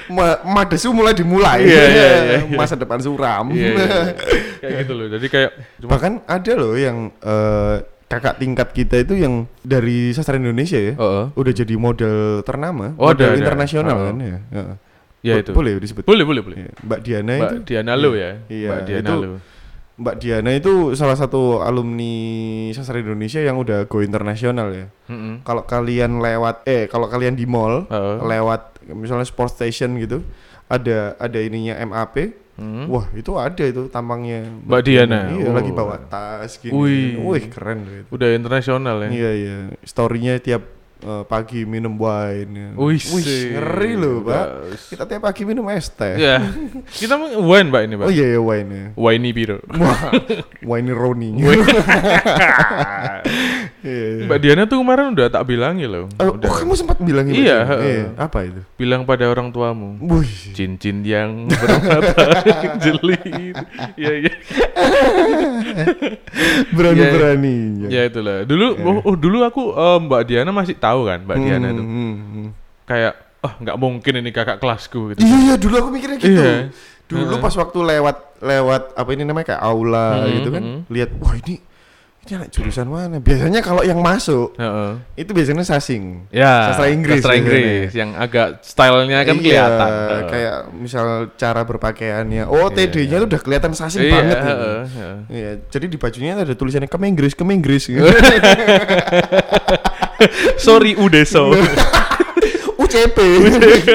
Ma 0.10 0.26
Madesu 0.44 0.90
mulai 0.90 1.14
dimulai. 1.14 1.62
Iya, 1.62 1.84
iya, 1.86 2.08
iya, 2.26 2.38
iya. 2.50 2.58
Masa 2.58 2.74
depan 2.74 2.98
suram. 2.98 3.50
Iya, 3.50 3.70
iya. 3.72 3.88
Kayak 4.62 4.74
gitu 4.82 4.94
loh. 4.94 5.08
Jadi 5.08 5.26
kayak 5.28 5.52
cuma 5.78 5.90
Bahkan 5.94 6.14
ada 6.26 6.52
loh 6.54 6.74
yang 6.74 6.98
eh, 7.16 7.76
kakak 8.06 8.36
tingkat 8.38 8.68
kita 8.72 8.96
itu 9.00 9.14
yang 9.14 9.46
dari 9.62 10.10
sastra 10.12 10.36
Indonesia 10.36 10.76
ya. 10.76 10.94
Heeh. 10.94 11.26
Udah 11.32 11.54
jadi 11.54 11.76
model 11.76 12.42
ternama, 12.42 12.98
Oh, 12.98 13.08
ada, 13.08 13.14
model 13.16 13.30
ada. 13.30 13.40
internasional 13.40 13.96
Oh. 13.96 14.06
kan 14.10 14.16
ya. 14.18 14.38
Heeh. 14.50 14.76
Ya 15.20 15.34
Bo- 15.36 15.42
itu. 15.42 15.52
Boleh 15.52 15.72
disebut. 15.78 16.04
Boleh, 16.04 16.24
boleh, 16.24 16.42
boleh. 16.42 16.58
Iya. 16.60 16.72
Mbak 16.80 17.00
Diana 17.02 17.34
Mbak 17.36 17.50
itu 17.52 17.60
Diana 17.66 17.94
Lo 17.94 18.12
ya. 18.16 18.32
Iya, 18.48 18.70
Mbak 18.72 18.82
Diana 18.84 19.04
itu- 19.06 19.22
Lo. 19.22 19.32
Mbak 20.00 20.16
Diana 20.18 20.56
itu 20.56 20.96
salah 20.96 21.14
satu 21.14 21.60
alumni 21.60 22.16
sastra 22.72 22.98
Indonesia 22.98 23.38
yang 23.38 23.60
udah 23.60 23.84
go 23.84 24.00
internasional 24.00 24.72
ya. 24.72 24.88
Heeh. 25.12 25.44
Kalau 25.44 25.64
kalian 25.64 26.24
lewat 26.24 26.64
eh 26.64 26.88
kalau 26.88 27.12
kalian 27.12 27.36
di 27.36 27.44
mall 27.44 27.84
Heeh. 27.86 28.16
lewat 28.24 28.80
misalnya 28.90 29.28
sport 29.28 29.52
station 29.52 30.00
gitu 30.00 30.24
ada 30.66 31.20
ada 31.20 31.38
ininya 31.38 31.76
MAP. 31.84 32.32
Hmm. 32.56 32.92
Wah, 32.92 33.08
itu 33.16 33.32
ada 33.36 33.64
itu 33.64 33.88
tampangnya 33.88 34.44
Mbak 34.68 34.82
Diana. 34.84 35.32
Iya, 35.32 35.48
Oh. 35.48 35.56
lagi 35.56 35.72
bawa 35.72 35.96
tas 36.08 36.60
gini. 36.60 36.76
Wih. 36.76 37.16
Wih, 37.20 37.44
keren 37.48 37.88
loh 37.88 37.94
itu. 38.00 38.08
Udah 38.12 38.30
internasional 38.36 39.00
ya. 39.04 39.10
Iya, 39.12 39.32
iya. 39.32 39.58
Story-nya 39.84 40.40
tiap 40.40 40.64
eh, 41.00 41.24
pagi 41.26 41.64
minum 41.64 41.96
wine. 41.96 42.52
ya. 42.52 42.70
Wih, 42.76 43.00
sih. 43.00 43.56
ngeri 43.56 43.94
loh, 43.96 44.24
Pak. 44.24 44.46
Kita 44.90 45.04
tiap 45.08 45.22
pagi 45.24 45.44
minum 45.48 45.66
es 45.72 45.88
teh. 45.92 46.16
Ya. 46.20 46.44
Kita 46.92 47.16
mau 47.16 47.28
wine, 47.28 47.68
Mbak 47.72 47.82
ini, 47.88 47.94
Mbak. 47.96 48.06
Oh 48.08 48.14
iya, 48.14 48.26
iya 48.36 48.40
wine 48.50 48.70
ya. 48.70 48.86
Wine 48.96 49.30
biru. 49.32 49.58
Wine 50.64 50.92
Roni. 50.92 51.30
Iya. 53.80 54.28
Mbak 54.28 54.38
Diana 54.44 54.64
tuh 54.68 54.78
kemarin 54.84 55.16
udah 55.16 55.28
tak 55.32 55.44
bilangi 55.48 55.88
loh. 55.88 56.12
Oh, 56.20 56.36
Udah 56.36 56.52
oh, 56.52 56.56
kamu 56.60 56.74
sempat 56.76 57.00
bilang 57.00 57.32
gitu? 57.32 57.48
Iya, 57.48 57.58
ya? 57.64 57.70
heeh. 57.72 58.02
Apa 58.20 58.44
itu? 58.44 58.62
bilang 58.76 59.08
pada 59.08 59.28
orang 59.28 59.52
tuamu. 59.56 59.96
Wih. 60.04 60.52
Cincin 60.52 61.04
yang 61.04 61.48
bermata 61.48 62.44
jeli. 62.84 63.16
Iya, 63.96 64.14
iya. 64.28 64.34
Berani-beraninya. 66.76 67.88
Ya 67.88 68.02
itulah. 68.08 68.44
Dulu 68.44 68.68
Iya. 68.70 68.86
oh, 68.86 69.00
oh, 69.04 69.16
dulu 69.16 69.38
aku 69.44 69.64
eh, 69.74 69.98
Mbak 70.06 70.22
Diana 70.28 70.52
masih 70.52 70.76
tahu 70.90 71.00
kan, 71.06 71.20
Mbak 71.22 71.38
Diana 71.38 71.68
Hmm, 71.68 71.78
tuh. 71.78 71.86
hmm, 71.86 72.14
hmm. 72.34 72.50
Kayak 72.84 73.14
oh 73.40 73.54
nggak 73.56 73.78
mungkin 73.78 74.14
ini 74.18 74.30
kakak 74.30 74.58
kelasku 74.58 75.00
gitu. 75.10 75.20
Iya, 75.22 75.38
iya, 75.40 75.54
dulu 75.56 75.76
aku 75.78 75.90
mikirnya 75.90 76.18
gitu. 76.18 76.34
Iya. 76.36 76.74
Dulu 77.06 77.24
Heeh. 77.32 77.40
pas 77.40 77.54
waktu 77.56 77.80
lewat 77.80 78.18
lewat 78.40 78.84
apa 78.94 79.10
ini 79.10 79.24
namanya 79.24 79.46
kayak 79.50 79.62
aula 79.62 80.08
Mhm, 80.20 80.32
gitu 80.34 80.50
kan, 80.50 80.64
mhm. 80.64 80.80
lihat 80.88 81.10
wah 81.18 81.36
ini 81.36 81.56
ini 82.20 82.32
anak 82.36 82.52
jurusan 82.52 82.86
mana? 82.86 83.18
Biasanya 83.18 83.60
kalau 83.60 83.82
yang 83.82 83.98
masuk 83.98 84.54
Heeh. 84.54 84.92
itu 85.18 85.32
biasanya 85.32 85.64
sasing. 85.64 86.30
Ya, 86.30 86.70
Sastra 86.70 86.88
Inggris 86.88 87.20
Sastra. 87.20 87.34
Inggris 87.34 87.90
yang 87.92 88.14
agak 88.14 88.62
stylenya 88.62 89.24
kan 89.24 89.34
Iya, 89.34 89.42
kelihatan. 89.42 89.90
Heeh. 89.90 90.22
kayak 90.28 90.56
misal 90.76 91.08
cara 91.34 91.62
berpakaiannya. 91.64 92.44
Oh, 92.46 92.68
Iya. 92.68 92.86
TD-nya 92.86 93.18
tuh 93.18 93.28
udah 93.28 93.42
kelihatan 93.42 93.72
sasing 93.72 94.04
Iya, 94.04 94.14
banget 94.14 94.36
gitu. 94.36 94.46
heeh, 94.52 94.80
heeh. 94.92 95.18
Iya, 95.32 95.50
jadi 95.68 95.86
di 95.88 95.98
bajunya 95.98 96.32
ada 96.38 96.54
tulisannya 96.54 96.86
kem 96.86 97.04
Inggris, 97.04 97.34
kem 97.34 97.50
Inggris 97.50 97.84
gitu. 97.88 98.04
Sorry 100.66 100.96
Udeso. 100.96 101.50
UCP. 102.80 103.18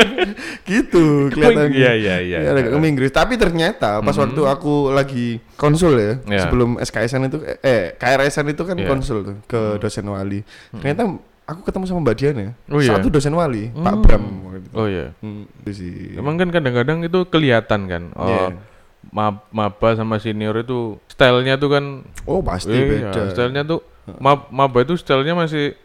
gitu 0.70 1.28
kelihatannya. 1.28 1.72
Iya, 1.72 1.92
iya, 1.96 2.16
iya. 2.20 2.38
Iya, 2.40 2.48
ada 2.52 2.60
kem 2.62 2.84
Inggris. 2.84 3.10
Tapi 3.10 3.34
ternyata 3.34 4.00
pas 4.00 4.12
Mhm. 4.12 4.22
waktu 4.22 4.42
aku 4.44 4.74
lagi 4.90 5.26
konsul 5.56 5.96
ya, 5.96 6.12
Iya. 6.22 6.40
sebelum 6.46 6.76
SKSN 6.78 7.26
itu 7.26 7.38
eh 7.60 7.96
KRSN 7.96 8.46
itu 8.50 8.62
kan 8.62 8.76
Iya. 8.76 8.86
konsul 8.86 9.18
tuh 9.24 9.36
ke 9.44 9.80
dosen 9.80 10.04
wali. 10.04 10.44
Ternyata 10.70 11.16
aku 11.44 11.60
ketemu 11.64 11.84
sama 11.84 12.00
Mbak 12.02 12.14
Diana. 12.14 12.52
Oh, 12.68 12.78
iya? 12.78 12.92
Satu 12.92 13.08
dosen 13.08 13.32
wali, 13.32 13.72
Pak 13.72 13.82
Hmm. 13.90 14.02
Bram. 14.02 14.24
gitu. 14.54 14.68
Oh 14.72 14.86
iya. 14.86 15.10
Hmm, 15.18 15.44
itu 15.60 15.70
sih. 15.74 15.94
Emang 16.14 16.36
kan 16.36 16.48
kadang-kadang 16.48 17.02
itu 17.02 17.24
kelihatan 17.26 17.80
kan. 17.84 18.02
Oh, 18.14 18.28
Iya. 18.28 18.46
mab- 19.06 19.48
maba 19.48 19.88
sama 19.92 20.16
senior 20.16 20.56
itu 20.56 20.96
stylenya 21.06 21.56
tuh 21.56 21.68
kan 21.68 21.84
Oh, 22.24 22.40
pasti 22.40 22.72
iya, 22.72 23.10
beda. 23.10 23.32
stylenya 23.32 23.64
tuh 23.64 23.80
mab, 24.16 24.48
maba 24.48 24.80
itu 24.80 24.94
stylenya 24.94 25.34
masih 25.34 25.76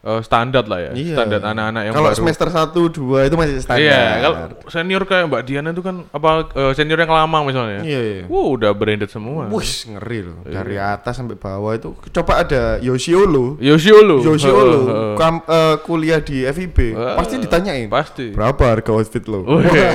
eh, 0.00 0.20
standar 0.20 0.62
lah 0.64 0.78
ya, 0.80 0.90
Iya. 0.92 1.14
standar 1.14 1.40
anak-anak 1.42 1.82
yang 1.84 1.92
Kalau 1.92 2.10
semester 2.12 2.48
1 2.48 2.86
2 2.88 3.26
itu 3.26 3.34
masih 3.34 3.54
standar. 3.58 3.82
Iya, 3.82 4.00
kalau 4.20 4.36
senior 4.68 5.02
kayak 5.02 5.24
Mbak 5.26 5.42
Diana 5.42 5.68
itu 5.70 5.80
kan 5.80 6.06
apa 6.08 6.28
eh, 6.48 6.72
senior 6.72 6.96
yang 6.96 7.10
lama 7.10 7.38
misalnya. 7.42 7.82
Iya, 7.82 8.00
iya. 8.00 8.22
Wow, 8.26 8.54
udah 8.54 8.70
branded 8.72 9.08
semua. 9.08 9.46
Wih, 9.48 9.66
ngeri 9.88 10.20
loh. 10.22 10.38
Iya. 10.42 10.54
Dari 10.56 10.76
atas 10.76 11.14
sampai 11.14 11.34
bawah 11.34 11.72
itu 11.72 11.90
coba 12.12 12.32
ada 12.40 12.78
Yoshiolo. 12.78 13.58
Yoshiolo. 13.58 14.22
Yoshiolo 14.22 14.78
Heeh, 14.78 14.86
heeh. 14.88 15.14
kam- 15.16 15.44
eh, 15.44 15.76
kuliah 15.82 16.20
di 16.20 16.42
FIB. 16.44 16.78
Wah. 16.92 17.14
Pasti 17.16 17.34
ditanyain. 17.36 17.86
Pasti. 17.88 18.26
Berapa 18.30 18.62
harga 18.70 18.90
outfit 18.92 19.24
lo? 19.24 19.42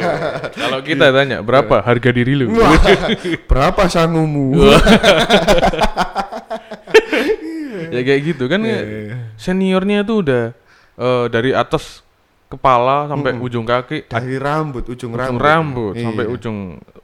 Kalau 0.61 0.79
kita 0.79 1.09
tanya 1.09 1.39
berapa 1.39 1.79
harga 1.79 2.09
diri 2.09 2.35
lu? 2.35 2.51
Wah, 2.53 2.75
berapa 3.49 3.87
sangumu? 3.87 4.51
ya 7.93 8.01
kayak 8.01 8.21
gitu 8.25 8.43
kan 8.49 8.59
Iya, 8.61 8.79
iya. 8.81 9.15
seniornya 9.37 10.01
tuh 10.01 10.17
udah 10.25 10.43
eh, 10.97 11.25
dari 11.29 11.53
atas 11.53 12.01
kepala 12.49 13.09
sampai 13.09 13.33
Mm-mm. 13.33 13.45
ujung 13.49 13.65
kaki 13.65 14.05
Dari 14.05 14.37
rambut, 14.37 14.85
ujung, 14.85 15.13
ujung 15.13 15.17
rambut. 15.17 15.41
rambut 15.41 15.93
Iya. 15.97 16.03
sampai 16.05 16.25
ujung 16.29 16.57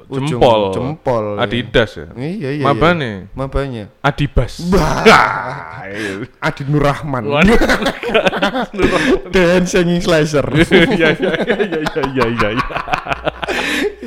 Ujung 0.10 0.26
jempol 0.42 0.74
jempol, 0.74 1.26
iya. 1.38 1.46
Adidas 1.46 1.92
ya 1.94 2.08
Iya, 2.18 2.50
iya. 2.58 2.64
Maba 2.66 2.98
iya. 2.98 3.30
Mabanya. 3.38 3.86
Adibas 4.02 4.58
Bah. 4.66 5.06
Adi 6.42 6.62
Nur 6.66 6.82
Rahman. 6.82 7.30
Waduh. 7.30 7.54
Dan 9.34 9.66
singing 9.66 10.02
slasher. 10.02 10.46
Iya 10.50 10.86
iya 10.86 11.10
iya 11.14 11.34
iya 12.10 12.26
iya 12.26 12.50
iya 12.50 12.78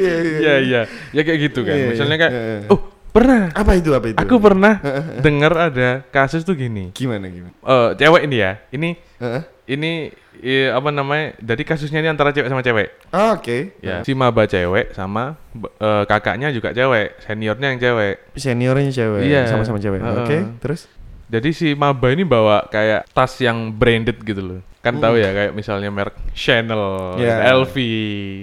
Iya, 0.02 0.54
iya 0.62 0.80
ya 1.14 1.20
kayak 1.22 1.38
gitu 1.50 1.62
kan 1.62 1.74
misalnya 1.90 2.16
kayak 2.18 2.32
Iya, 2.34 2.42
iya. 2.42 2.66
oh 2.70 2.80
pernah 3.12 3.52
Apa 3.52 3.76
itu? 3.76 3.92
Apa 3.92 4.06
itu? 4.08 4.16
aku 4.16 4.34
pernah 4.40 4.80
dengar 5.20 5.52
ada 5.52 6.00
kasus 6.08 6.42
tuh 6.42 6.56
gini 6.56 6.90
Gimana 6.96 7.28
gimana? 7.28 7.52
Eh 7.60 7.88
cewek 7.96 8.24
ini 8.24 8.36
ya 8.40 8.52
ini 8.72 8.90
ini 9.62 10.10
iya, 10.42 10.74
apa 10.74 10.90
namanya 10.90 11.38
jadi 11.38 11.62
kasusnya 11.62 12.02
ini 12.02 12.10
antara 12.10 12.34
cewek 12.34 12.50
sama 12.50 12.64
cewek 12.64 12.88
Ah, 13.14 13.36
Oke. 13.38 13.76
ya 13.78 14.02
si 14.02 14.16
maba 14.16 14.48
cewek 14.48 14.90
sama 14.90 15.38
eh, 15.54 16.02
kakaknya 16.08 16.50
juga 16.50 16.72
cewek 16.72 17.20
seniornya 17.22 17.76
yang 17.76 17.80
cewek 17.80 18.14
Seniornya 18.34 18.90
cewek. 18.90 19.20
Iya. 19.22 19.46
Sama-sama 19.46 19.78
cewek. 19.78 20.00
Heeh. 20.02 20.18
Oke. 20.24 20.38
Terus? 20.58 20.88
jadi 21.28 21.48
si 21.52 21.72
maba 21.72 22.12
ini 22.12 22.28
bawa 22.28 22.68
kayak 22.68 23.08
tas 23.12 23.40
yang 23.40 23.72
branded 23.72 24.20
gitu 24.20 24.40
loh 24.44 24.60
kan 24.82 24.98
tahu 24.98 25.14
ya 25.14 25.30
kayak 25.30 25.52
misalnya 25.54 25.88
merek 25.88 26.18
Chanel, 26.34 27.14
Iya. 27.14 27.54
LV. 27.54 27.76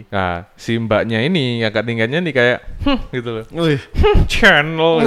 Nah, 0.08 0.48
si 0.56 0.80
mbaknya 0.80 1.20
ini 1.20 1.60
kakak 1.62 1.84
tingkatnya 1.84 2.24
nih 2.24 2.32
kayak 2.32 2.58
"Hmm," 2.80 3.00
gitu 3.12 3.30
loh. 3.36 3.44
Gitu. 3.44 3.76
channel. 4.32 5.04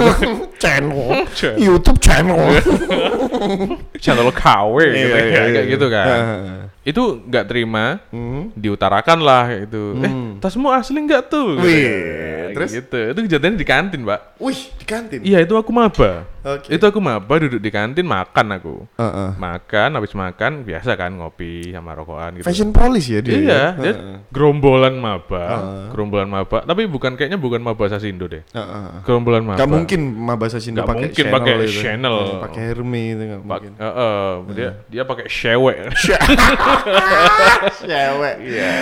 Channel. 0.61 1.25
YouTube 1.57 1.97
channel. 1.97 2.37
Channel 4.03 4.29
KW 4.29 4.75
gitu, 4.93 5.09
Iya, 5.09 5.17
iya, 5.25 5.39
kayak 5.49 5.49
iya. 5.49 5.63
gitu 5.73 5.85
kan. 5.89 6.05
Heeh. 6.05 6.61
Itu 6.83 7.23
nggak 7.23 7.45
terima, 7.47 8.03
Hmm. 8.11 8.51
diutarakan 8.53 9.19
lah 9.19 9.47
gitu. 9.57 9.95
Eh, 9.97 10.03
Hmm. 10.03 10.29
tasmu 10.37 10.67
asli 10.67 10.99
nggak 10.99 11.23
tuh? 11.25 11.55
Wih, 11.55 11.63
Kayak 11.63 12.51
terus? 12.53 12.71
gitu. 12.75 12.97
Itu 13.09 13.19
kejadiannya 13.23 13.55
di 13.55 13.63
kantin, 13.63 14.01
Pak. 14.03 14.35
Wih, 14.37 14.59
di 14.69 14.83
kantin. 14.83 15.19
Iya, 15.23 15.39
itu 15.41 15.53
aku 15.53 15.71
maba. 15.71 16.27
Oke. 16.43 16.67
Itu 16.69 16.83
aku 16.83 16.99
maba 16.99 17.39
duduk 17.39 17.55
di 17.57 17.71
kantin 17.71 18.03
makan 18.03 18.47
aku. 18.53 18.75
Heeh. 18.93 19.29
Makan, 19.33 19.95
habis 19.95 20.11
makan 20.11 20.51
biasa 20.61 20.93
kan 20.93 21.15
ngopi 21.15 21.71
sama 21.71 21.95
rokokan 21.95 22.35
gitu. 22.35 22.43
Fashion 22.43 22.69
police 22.69 23.07
ya 23.07 23.23
dia. 23.23 23.31
Iya, 23.31 23.47
ya? 23.47 23.65
dia 23.79 23.93
Heeh. 23.95 24.17
gerombolan 24.27 24.91
maba, 24.93 25.39
Heeh. 25.39 25.83
gerombolan 25.89 26.27
maba, 26.27 26.61
tapi 26.61 26.83
bukan 26.83 27.15
kayaknya 27.15 27.39
bukan 27.39 27.63
maba 27.63 27.87
Sasindo 27.87 28.27
deh. 28.27 28.43
Heeh. 28.45 29.07
Gerombolan 29.07 29.39
maba. 29.41 29.55
Gak 29.55 29.71
mungkin 29.71 29.99
Mabasa 30.13 30.59
Sindo 30.59 30.79
Nggak 30.79 30.89
pakai 30.89 31.07
mungkin 31.07 31.25
pakai 31.31 31.53
itu. 31.63 31.79
Chanel. 31.79 32.17
Iya, 32.19 32.35
Pakai 32.43 32.61
Hermes 32.65 33.07
itu 33.09 33.23
nggak 33.23 33.41
mungkin. 33.41 33.71
heeh, 33.79 34.27
dia 34.51 34.69
dia 34.91 35.03
pakai 35.07 35.25
cewek. 35.31 35.77
Cewek. 37.87 38.35
Iya. 38.43 38.73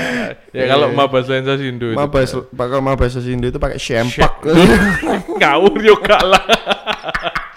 ya 0.51 0.63
kalau 0.67 0.91
maba 0.91 1.19
selain 1.23 1.45
Sasindo 1.45 1.91
itu. 1.91 1.97
Mabasa 1.97 2.43
bakal 2.51 2.79
Mabasa 2.83 3.19
Sindo 3.21 3.47
itu 3.47 3.59
pakai 3.59 3.79
sempak. 3.79 4.41
Ngawur 5.39 5.75
juga 5.79 6.17
lah. 6.21 6.45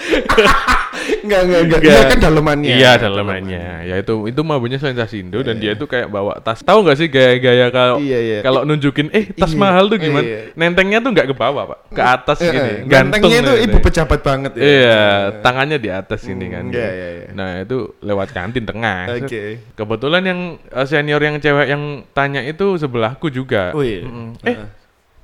Enggak 1.25 1.41
enggak 1.45 1.61
enggak. 1.65 1.79
Nggak. 1.81 1.93
Iya 1.95 2.01
kan 2.05 2.19
dalemannya. 2.21 2.75
Iya 2.75 2.93
dalamannya. 2.99 3.65
Ya 3.85 3.95
itu 3.99 4.15
itu 4.29 4.41
mabanya 4.41 4.77
selain 4.77 4.97
Sasindo 4.97 5.39
dan 5.41 5.57
dia 5.57 5.73
itu 5.73 5.85
kayak 5.85 6.09
bawa 6.09 6.37
tas. 6.41 6.61
Tahu 6.61 6.79
nggak 6.85 6.97
sih 6.97 7.09
gaya-gaya 7.09 7.69
kalau 7.69 7.97
Iya, 7.99 8.19
iya. 8.21 8.39
kalau 8.41 8.65
nunjukin 8.65 9.09
eh 9.13 9.29
tas 9.33 9.53
Iya, 9.53 9.61
mahal 9.61 9.89
tuh 9.89 9.99
gimana? 10.01 10.25
iya. 10.25 10.41
Nentengnya 10.55 10.99
tuh 11.01 11.11
nggak 11.13 11.27
ke 11.33 11.37
bawah, 11.37 11.65
Pak. 11.71 11.79
Ke 11.93 12.03
atas 12.03 12.39
gini. 12.41 12.85
Gantung 12.85 12.89
Gantengnya 12.89 13.39
itu 13.41 13.53
gitu. 13.55 13.65
ibu 13.71 13.77
pejabat 13.81 14.21
banget 14.21 14.53
ya. 14.57 14.63
Iya, 14.65 15.03
tangannya 15.41 15.79
di 15.79 15.91
atas 15.91 16.21
ini 16.27 16.47
kan. 16.49 16.65
iya, 16.69 16.89
iya, 16.91 17.09
iya. 17.11 17.29
Nah, 17.35 17.51
itu 17.61 17.79
lewat 18.01 18.29
kantin 18.33 18.65
tengah. 18.65 19.09
Oke. 19.15 19.61
Kebetulan 19.75 20.23
yang 20.25 20.41
eh, 20.61 20.87
senior 20.87 21.21
yang 21.21 21.37
cewek 21.39 21.67
yang 21.69 21.83
tanya 22.13 22.41
itu 22.41 22.77
sebelahku 22.77 23.29
juga. 23.29 23.73
Wih. 23.73 24.05
Mm-mm. 24.05 24.29
Eh, 24.45 24.57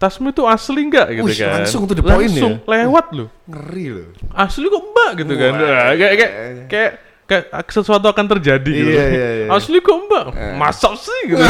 tasmu 0.01 0.33
itu 0.33 0.49
asli 0.49 0.89
nggak 0.89 1.09
gitu 1.13 1.29
Wih, 1.29 1.37
kan? 1.37 1.61
langsung 1.61 1.85
to 1.85 1.93
the 1.93 2.01
point 2.01 2.25
ya? 2.25 2.41
Langsung 2.41 2.55
lewat 2.65 3.07
loh. 3.13 3.29
Ngeri 3.45 3.87
loh. 3.93 4.09
Asli 4.33 4.65
kok 4.65 4.83
mbak 4.83 5.11
gitu 5.21 5.35
kan? 5.37 5.53
Wah. 5.53 5.61
Nah, 5.61 5.91
kayak 5.93 6.15
kayak 6.17 6.33
kayak 6.73 6.91
kayak 7.29 7.45
sesuatu 7.69 8.09
akan 8.09 8.27
terjadi 8.27 8.73
gitu. 8.73 8.91
Iya, 8.91 9.05
iya, 9.07 9.29
iya. 9.45 9.47
Asli 9.53 9.79
kok 9.79 9.97
mbak? 10.09 10.25
Masa 10.57 10.97
sih 10.97 11.21
gitu? 11.29 11.45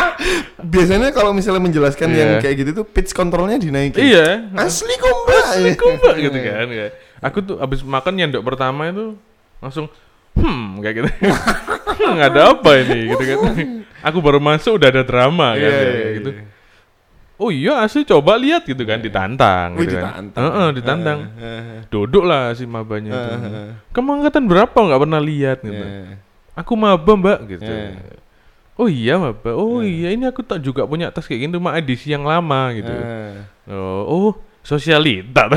Biasanya 0.72 1.10
kalau 1.10 1.34
misalnya 1.34 1.58
menjelaskan 1.58 2.08
Iya. 2.08 2.16
yang 2.16 2.30
kayak 2.38 2.54
gitu 2.62 2.70
tuh 2.80 2.84
pitch 2.86 3.12
kontrolnya 3.12 3.58
dinaikin. 3.58 3.98
iya. 3.98 4.46
Asli 4.54 4.94
kok 4.94 5.12
mbak. 5.26 5.44
Asli 5.52 5.70
kok 5.74 5.90
mbak 5.98 6.14
gitu 6.16 6.38
kan? 6.38 6.66
Kayak, 6.70 6.92
Aku 7.22 7.38
tuh 7.38 7.56
abis 7.58 7.82
makan 7.82 8.14
nyendok 8.14 8.42
pertama 8.42 8.90
itu 8.90 9.14
langsung 9.58 9.86
hmm 10.32 10.80
kayak 10.80 10.94
gitu. 11.02 11.08
hmm, 12.02 12.18
ada 12.18 12.54
apa 12.54 12.70
ini 12.78 13.10
gitu 13.10 13.22
kan. 13.26 13.38
Aku 14.10 14.18
baru 14.18 14.42
masuk 14.42 14.82
udah 14.82 14.88
ada 14.90 15.02
drama 15.02 15.54
kan 15.54 15.62
Iya, 15.62 15.70
kayak 15.70 15.92
iya, 15.94 16.08
gitu. 16.18 16.30
Iya. 17.42 17.42
Oh 17.42 17.50
iya 17.50 17.72
asli 17.82 18.02
coba 18.02 18.34
lihat 18.34 18.62
gitu 18.62 18.82
kan 18.82 18.98
ditantang 18.98 19.74
Wih, 19.74 19.84
gitu 19.84 19.96
kan. 19.96 20.28
ditantang. 20.28 20.44
Heeh, 20.44 20.66
ditantang. 20.72 21.18
Eh, 21.34 21.42
eh, 21.42 21.78
Duduk 21.88 22.22
lah 22.22 22.52
si 22.52 22.62
mabanya 22.62 23.10
itu. 23.10 23.28
eh, 23.28 23.42
eh. 23.42 23.68
Kamu 23.90 24.08
angkatan 24.16 24.42
berapa 24.46 24.72
nggak 24.72 25.00
pernah 25.00 25.18
lihat 25.18 25.58
gitu. 25.60 25.82
Aku 26.52 26.72
maba 26.74 27.12
mbak 27.12 27.38
gitu. 27.48 27.72
Oh 28.74 28.86
iya 28.86 29.16
maba. 29.16 29.50
Oh 29.52 29.80
iya 29.80 30.10
ini 30.10 30.24
aku 30.24 30.40
tak 30.40 30.58
juga 30.58 30.84
punya 30.84 31.08
tas 31.08 31.24
kayak 31.24 31.40
gini 31.40 31.52
cuma 31.52 31.74
edisi 31.74 32.08
yang 32.08 32.22
lama 32.22 32.70
gitu. 32.72 32.92
Oh, 33.68 34.00
oh 34.04 34.30
sosialita. 34.62 35.50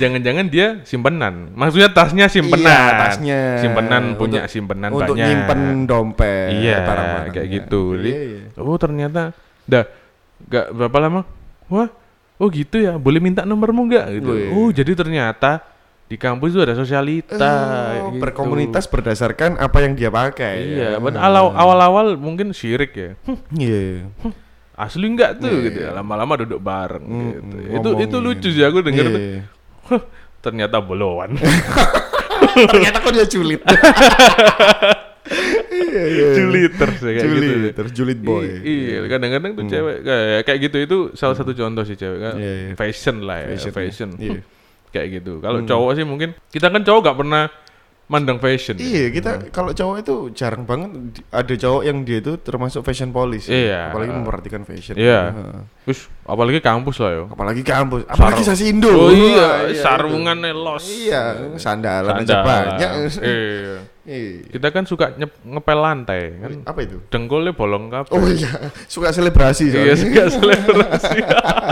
Jangan-jangan 0.00 0.44
dia 0.46 0.66
simpenan. 0.82 1.52
Maksudnya 1.54 1.88
tasnya 1.88 2.26
simpenan. 2.26 2.68
Iya, 2.68 3.00
tasnya. 3.00 3.38
Simpenan 3.58 4.02
punya 4.16 4.44
Untuk- 4.44 4.50
simpenan 4.50 4.88
Untuk 4.92 5.14
banyak. 5.14 5.24
nyimpen 5.24 5.60
dompet. 5.86 6.48
Iya, 6.52 6.76
barang-barangnya. 6.82 7.32
kayak 7.32 7.48
gitu. 7.48 7.82
Jadi, 7.96 8.10
Iya, 8.10 8.20
iya. 8.26 8.40
Oh 8.58 8.76
ternyata, 8.76 9.22
dah, 9.66 9.84
gak 10.44 10.70
berapa 10.70 10.96
lama, 11.00 11.20
wah, 11.66 11.90
oh 12.36 12.48
gitu 12.48 12.78
ya, 12.78 12.94
boleh 12.94 13.18
minta 13.18 13.42
nomormu 13.42 13.84
nggak 13.84 14.06
gitu. 14.14 14.30
Oh 14.52 14.68
jadi 14.68 14.92
ternyata 14.92 15.60
di 16.06 16.14
kampus 16.14 16.54
itu 16.54 16.60
ada 16.60 16.72
sosialita. 16.72 17.34
Oh, 17.34 18.14
gitu. 18.14 18.22
berkomunitas 18.22 18.86
berdasarkan 18.86 19.58
apa 19.58 19.78
yang 19.80 19.92
dia 19.92 20.06
pakai. 20.06 20.54
Iya, 20.62 20.88
ya. 20.94 21.18
awal- 21.18 21.50
awal-awal 21.52 22.06
mungkin 22.14 22.50
syirik 22.50 22.94
ya. 22.94 23.10
Hm, 23.26 23.38
Iya. 23.52 23.80
asli 24.76 25.02
nggak 25.08 25.40
tuh 25.40 25.50
Iya, 25.50 25.64
gitu. 25.66 25.78
ya. 25.82 25.88
iya. 25.88 25.96
Lama-lama 25.96 26.38
duduk 26.38 26.60
bareng 26.60 27.02
Mm, 27.02 27.26
gitu. 27.26 27.56
mm, 27.58 27.74
Itu 27.74 27.88
itu 27.98 28.06
ngomongin. 28.14 28.38
lucu 28.38 28.48
sih 28.48 28.62
aku 28.62 28.78
denger 28.80 29.06
tuh. 29.08 29.18
Iya. 29.18 29.40
Huh, 29.86 30.02
ternyata 30.38 30.76
bolowan. 30.78 31.34
Ternyata 32.70 33.00
kok 33.00 33.12
dia 33.12 33.26
julid. 33.26 33.60
Iya, 35.66 36.02
iya. 36.08 36.26
Juliter 36.36 36.90
sih 36.96 37.12
kayak 37.12 37.26
gitu. 37.26 37.36
Julid, 37.36 37.74
terus 37.76 37.92
julid 37.92 38.20
boy. 38.22 38.46
Iya, 38.62 39.04
kadang-kadang 39.10 39.52
tuh 39.58 39.64
cewek 39.68 39.96
kayak 40.02 40.40
kayak 40.46 40.58
gitu 40.68 40.76
itu 40.78 40.96
salah 41.18 41.36
satu 41.36 41.52
contoh 41.52 41.84
sih 41.84 41.96
cewek 41.98 42.18
kan. 42.20 42.34
Iya, 42.38 42.52
iya. 42.52 42.72
Fashion 42.74 43.16
lah 43.24 43.36
ya, 43.44 43.46
Fashion, 43.56 43.72
fashion. 43.72 44.10
iya. 44.16 44.40
kayak 44.94 45.08
gitu. 45.20 45.44
Kalau 45.44 45.60
cowok 45.66 45.90
sih 45.98 46.04
mungkin 46.08 46.32
kita 46.48 46.72
kan 46.72 46.80
cowok 46.80 47.00
gak 47.12 47.18
pernah 47.20 47.44
mandang 48.06 48.38
fashion. 48.38 48.78
ya. 48.78 48.86
Iya, 48.86 49.06
kita 49.10 49.30
kalau 49.50 49.74
cowok 49.74 49.96
itu 49.98 50.14
jarang 50.32 50.62
banget 50.62 51.20
ada 51.34 51.54
cowok 51.58 51.82
yang 51.82 52.06
dia 52.06 52.22
itu 52.22 52.38
termasuk 52.38 52.86
fashion 52.86 53.10
police. 53.10 53.50
Iya. 53.50 53.90
Apalagi 53.90 54.10
memperhatikan 54.14 54.62
fashion. 54.62 54.94
Iya. 54.94 55.34
Heeh. 55.34 55.60
Terus 55.90 56.00
apalagi 56.22 56.62
kampus 56.62 56.96
lah 57.02 57.10
yo. 57.12 57.24
Apalagi 57.28 57.62
kampus, 57.66 58.06
apalagi 58.06 58.42
Sarung. 58.46 58.78
Sasindo. 58.78 58.90
Oh 58.94 59.10
iya, 59.10 59.48
Wah, 59.68 59.74
sarungannya 59.74 60.54
los. 60.54 60.86
Iya, 60.86 61.22
sandalan 61.58 62.22
aja 62.22 62.36
banyak. 62.46 62.90
Iya. 63.20 63.95
Iya. 64.06 64.46
Kita 64.46 64.70
kan 64.70 64.86
suka 64.86 65.18
nyep, 65.18 65.34
ngepel 65.42 65.78
lantai 65.82 66.20
kan. 66.38 66.50
Apa 66.62 66.80
itu? 66.86 67.02
Dengkulnya 67.10 67.50
bolong 67.50 67.90
kabeh. 67.90 68.14
Oh 68.14 68.22
iya, 68.22 68.70
suka 68.86 69.10
selebrasi 69.10 69.66
Iya, 69.66 69.74
soalnya. 69.74 69.94
suka 69.98 70.22
selebrasi. 70.30 71.18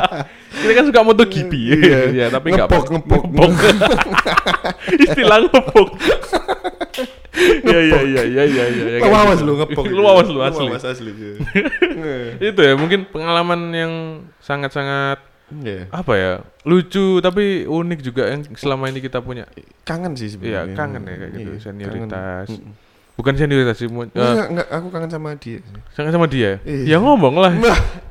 Kita 0.64 0.72
kan 0.74 0.85
suka 0.91 1.01
MotoGP. 1.07 1.53
Iya. 1.55 1.99
Iya, 2.18 2.26
tapi 2.35 2.51
enggak 2.51 2.66
Ngepok, 2.70 2.85
ngepok. 2.91 3.22
Istilah 5.07 5.39
ngepok. 5.47 5.89
Iya, 7.64 7.78
iya, 7.82 7.99
iya, 8.03 8.22
iya, 8.26 8.45
iya, 8.47 8.64
iya. 8.66 8.99
Lu 9.03 9.14
awas 9.14 9.39
lu 9.43 9.53
ngepok. 9.59 9.85
Lu 9.91 10.03
awas 10.07 10.28
lu 10.30 10.41
asli. 10.43 10.66
Awas 10.70 10.87
asli. 10.87 11.11
iya. 11.14 11.32
Itu 12.51 12.61
ya 12.62 12.74
mungkin 12.74 13.07
pengalaman 13.11 13.70
yang 13.70 13.93
sangat-sangat 14.43 15.22
Iya. 15.47 15.93
apa 15.93 16.13
ya 16.15 16.33
lucu 16.63 17.21
tapi 17.21 17.65
unik 17.65 18.01
juga 18.01 18.27
yang 18.27 18.43
selama 18.53 18.89
ini 18.89 18.99
kita 18.99 19.21
punya 19.21 19.45
Kangen 19.83 20.13
sih 20.15 20.33
Iya 20.33 20.65
sebenarnya. 20.65 20.75
kangen 20.75 21.03
ya 21.03 21.15
kayak 21.15 21.33
gitu 21.33 21.51
Iya, 21.51 21.61
senioritas 21.61 22.47
kangen. 22.49 22.73
Bukan 23.15 23.35
senioritas 23.37 23.77
sih 23.77 23.87
eh, 23.87 24.45
Enggak, 24.51 24.67
aku 24.69 24.87
kangen 24.89 25.07
sama 25.09 25.37
dia. 25.37 25.61
sangat 25.93 26.11
sama 26.11 26.27
dia 26.27 26.59
Iya. 26.65 26.85
ya 26.87 26.99
ngomong 26.99 27.37
lah 27.37 27.53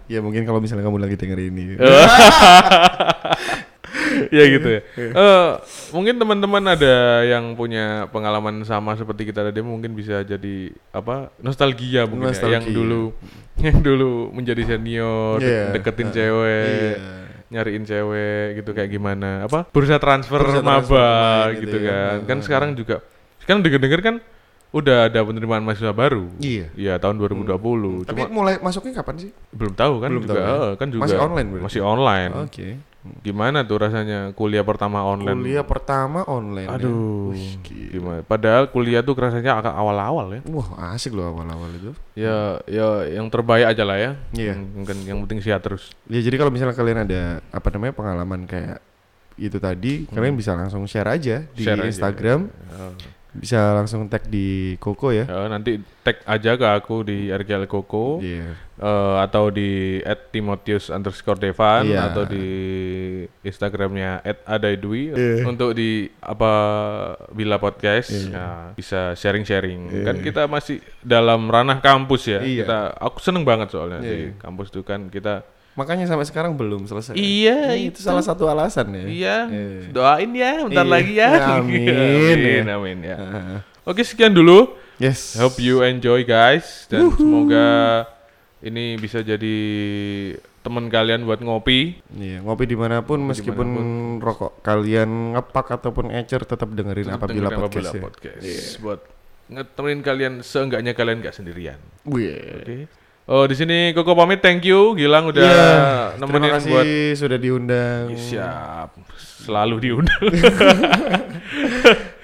Ya 0.06 0.20
mungkin 0.20 0.44
kalau 0.44 0.60
misalnya 0.60 0.84
kamu 0.84 1.00
lagi 1.00 1.16
denger 1.16 1.40
ini. 1.42 1.74
ya 4.30 4.44
gitu 4.48 4.68
ya 4.70 4.82
Iya. 4.94 5.10
Eh, 5.12 5.50
mungkin 5.90 6.16
teman-teman 6.16 6.64
ada 6.68 6.96
yang 7.24 7.54
punya 7.54 8.06
pengalaman 8.10 8.62
sama 8.62 8.94
seperti 8.94 9.26
kita 9.26 9.42
tadi 9.44 9.60
mungkin 9.60 9.94
bisa 9.94 10.22
jadi 10.22 10.70
apa 10.90 11.34
nostalgia 11.38 12.06
mungkin 12.06 12.30
ya, 12.30 12.38
yang 12.48 12.62
Nostalgia. 12.62 12.74
dulu 12.74 13.04
yang 13.66 13.78
dulu 13.80 14.12
menjadi 14.32 14.64
senior 14.68 15.38
Iya. 15.40 15.74
deketin 15.74 16.08
Nah, 16.08 16.14
cewek 16.14 16.70
Iya. 16.70 16.96
Nyariin 17.54 17.84
cewek 17.84 18.58
gitu 18.58 18.74
kayak 18.74 18.90
gimana 18.90 19.46
apa 19.46 19.70
bursa 19.70 19.96
transfer 19.96 20.42
Bursa 20.42 20.60
maba 20.60 20.82
transfer 20.82 21.46
gitu 21.56 21.66
gitu 21.70 21.78
ya. 21.80 21.94
kan 21.94 22.18
kan 22.20 22.30
Heeh. 22.34 22.44
sekarang 22.44 22.70
juga 22.74 22.96
sekarang 23.40 23.62
denger-denger 23.62 24.02
kan 24.02 24.16
udah 24.74 25.06
ada 25.06 25.22
penerimaan 25.22 25.62
mahasiswa 25.62 25.94
baru 25.94 26.34
Iya. 26.42 26.74
Iya 26.74 26.94
tahun 26.98 27.22
2020 27.22 28.10
Tapi 28.10 28.20
cuma 28.20 28.34
mulai 28.34 28.58
masuknya 28.58 28.98
kapan 28.98 29.16
sih? 29.20 29.32
belum 29.54 29.74
tahu 29.74 29.94
kan 30.02 30.10
belum 30.10 30.24
juga 30.24 30.34
tahu 30.34 30.42
ya? 30.42 30.50
eh, 30.50 30.72
kan 30.74 30.88
juga 30.90 31.02
Masih 31.06 31.20
online 31.22 31.48
berarti? 31.48 31.64
masih 31.64 31.82
online 31.84 32.32
Oke. 32.42 32.68
Gimana 33.20 33.62
tuh 33.62 33.78
rasanya 33.78 34.32
kuliah 34.32 34.62
pertama 34.62 35.02
online 35.02 35.36
Kuliah 35.36 35.62
pertama 35.62 36.24
online. 36.24 36.66
ya. 36.66 36.76
aduh 36.76 37.32
Wih, 37.32 37.60
gila. 37.60 37.92
gimana 37.92 38.20
padahal 38.22 38.64
kuliah 38.68 39.00
tuh 39.00 39.12
rasanya 39.14 39.58
agak 39.58 39.72
awal-awal 39.72 40.32
ya 40.32 40.42
Wah, 40.48 40.68
asik 40.92 41.12
loh 41.12 41.30
awal-awal 41.30 41.68
itu. 41.74 41.92
ya 42.14 42.64
ya 42.64 42.88
yang 43.10 43.28
terbaik 43.28 43.68
aja 43.68 43.84
lah 43.84 43.98
ya 43.98 44.12
Iya. 44.32 44.56
yang, 44.56 44.62
yang, 44.82 45.00
yang 45.04 45.18
penting 45.22 45.40
sehat 45.40 45.60
terus 45.60 45.92
Ya 46.06 46.20
jadi 46.20 46.36
kalau 46.36 46.50
misalnya 46.50 46.74
kalian 46.74 47.04
ada 47.04 47.22
apa 47.50 47.68
namanya 47.70 47.92
pengalaman 47.92 48.44
kayak 48.44 48.80
itu 49.34 49.58
tadi, 49.58 50.06
kalian 50.08 50.38
bisa 50.38 50.54
langsung 50.54 50.86
share 50.86 51.10
aja 51.10 51.42
di 51.50 51.60
Hmm. 51.60 51.66
Share 51.66 51.82
aja. 51.82 51.90
Instagram, 51.90 52.40
Ya. 52.46 52.88
Bisa 53.34 53.74
langsung 53.74 54.06
tag 54.08 54.30
di 54.30 54.78
Koko 54.78 55.10
ya. 55.10 55.26
Ya, 55.26 55.50
nanti 55.50 55.82
tag 56.06 56.22
aja 56.24 56.54
ke 56.54 56.68
aku 56.70 57.02
di 57.02 57.34
RGL 57.34 57.66
Koko 57.66 58.22
Iya. 58.22 58.54
eh, 58.78 59.16
atau 59.20 59.50
di 59.50 59.98
@timotius 60.30 60.94
underscore 60.94 61.42
Devan 61.42 61.90
Iya. 61.90 62.14
atau 62.14 62.24
di 62.24 62.46
Instagramnya 63.42 64.22
@adaidwi 64.46 65.18
Iya. 65.18 65.44
untuk 65.46 65.74
di 65.74 66.14
apa 66.22 66.52
bila 67.34 67.58
podcast 67.58 68.14
Iya. 68.14 68.30
ya, 68.30 68.46
bisa 68.78 69.18
sharing-sharing 69.18 69.82
Iya. 69.90 70.04
kan 70.06 70.16
kita 70.22 70.42
masih 70.46 70.78
dalam 71.02 71.50
ranah 71.50 71.82
kampus 71.82 72.30
ya 72.30 72.40
Iya. 72.40 72.64
kita 72.66 72.78
aku 73.02 73.18
seneng 73.18 73.44
banget 73.44 73.74
soalnya 73.74 73.98
di 73.98 74.30
Iya. 74.30 74.38
kampus 74.38 74.70
itu 74.70 74.86
kan 74.86 75.10
kita 75.10 75.42
Makanya 75.74 76.06
sampai 76.06 76.24
sekarang 76.24 76.54
belum 76.54 76.86
selesai. 76.86 77.14
iya 77.14 77.74
itu 77.74 77.98
salah 77.98 78.22
satu 78.22 78.46
alasan 78.46 78.90
ya. 78.90 79.04
iya 79.04 79.36
Iya. 79.46 79.90
doain 79.90 80.32
ya 80.32 80.52
bentar 80.64 80.84
Iya. 80.84 80.94
lagi 80.94 81.14
ya 81.16 81.30
Amin. 81.58 81.90
amin, 81.90 82.66
amin 82.68 82.98
ya 83.04 83.18
Heeh. 83.18 83.58
oke 83.84 84.02
sekian 84.02 84.32
dulu 84.32 84.78
Yes. 84.96 85.36
Hope 85.36 85.58
you 85.58 85.82
enjoy 85.82 86.22
guys 86.22 86.86
dan 86.86 87.10
semoga 87.10 88.06
ini 88.62 88.96
bisa 88.96 89.20
jadi 89.20 89.58
teman 90.62 90.88
kalian 90.88 91.26
buat 91.26 91.42
ngopi. 91.42 91.98
Iya, 92.14 92.40
ngopi 92.40 92.64
di 92.64 92.78
mana 92.78 93.02
pun 93.02 93.20
meskipun 93.20 93.68
rokok 94.20 94.62
kalian 94.62 95.34
ngepak 95.34 95.66
ataupun 95.74 96.14
ecer 96.14 96.46
tetap 96.46 96.70
dengerin 96.70 97.10
Tetap 97.10 97.20
apabila 97.20 97.50
dengerin 97.50 97.60
podcast. 97.60 97.90
Apabila 97.90 98.00
ya. 98.00 98.04
podcast. 98.06 98.44
Buat 98.80 99.00
ngetemenin 99.50 100.02
kalian 100.02 100.34
seenggaknya 100.40 100.94
kalian 100.94 101.18
nggak 101.20 101.36
sendirian. 101.36 101.80
Oke. 102.06 102.88
Oh 103.26 103.48
di 103.48 103.56
sini 103.56 103.92
Koko 103.92 104.14
pamit 104.14 104.40
thank 104.40 104.64
you 104.64 104.94
Gilang 104.94 105.32
udah 105.32 105.40
Iya, 105.40 105.72
nemenin 106.18 106.44
terima 106.44 106.56
kasih 106.60 106.70
buat 106.70 106.86
sudah 107.16 107.38
diundang. 107.38 108.06
siap 108.16 108.90
selalu 109.44 109.76
diundang. 109.82 110.24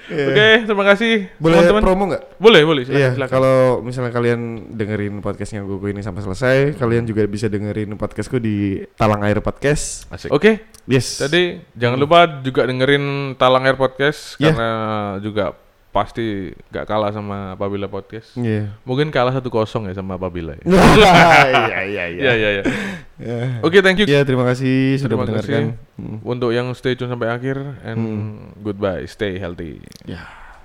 Oke 0.09 0.65
terima 0.65 0.85
kasih 0.87 1.29
Boleh 1.37 1.61
teman-teman. 1.61 1.81
promo 1.85 2.03
nggak? 2.09 2.23
Boleh 2.35 2.61
boleh 2.63 2.81
silakan, 2.81 2.97
Iya, 2.97 3.09
silakan. 3.13 3.29
kalau 3.31 3.57
misalnya 3.79 4.09
kalian 4.09 4.39
dengerin 4.71 5.15
podcastnya 5.19 5.61
Gogo 5.61 5.85
ini 5.85 6.01
sampai 6.01 6.19
selesai, 6.19 6.57
kalian 6.75 7.05
juga 7.05 7.23
bisa 7.23 7.45
dengerin 7.45 7.93
podcastku 7.93 8.41
di 8.41 8.81
Talang 8.95 9.21
Air 9.21 9.37
Podcast. 9.39 10.09
Oke 10.27 10.65
Yes. 10.83 11.21
Tadi 11.21 11.61
jangan 11.71 11.95
lupa 11.95 12.25
juga 12.41 12.65
dengerin 12.65 13.05
Talang 13.35 13.61
Air 13.63 13.77
Podcast 13.77 14.33
Iya. 14.35 14.49
karena 14.49 14.69
juga 15.21 15.53
pasti 15.89 16.53
gak 16.69 16.85
kalah 16.85 17.09
sama 17.09 17.57
Apabila 17.57 17.89
Podcast. 17.89 18.37
Iya. 18.37 18.77
Mungkin 18.85 19.09
kalah 19.09 19.33
satu 19.33 19.49
kosong 19.49 19.89
ya 19.89 19.93
sama 19.93 20.15
Apabila 20.15 20.53
ya. 20.53 20.63
Iya, 20.69 21.79
iya, 21.83 22.03
Iya 22.07 22.33
iya 22.33 22.49
iya. 22.51 22.63
Ya. 23.19 23.37
Oke 23.59 23.81
thank 23.81 23.99
you 23.99 24.05
Ya, 24.05 24.21
terima 24.23 24.45
kasih 24.45 24.95
sudah 24.95 25.17
Terima 25.17 25.23
mendengarkan. 25.25 25.75
kasih. 25.75 25.97
Hmm. 25.99 26.17
untuk 26.23 26.55
yang 26.55 26.71
stay 26.71 26.95
tune 26.95 27.11
sampai 27.11 27.27
akhir 27.27 27.59
and 27.83 27.99
goodbye 28.61 29.03
stay 29.03 29.35
healthy. 29.35 29.83
Ya. 30.07 30.23